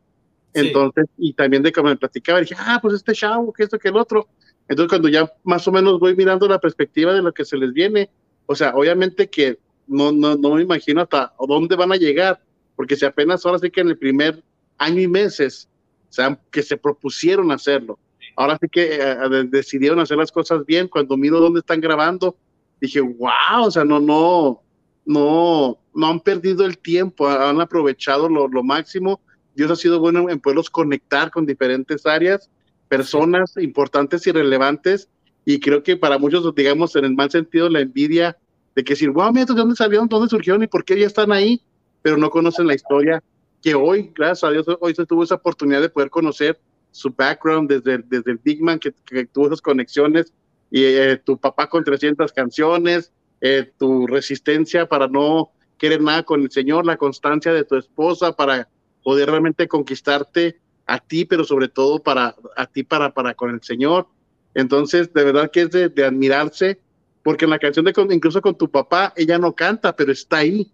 [0.58, 3.90] Entonces, y también de cómo me platicaba, dije, ah, pues este chavo, que esto, que
[3.90, 4.28] el otro.
[4.68, 7.74] Entonces, cuando ya más o menos voy mirando la perspectiva de lo que se les
[7.74, 8.10] viene,
[8.46, 12.42] o sea, obviamente que no, no, no me imagino hasta dónde van a llegar,
[12.76, 14.44] porque si apenas ahora sí que en el primer
[14.78, 15.70] año y meses,
[16.10, 18.00] o sea, que se propusieron hacerlo,
[18.36, 19.18] ahora sí que eh,
[19.50, 22.36] decidieron hacer las cosas bien, cuando miro dónde están grabando,
[22.82, 24.62] dije, wow, o sea, no, no,
[25.06, 29.22] no, no han perdido el tiempo, han aprovechado lo, lo máximo,
[29.58, 32.50] Dios ha sido bueno en poderlos conectar con diferentes áreas,
[32.88, 35.10] personas importantes y relevantes,
[35.44, 38.38] y creo que para muchos, digamos, en el mal sentido, la envidia
[38.76, 40.08] de que decir, wow, mira, ¿de dónde salieron?
[40.08, 40.62] ¿Dónde surgieron?
[40.62, 41.60] ¿Y por qué ya están ahí?
[42.04, 43.24] Pero no conocen la historia
[43.64, 46.60] que hoy, gracias a Dios, hoy se tuvo esa oportunidad de poder conocer
[46.92, 50.32] su background desde, desde el Big Man, que, que tuvo esas conexiones,
[50.70, 53.12] y eh, tu papá con 300 canciones,
[53.42, 58.34] eh, tu resistencia para no querer nada con el Señor, la constancia de tu esposa
[58.34, 58.68] para
[59.08, 63.64] poder realmente conquistarte a ti, pero sobre todo para a ti, para, para con el
[63.64, 64.06] Señor.
[64.54, 66.82] Entonces, de verdad que es de, de admirarse
[67.24, 70.70] porque en la canción de incluso con tu papá, ella no canta, pero está ahí.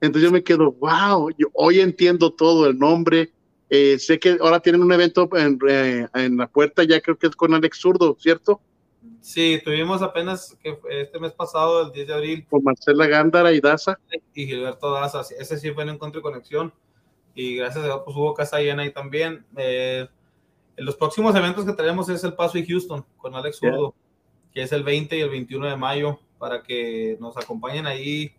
[0.00, 3.34] Entonces yo me quedo, wow, yo hoy entiendo todo, el nombre.
[3.68, 7.26] Eh, sé que ahora tienen un evento en, eh, en, la puerta, ya creo que
[7.26, 8.62] es con Alex Zurdo, ¿cierto?
[9.20, 12.46] Sí, tuvimos apenas que este mes pasado, el 10 de abril.
[12.48, 13.98] Con Marcela Gándara y Daza.
[14.32, 16.72] Y Gilberto Daza, ese sí fue en Encuentro y Conexión.
[17.34, 19.44] Y gracias a Dios, pues hubo casa llena ahí también.
[19.56, 20.06] Eh,
[20.76, 23.94] los próximos eventos que tenemos es El Paso y Houston con Alex Zurdo.
[23.94, 24.04] Yeah
[24.54, 28.32] que es el 20 y el 21 de mayo, para que nos acompañen ahí.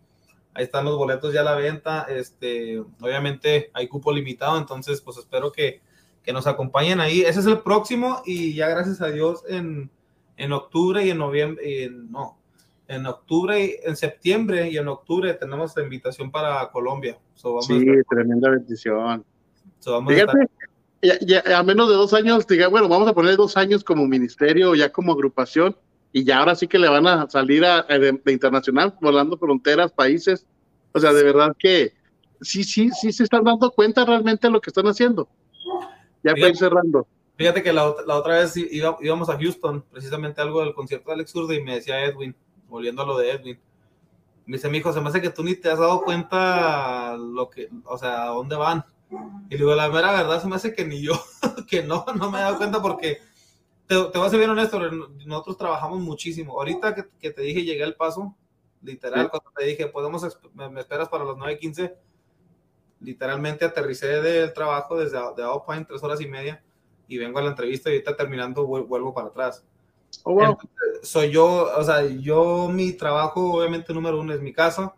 [0.54, 2.06] Ahí están los boletos ya a la venta.
[2.08, 5.82] Este, obviamente hay cupo limitado, entonces pues espero que,
[6.22, 7.20] que nos acompañen ahí.
[7.20, 9.90] Ese es el próximo y ya gracias a Dios en,
[10.38, 12.38] en octubre y en noviembre, no,
[12.88, 17.18] en octubre, y, en septiembre y en octubre tenemos la invitación para Colombia.
[17.34, 19.24] sí, tremenda bendición.
[19.80, 20.48] Fíjate,
[21.02, 24.74] ya, a menos de dos años, diga, bueno, vamos a poner dos años como ministerio,
[24.74, 25.76] ya como agrupación,
[26.12, 30.46] y ya ahora sí que le van a salir a, de, internacional, volando fronteras, países.
[30.92, 31.92] O sea, de verdad que
[32.40, 35.28] sí, sí, sí se están dando cuenta realmente de lo que están haciendo.
[36.22, 37.06] Ya para ir cerrando.
[37.36, 41.34] Fíjate que la, la otra vez íbamos a Houston, precisamente algo del concierto de Alex
[41.34, 42.34] Urde, y me decía Edwin,
[42.68, 43.60] volviendo a lo de Edwin,
[44.46, 47.50] me dice, mi hijo, se me hace que tú ni te has dado cuenta lo
[47.50, 48.84] que, o sea, a dónde van.
[49.48, 51.14] Y le digo, la mera verdad se me hace que ni yo,
[51.68, 53.18] que no, no me he dado cuenta porque,
[53.86, 54.80] te, te voy a ser bien honesto,
[55.26, 56.58] nosotros trabajamos muchísimo.
[56.58, 58.36] Ahorita que, que te dije, llegué al paso,
[58.82, 60.22] literal, cuando te dije, podemos,
[60.54, 61.94] me, esperas para las 9.15,
[63.00, 66.62] literalmente aterricé del trabajo desde de tres horas y media,
[67.08, 69.64] y vengo a la entrevista y ahorita terminando vuelvo para atrás.
[70.24, 70.56] Oh,
[71.02, 74.94] soy yo, o sea, yo mi trabajo obviamente número uno es mi casa,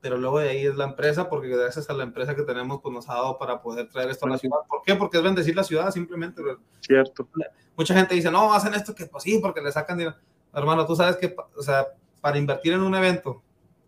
[0.00, 2.94] pero luego de ahí es la empresa, porque gracias a la empresa que tenemos, pues
[2.94, 4.58] nos ha dado para poder traer esto a la ciudad.
[4.68, 4.94] ¿Por qué?
[4.94, 6.42] Porque es bendecir la ciudad, simplemente.
[6.80, 7.28] Cierto.
[7.76, 10.16] Mucha gente dice, no, hacen esto que pues sí, porque le sacan dinero.
[10.54, 11.86] Hermano, tú sabes que, o sea,
[12.20, 13.42] para invertir en un evento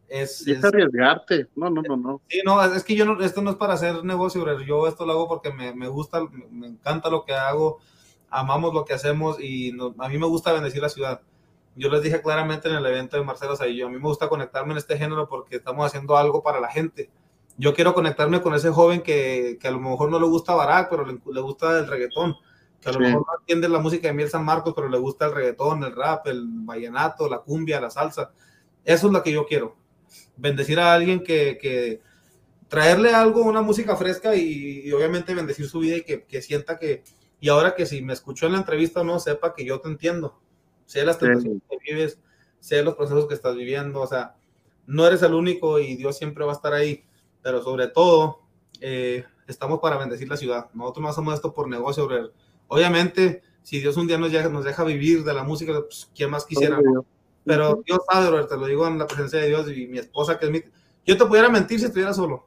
[0.08, 0.46] es...
[0.46, 2.20] es, arriesgarte, no, no, no, no.
[2.28, 5.12] Sí, no, es que yo no, esto no es para hacer negocio, yo esto lo
[5.12, 6.20] hago porque me, me gusta,
[6.50, 7.78] me, encanta lo que hago,
[8.30, 11.20] amamos lo que hacemos y a mí me gusta bendecir la ciudad
[11.76, 14.72] yo les dije claramente en el evento de Marcelo Saillo, a mí me gusta conectarme
[14.72, 17.10] en este género porque estamos haciendo algo para la gente.
[17.56, 20.90] Yo quiero conectarme con ese joven que, que a lo mejor no le gusta Barack,
[20.90, 22.36] pero le, le gusta el reggaetón,
[22.80, 25.26] que a lo mejor no entiende la música de Miel San Marcos, pero le gusta
[25.26, 28.32] el reggaetón, el rap, el vallenato, la cumbia, la salsa.
[28.84, 29.76] Eso es lo que yo quiero.
[30.36, 32.00] Bendecir a alguien que, que
[32.68, 37.02] traerle algo, una música fresca y, obviamente bendecir su vida y que, que sienta que,
[37.40, 40.40] y ahora que si me escuchó en la entrevista no, sepa que yo te entiendo
[40.89, 42.19] sé las tentaciones que vives,
[42.60, 44.36] sé los procesos que estás viviendo, o sea,
[44.86, 47.05] no eres el único y Dios siempre va a estar ahí,
[47.43, 48.40] pero sobre todo,
[48.81, 50.70] eh, estamos para bendecir la ciudad.
[50.73, 52.09] Nosotros no hacemos esto por negocio,
[52.69, 56.31] obviamente, si Dios un día nos deja, nos deja vivir de la música, pues, ¿quién
[56.31, 56.81] más quisiera?
[57.44, 60.47] Pero Dios sabe, te lo digo en la presencia de Dios y mi esposa, que
[60.47, 60.62] es mi...
[61.05, 62.47] Yo te pudiera mentir si estuviera solo,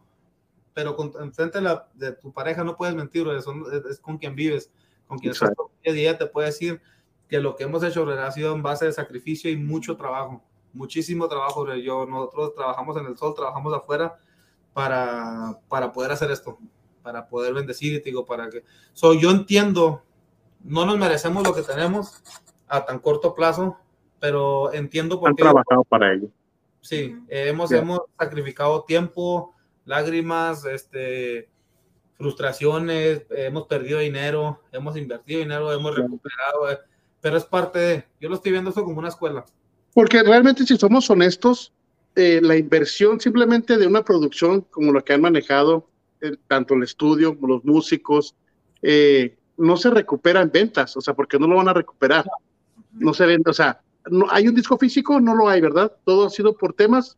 [0.74, 3.46] pero con, en frente de, la, de tu pareja no puedes mentir, es,
[3.88, 4.72] es, con quien vives,
[5.06, 5.52] con quien estás
[5.84, 6.82] día a día, te puede decir,
[7.32, 10.44] que lo que hemos hecho ha sido en base de sacrificio y mucho trabajo,
[10.74, 11.74] muchísimo trabajo.
[11.76, 14.20] Yo, nosotros trabajamos en el sol, trabajamos afuera
[14.74, 16.60] para, para poder hacer esto,
[17.02, 18.66] para poder bendecir, y digo, para que...
[18.91, 20.03] So, yo entiendo,
[20.62, 22.22] no nos merecemos lo que tenemos
[22.68, 23.78] a tan corto plazo,
[24.20, 26.28] pero entiendo por Han trabajado para ello.
[26.82, 29.56] Sí, hemos, hemos sacrificado tiempo,
[29.86, 31.49] lágrimas, este,
[32.18, 36.68] frustraciones, hemos perdido dinero, hemos invertido dinero, hemos recuperado.
[37.22, 39.45] Pero es parte de, yo lo estoy viendo esto como una escuela.
[39.93, 41.72] Porque realmente si somos honestos,
[42.15, 45.88] eh, la inversión simplemente de una producción como la que han manejado
[46.22, 48.35] eh, tanto el estudio como los músicos,
[48.81, 52.26] eh, no se recupera en ventas, o sea, porque no lo van a recuperar.
[52.93, 55.19] No se vende, o sea, no, ¿hay un disco físico?
[55.19, 55.91] No lo hay, ¿verdad?
[56.03, 57.18] Todo ha sido por temas.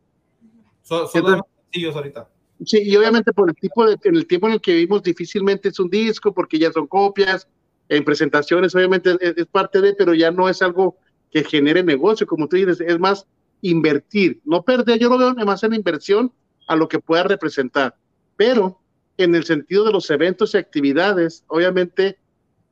[0.82, 2.28] Son, sencillos ahorita.
[2.64, 5.68] Sí, y obviamente por el tipo de, en el tiempo en el que vivimos difícilmente
[5.70, 7.48] es un disco porque ya son copias,
[7.88, 10.96] en presentaciones, obviamente es, parte de, pero ya no es algo
[11.30, 13.26] que genere negocio, como tú dices, es más
[13.60, 16.32] invertir, no perder, yo lo veo más en inversión
[16.66, 17.96] a lo que pueda representar,
[18.36, 18.80] pero
[19.16, 22.18] en el sentido de los eventos y actividades, obviamente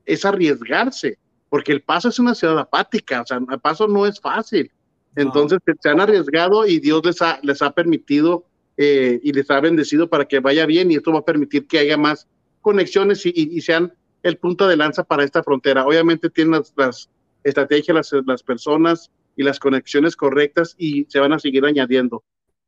[0.04, 1.18] es arriesgarse,
[1.48, 4.70] porque el paso es una ciudad apática, o sea, el paso no es fácil.
[5.14, 8.46] Entonces se han arriesgado y Dios les ha, les ha permitido
[8.78, 11.78] eh, y les ha bendecido para que vaya bien y esto va a permitir que
[11.78, 12.26] haya más
[12.62, 13.92] conexiones y, y sean
[14.22, 15.86] el punto de lanza para esta frontera.
[15.86, 17.10] Obviamente tienen las,
[17.44, 22.22] estrategias, las, personas y las conexiones correctas y se van a seguir añadiendo.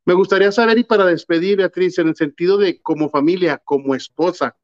[0.04, 4.56] Me gustaría saber, y para despedir, Beatriz, en el sentido de como familia, como esposa,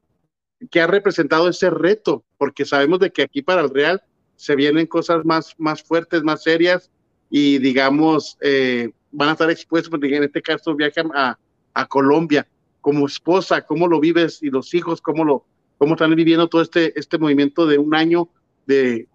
[0.71, 2.25] ¿qué ha representado ese reto?
[2.37, 4.03] Porque sabemos de que aquí para el Real
[4.37, 6.91] se vienen cosas más, más fuertes, más serias,
[7.31, 11.39] y digamos, eh, van a estar expuestos, porque en este caso viajan a,
[11.75, 12.47] a Colombia.
[12.81, 14.43] Como esposa, ¿cómo lo vives?
[14.43, 15.45] Y los hijos, ¿cómo lo,
[15.81, 18.29] cómo están viviendo todo este, este movimiento de un año
[18.67, 19.09] de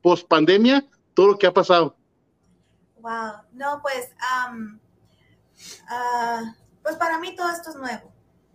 [0.00, 0.82] post pandemia,
[1.12, 1.94] todo lo que ha pasado.
[3.02, 4.54] Wow, no, pues, ah,
[6.82, 8.10] pues para mí todo esto es nuevo,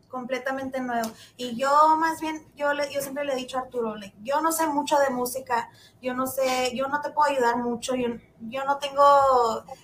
[0.08, 1.12] completamente nuevo.
[1.38, 3.94] Y yo más bien, yo, le, yo siempre le he dicho a Arturo,
[4.24, 5.70] yo no sé mucho de música,
[6.02, 8.08] yo no sé, yo no te puedo ayudar mucho, yo,
[8.40, 9.06] yo no tengo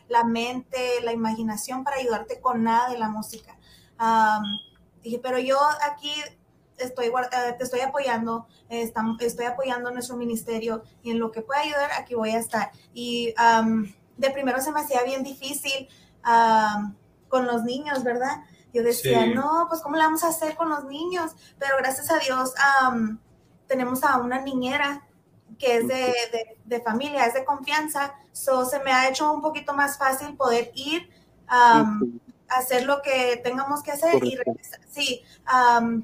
[0.10, 3.56] la mente, la imaginación para ayudarte con nada de la música.
[5.04, 6.12] dije, pero yo aquí
[6.86, 11.92] estoy, eh, te estoy apoyando, estoy apoyando nuestro ministerio y en lo que pueda ayudar,
[11.98, 12.72] aquí voy a estar.
[12.94, 13.34] Y
[14.18, 15.88] de primero se me hacía bien difícil
[17.30, 18.44] con los niños, ¿verdad?
[18.74, 21.32] Yo decía, no, pues ¿cómo le vamos a hacer con los niños?
[21.60, 22.54] Pero gracias a Dios
[23.68, 25.08] tenemos a una niñera
[25.58, 26.14] que es de,
[26.66, 30.72] de, familia, es de confianza, so se me ha hecho un poquito más fácil poder
[30.74, 31.10] ir
[32.58, 34.80] hacer lo que tengamos que hacer y regresar.
[34.90, 35.24] Sí,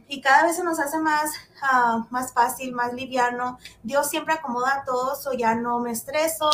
[0.08, 3.58] y cada vez se nos hace más, ah, más fácil, más liviano.
[3.84, 6.50] Dios siempre acomoda todo, so ya no me estreso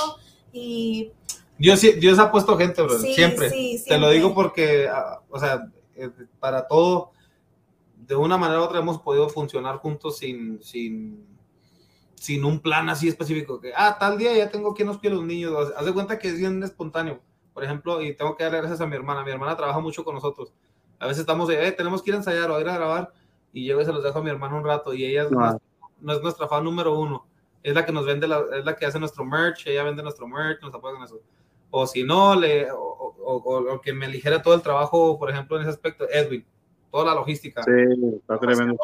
[0.52, 1.11] y...
[1.57, 3.52] Dios, Dios ha puesto gente, bro, siempre.
[3.88, 6.10] Te lo digo porque, ah, o sea, eh,
[6.40, 7.11] para todo,
[7.95, 11.26] de una manera u otra hemos podido funcionar juntos sin, sin,
[12.15, 13.61] sin un plan así específico.
[13.61, 15.72] Que, ah, tal día ya tengo quien nos pide los niños.
[15.78, 17.22] Haz de cuenta que es bien espontáneo.
[17.53, 19.23] Por ejemplo, y tengo que darle gracias a mi hermana.
[19.23, 20.53] Mi hermana trabaja mucho con nosotros.
[20.99, 23.13] A veces estamos, eh, tenemos que ir a ensayar o ir a grabar.
[23.51, 24.93] Y yo se los dejo a mi hermana un rato.
[24.93, 25.27] Y ella
[25.99, 27.27] no es nuestra fan número uno.
[27.61, 29.67] Es la que nos vende, la, es la que hace nuestro merch.
[29.67, 31.21] Ella vende nuestro merch, nos apoya con eso.
[31.69, 35.63] O si no, le, o, o, que me eligera todo el trabajo, por ejemplo, en
[35.63, 36.45] ese aspecto, Edwin
[36.93, 37.63] toda la logística.
[37.63, 37.71] Sí,
[38.19, 38.77] está tremendo.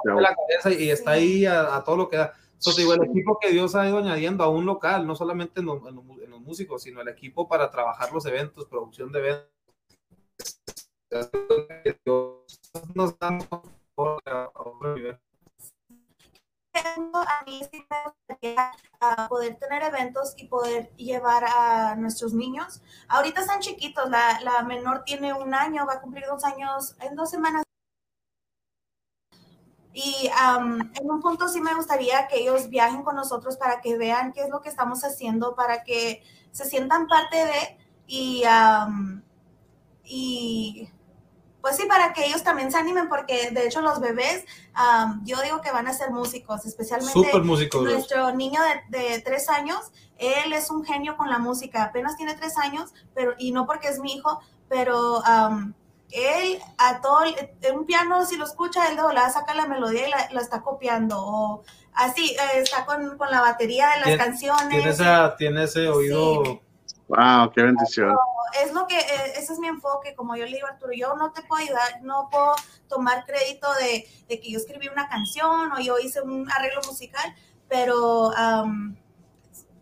[0.79, 2.33] y está ahí a, todo lo que da.
[2.53, 5.67] Entonces, digo, el equipo que Dios ha ido añadiendo a un local, no solamente en,
[5.67, 5.79] los,
[6.49, 9.49] músicos, sino el equipo para trabajar los eventos, producción de eventos.
[12.95, 13.15] Nos
[17.27, 18.71] a mí sí me gustaría
[19.27, 22.81] poder tener eventos y poder llevar a nuestros niños.
[23.07, 27.15] Ahorita están chiquitos, la, la menor tiene un año, va a cumplir dos años en
[27.15, 27.63] dos semanas.
[29.91, 34.31] Y en un punto sí me gustaría que ellos viajen con nosotros para que vean
[34.31, 37.77] qué es lo que estamos haciendo, para que se sientan parte de
[38.07, 38.43] y,
[40.03, 40.89] y
[41.61, 44.45] pues sí, para que ellos también se animen, porque de hecho los bebés,
[45.23, 47.13] yo digo que van a ser músicos, especialmente
[47.81, 48.59] nuestro niño
[48.89, 52.93] de, de, tres años, él es un genio con la música, apenas tiene tres años,
[53.13, 55.21] pero y no porque es mi hijo, pero
[56.11, 57.19] él a todo,
[57.73, 61.17] un piano si lo escucha, él de volada saca la melodía y la, está copiando,
[61.19, 61.63] o
[61.93, 64.69] así, eh, está con, la batería de las canciones.
[64.69, 66.61] Tiene, esa, tiene ese oído.
[67.07, 68.15] Wow, qué bendición.
[68.63, 71.15] Es lo que, eh, ese es mi enfoque, como yo le digo a Arturo, yo
[71.15, 72.55] no te puedo ayudar, no puedo
[72.87, 77.35] tomar crédito de, que yo escribí una canción o yo hice un arreglo musical,
[77.67, 78.31] pero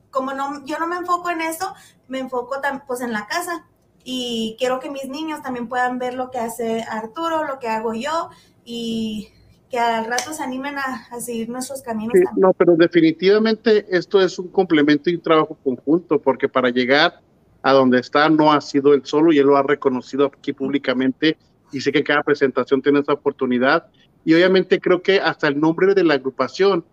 [0.09, 1.73] como no, yo no me enfoco en eso,
[2.07, 3.65] me enfoco pues en la casa
[4.09, 7.93] y quiero que mis niños también puedan ver lo que hace Arturo, lo que hago
[7.93, 8.29] yo
[8.63, 9.27] y
[9.69, 12.13] que al rato se animen a, seguir nuestros caminos.
[12.37, 17.19] no, pero definitivamente esto es un complemento y un trabajo conjunto, porque para llegar
[17.61, 21.37] a donde está no ha sido él solo y él lo ha reconocido aquí públicamente
[21.73, 23.87] y sé que cada presentación tiene esa oportunidad
[24.23, 26.85] y obviamente creo que hasta el nombre de la agrupación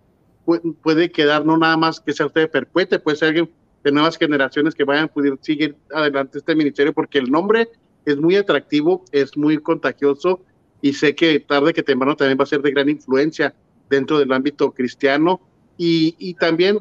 [0.82, 3.50] puede, quedar no nada más que sea usted de percuete, puede ser alguien
[3.84, 7.68] de nuevas generaciones que vayan a poder seguir adelante este ministerio, porque el nombre
[8.06, 10.40] es muy atractivo, es muy contagioso
[10.80, 13.54] y sé que tarde que temprano también va a ser de gran influencia
[13.88, 15.40] dentro del ámbito cristiano.
[15.76, 16.78] Y, y también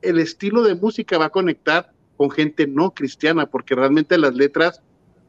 [0.00, 4.80] el estilo de música va a conectar con gente no cristiana, porque realmente las letras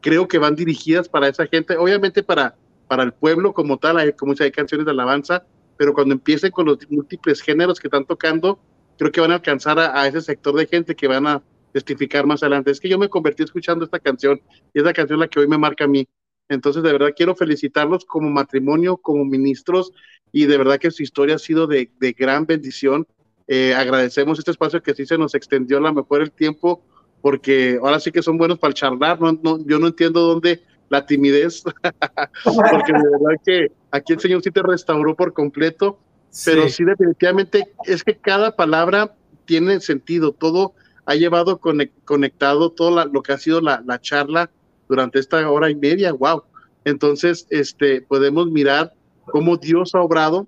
[0.02, 2.56] creo que van dirigidas para esa gente, obviamente para,
[2.88, 5.44] para el pueblo como tal, hay, como hay canciones de alabanza,
[5.78, 8.60] pero cuando empiecen con los múltiples géneros que están tocando,
[8.98, 11.42] creo que van a alcanzar a, ese sector de gente que van a
[11.72, 12.72] testificar más adelante.
[12.72, 14.42] Es que yo me convertí escuchando esta canción
[14.74, 16.08] y es la canción la que hoy me marca a mí.
[16.50, 19.92] Entonces, de verdad quiero felicitarlos como matrimonio, como ministros,
[20.32, 23.08] y de verdad que su historia ha sido de, gran bendición.
[23.48, 26.84] Eh, agradecemos este espacio que sí se nos extendió a lo mejor el tiempo,
[27.22, 29.20] porque ahora sí que son buenos para charlar.
[29.20, 31.64] No, no, yo no entiendo dónde la timidez,
[32.44, 36.00] porque de verdad que aquí el Señor sí te restauró por completo
[36.46, 36.84] pero sí.
[36.84, 39.16] definitivamente es que cada palabra
[39.46, 40.74] tiene sentido, todo
[41.06, 41.60] ha llevado
[42.06, 44.50] conectado todo lo que ha sido la, charla
[44.88, 46.44] durante esta hora y media, wow.
[46.86, 48.94] Entonces, este, podemos mirar
[49.26, 50.48] cómo Dios ha obrado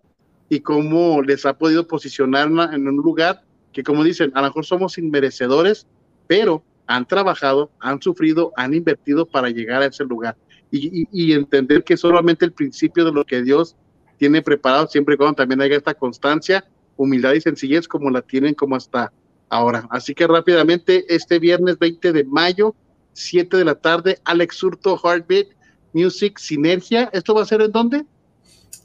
[0.50, 3.42] y cómo les ha podido posicionar en un lugar
[3.74, 5.88] que, como dicen, a lo mejor somos inmerecedores,
[6.28, 10.38] pero han trabajado, han sufrido, han invertido para llegar a ese lugar
[10.72, 13.76] y, y entender que solamente el principio de lo que Dios
[14.18, 16.66] tiene preparado siempre y cuando también haya esta constancia,
[16.98, 19.12] humildad y sencillez como la tienen como hasta
[19.50, 19.88] ahora.
[19.90, 22.76] Así que rápidamente, este viernes 20 de mayo,
[23.14, 25.48] 7 de la tarde, Alex Surto, Heartbeat,
[25.94, 27.10] Music, Sinergia.
[27.14, 28.06] ¿Esto va a ser en dónde?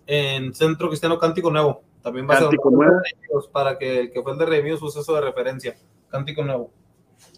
[0.06, 1.82] En Centro Cristiano Cántico Nuevo.
[2.02, 3.00] También va a ser nuevo.
[3.52, 5.76] para que el que fue el de Reviews use eso de referencia.
[6.08, 6.72] Cántico Nuevo.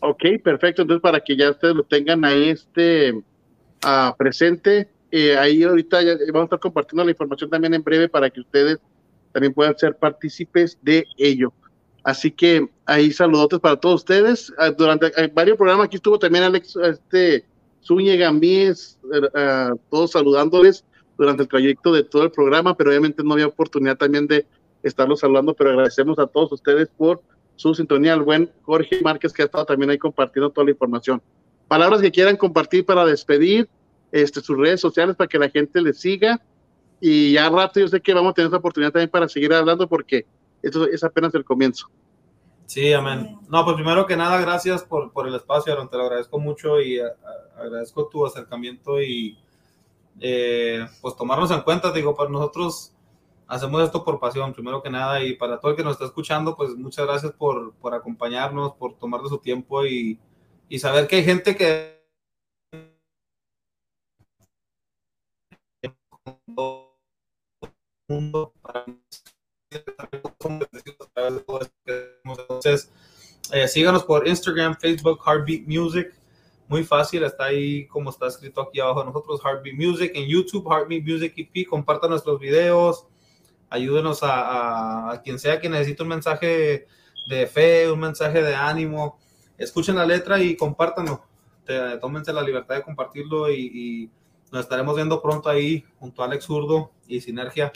[0.00, 0.82] Ok, perfecto.
[0.82, 6.14] Entonces, para que ya ustedes lo tengan ahí este, uh, presente, eh, ahí ahorita ya
[6.32, 8.78] vamos a estar compartiendo la información también en breve para que ustedes
[9.30, 11.52] también puedan ser partícipes de ello.
[12.02, 14.52] Así que ahí saludotes para todos ustedes.
[14.56, 17.44] Ah, durante eh, varios programas aquí estuvo también Alex este,
[17.84, 20.84] Zúñiga, Mies, uh, todos saludándoles
[21.18, 24.46] durante el trayecto de todo el programa, pero obviamente no había oportunidad también de
[24.82, 27.20] estarlos saludando, pero agradecemos a todos ustedes por
[27.56, 31.20] su sintonía, al buen Jorge Márquez que ha estado también ahí compartiendo toda la información.
[31.68, 33.68] Palabras que quieran compartir para despedir,
[34.12, 36.40] este, sus redes sociales para que la gente les siga
[37.00, 39.88] y ya rato yo sé que vamos a tener esa oportunidad también para seguir hablando
[39.88, 40.26] porque
[40.62, 41.88] esto es apenas el comienzo.
[42.66, 43.38] Sí, amén.
[43.48, 46.80] No, pues primero que nada, gracias por, por el espacio, Aaron, te lo agradezco mucho
[46.80, 47.00] y
[47.58, 49.36] agradezco tu acercamiento y
[50.20, 52.94] eh, pues tomarnos en cuenta, digo, para nosotros
[53.46, 56.56] hacemos esto por pasión, primero que nada, y para todo el que nos está escuchando,
[56.56, 60.18] pues muchas gracias por, por acompañarnos, por tomar de su tiempo y,
[60.68, 61.91] y saber que hay gente que
[68.08, 68.52] mundo
[71.86, 72.90] entonces
[73.52, 76.14] eh, síganos por Instagram, Facebook, Heartbeat Music.
[76.68, 80.66] Muy fácil, está ahí como está escrito aquí abajo de nosotros, Heartbeat Music, en YouTube,
[80.70, 83.06] Heartbeat Music EP, compartan nuestros videos,
[83.68, 86.86] ayúdenos a, quien sea que necesite un mensaje
[87.28, 89.18] de fe, un mensaje de ánimo,
[89.58, 91.26] escuchen la letra y compártanlo,
[92.00, 94.10] tómense la libertad de compartirlo y
[94.52, 97.72] nos estaremos viendo pronto ahí junto a Alex Zurdo y Sinergia.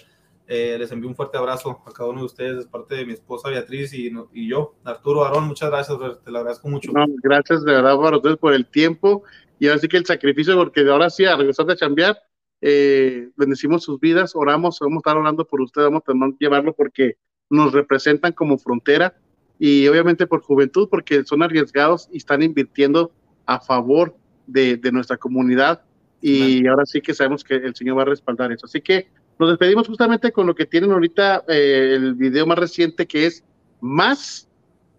[0.46, 3.14] Eh, les envío un fuerte abrazo a cada uno de ustedes, de parte de mi
[3.14, 5.48] esposa Beatriz y, y yo, Arturo Aarón.
[5.48, 6.92] Muchas gracias, te lo agradezco mucho.
[7.22, 9.24] gracias de verdad para ustedes por el tiempo
[9.58, 12.18] y ahora sí que el sacrificio, porque ahora sí, a regresar de chambear,
[12.60, 17.16] eh, bendecimos sus vidas, oramos, vamos a estar orando por ustedes, vamos a llevarlo porque
[17.48, 19.16] nos representan como frontera
[19.58, 23.12] y obviamente por juventud, porque son arriesgados y están invirtiendo
[23.46, 24.14] a favor
[24.46, 25.82] de, de nuestra comunidad
[26.20, 28.66] y ahora sí que sabemos que el Señor va a respaldar eso.
[28.66, 33.06] Así que nos despedimos justamente con lo que tienen ahorita eh, el video más reciente
[33.06, 33.44] que es
[33.80, 34.48] Más.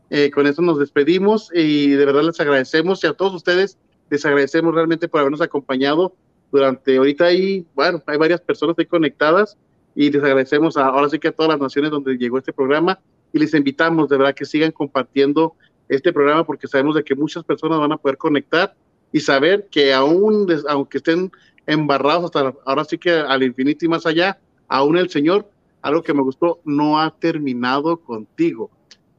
[0.09, 3.77] Eh, con eso nos despedimos y de verdad les agradecemos y a todos ustedes
[4.09, 6.15] les agradecemos realmente por habernos acompañado
[6.49, 9.57] durante ahorita ahí, bueno, hay varias personas ahí conectadas
[9.95, 12.99] y les agradecemos ahora sí que a todas las naciones donde llegó este programa
[13.33, 15.55] y les invitamos de verdad que sigan compartiendo
[15.89, 18.75] este programa porque sabemos de que muchas personas van a poder conectar
[19.11, 21.31] y saber que aún, aunque estén
[21.65, 25.49] embarrados hasta ahora sí que al infinito y más allá, aún el Señor,
[25.81, 28.69] algo que me gustó, no ha terminado contigo,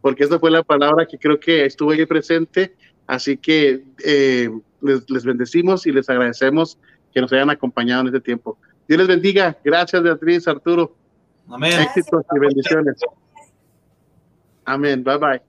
[0.00, 2.74] porque esa fue la palabra que creo que estuvo ahí presente,
[3.06, 4.50] así que eh,
[4.80, 6.78] les, bendecimos y les agradecemos
[7.12, 8.58] que nos hayan acompañado en este tiempo.
[8.86, 10.94] Dios les bendiga, gracias Beatriz, Arturo.
[11.48, 11.80] Amén.
[11.80, 12.96] Éxitos y bendiciones.
[14.64, 15.47] Amén, bye bye.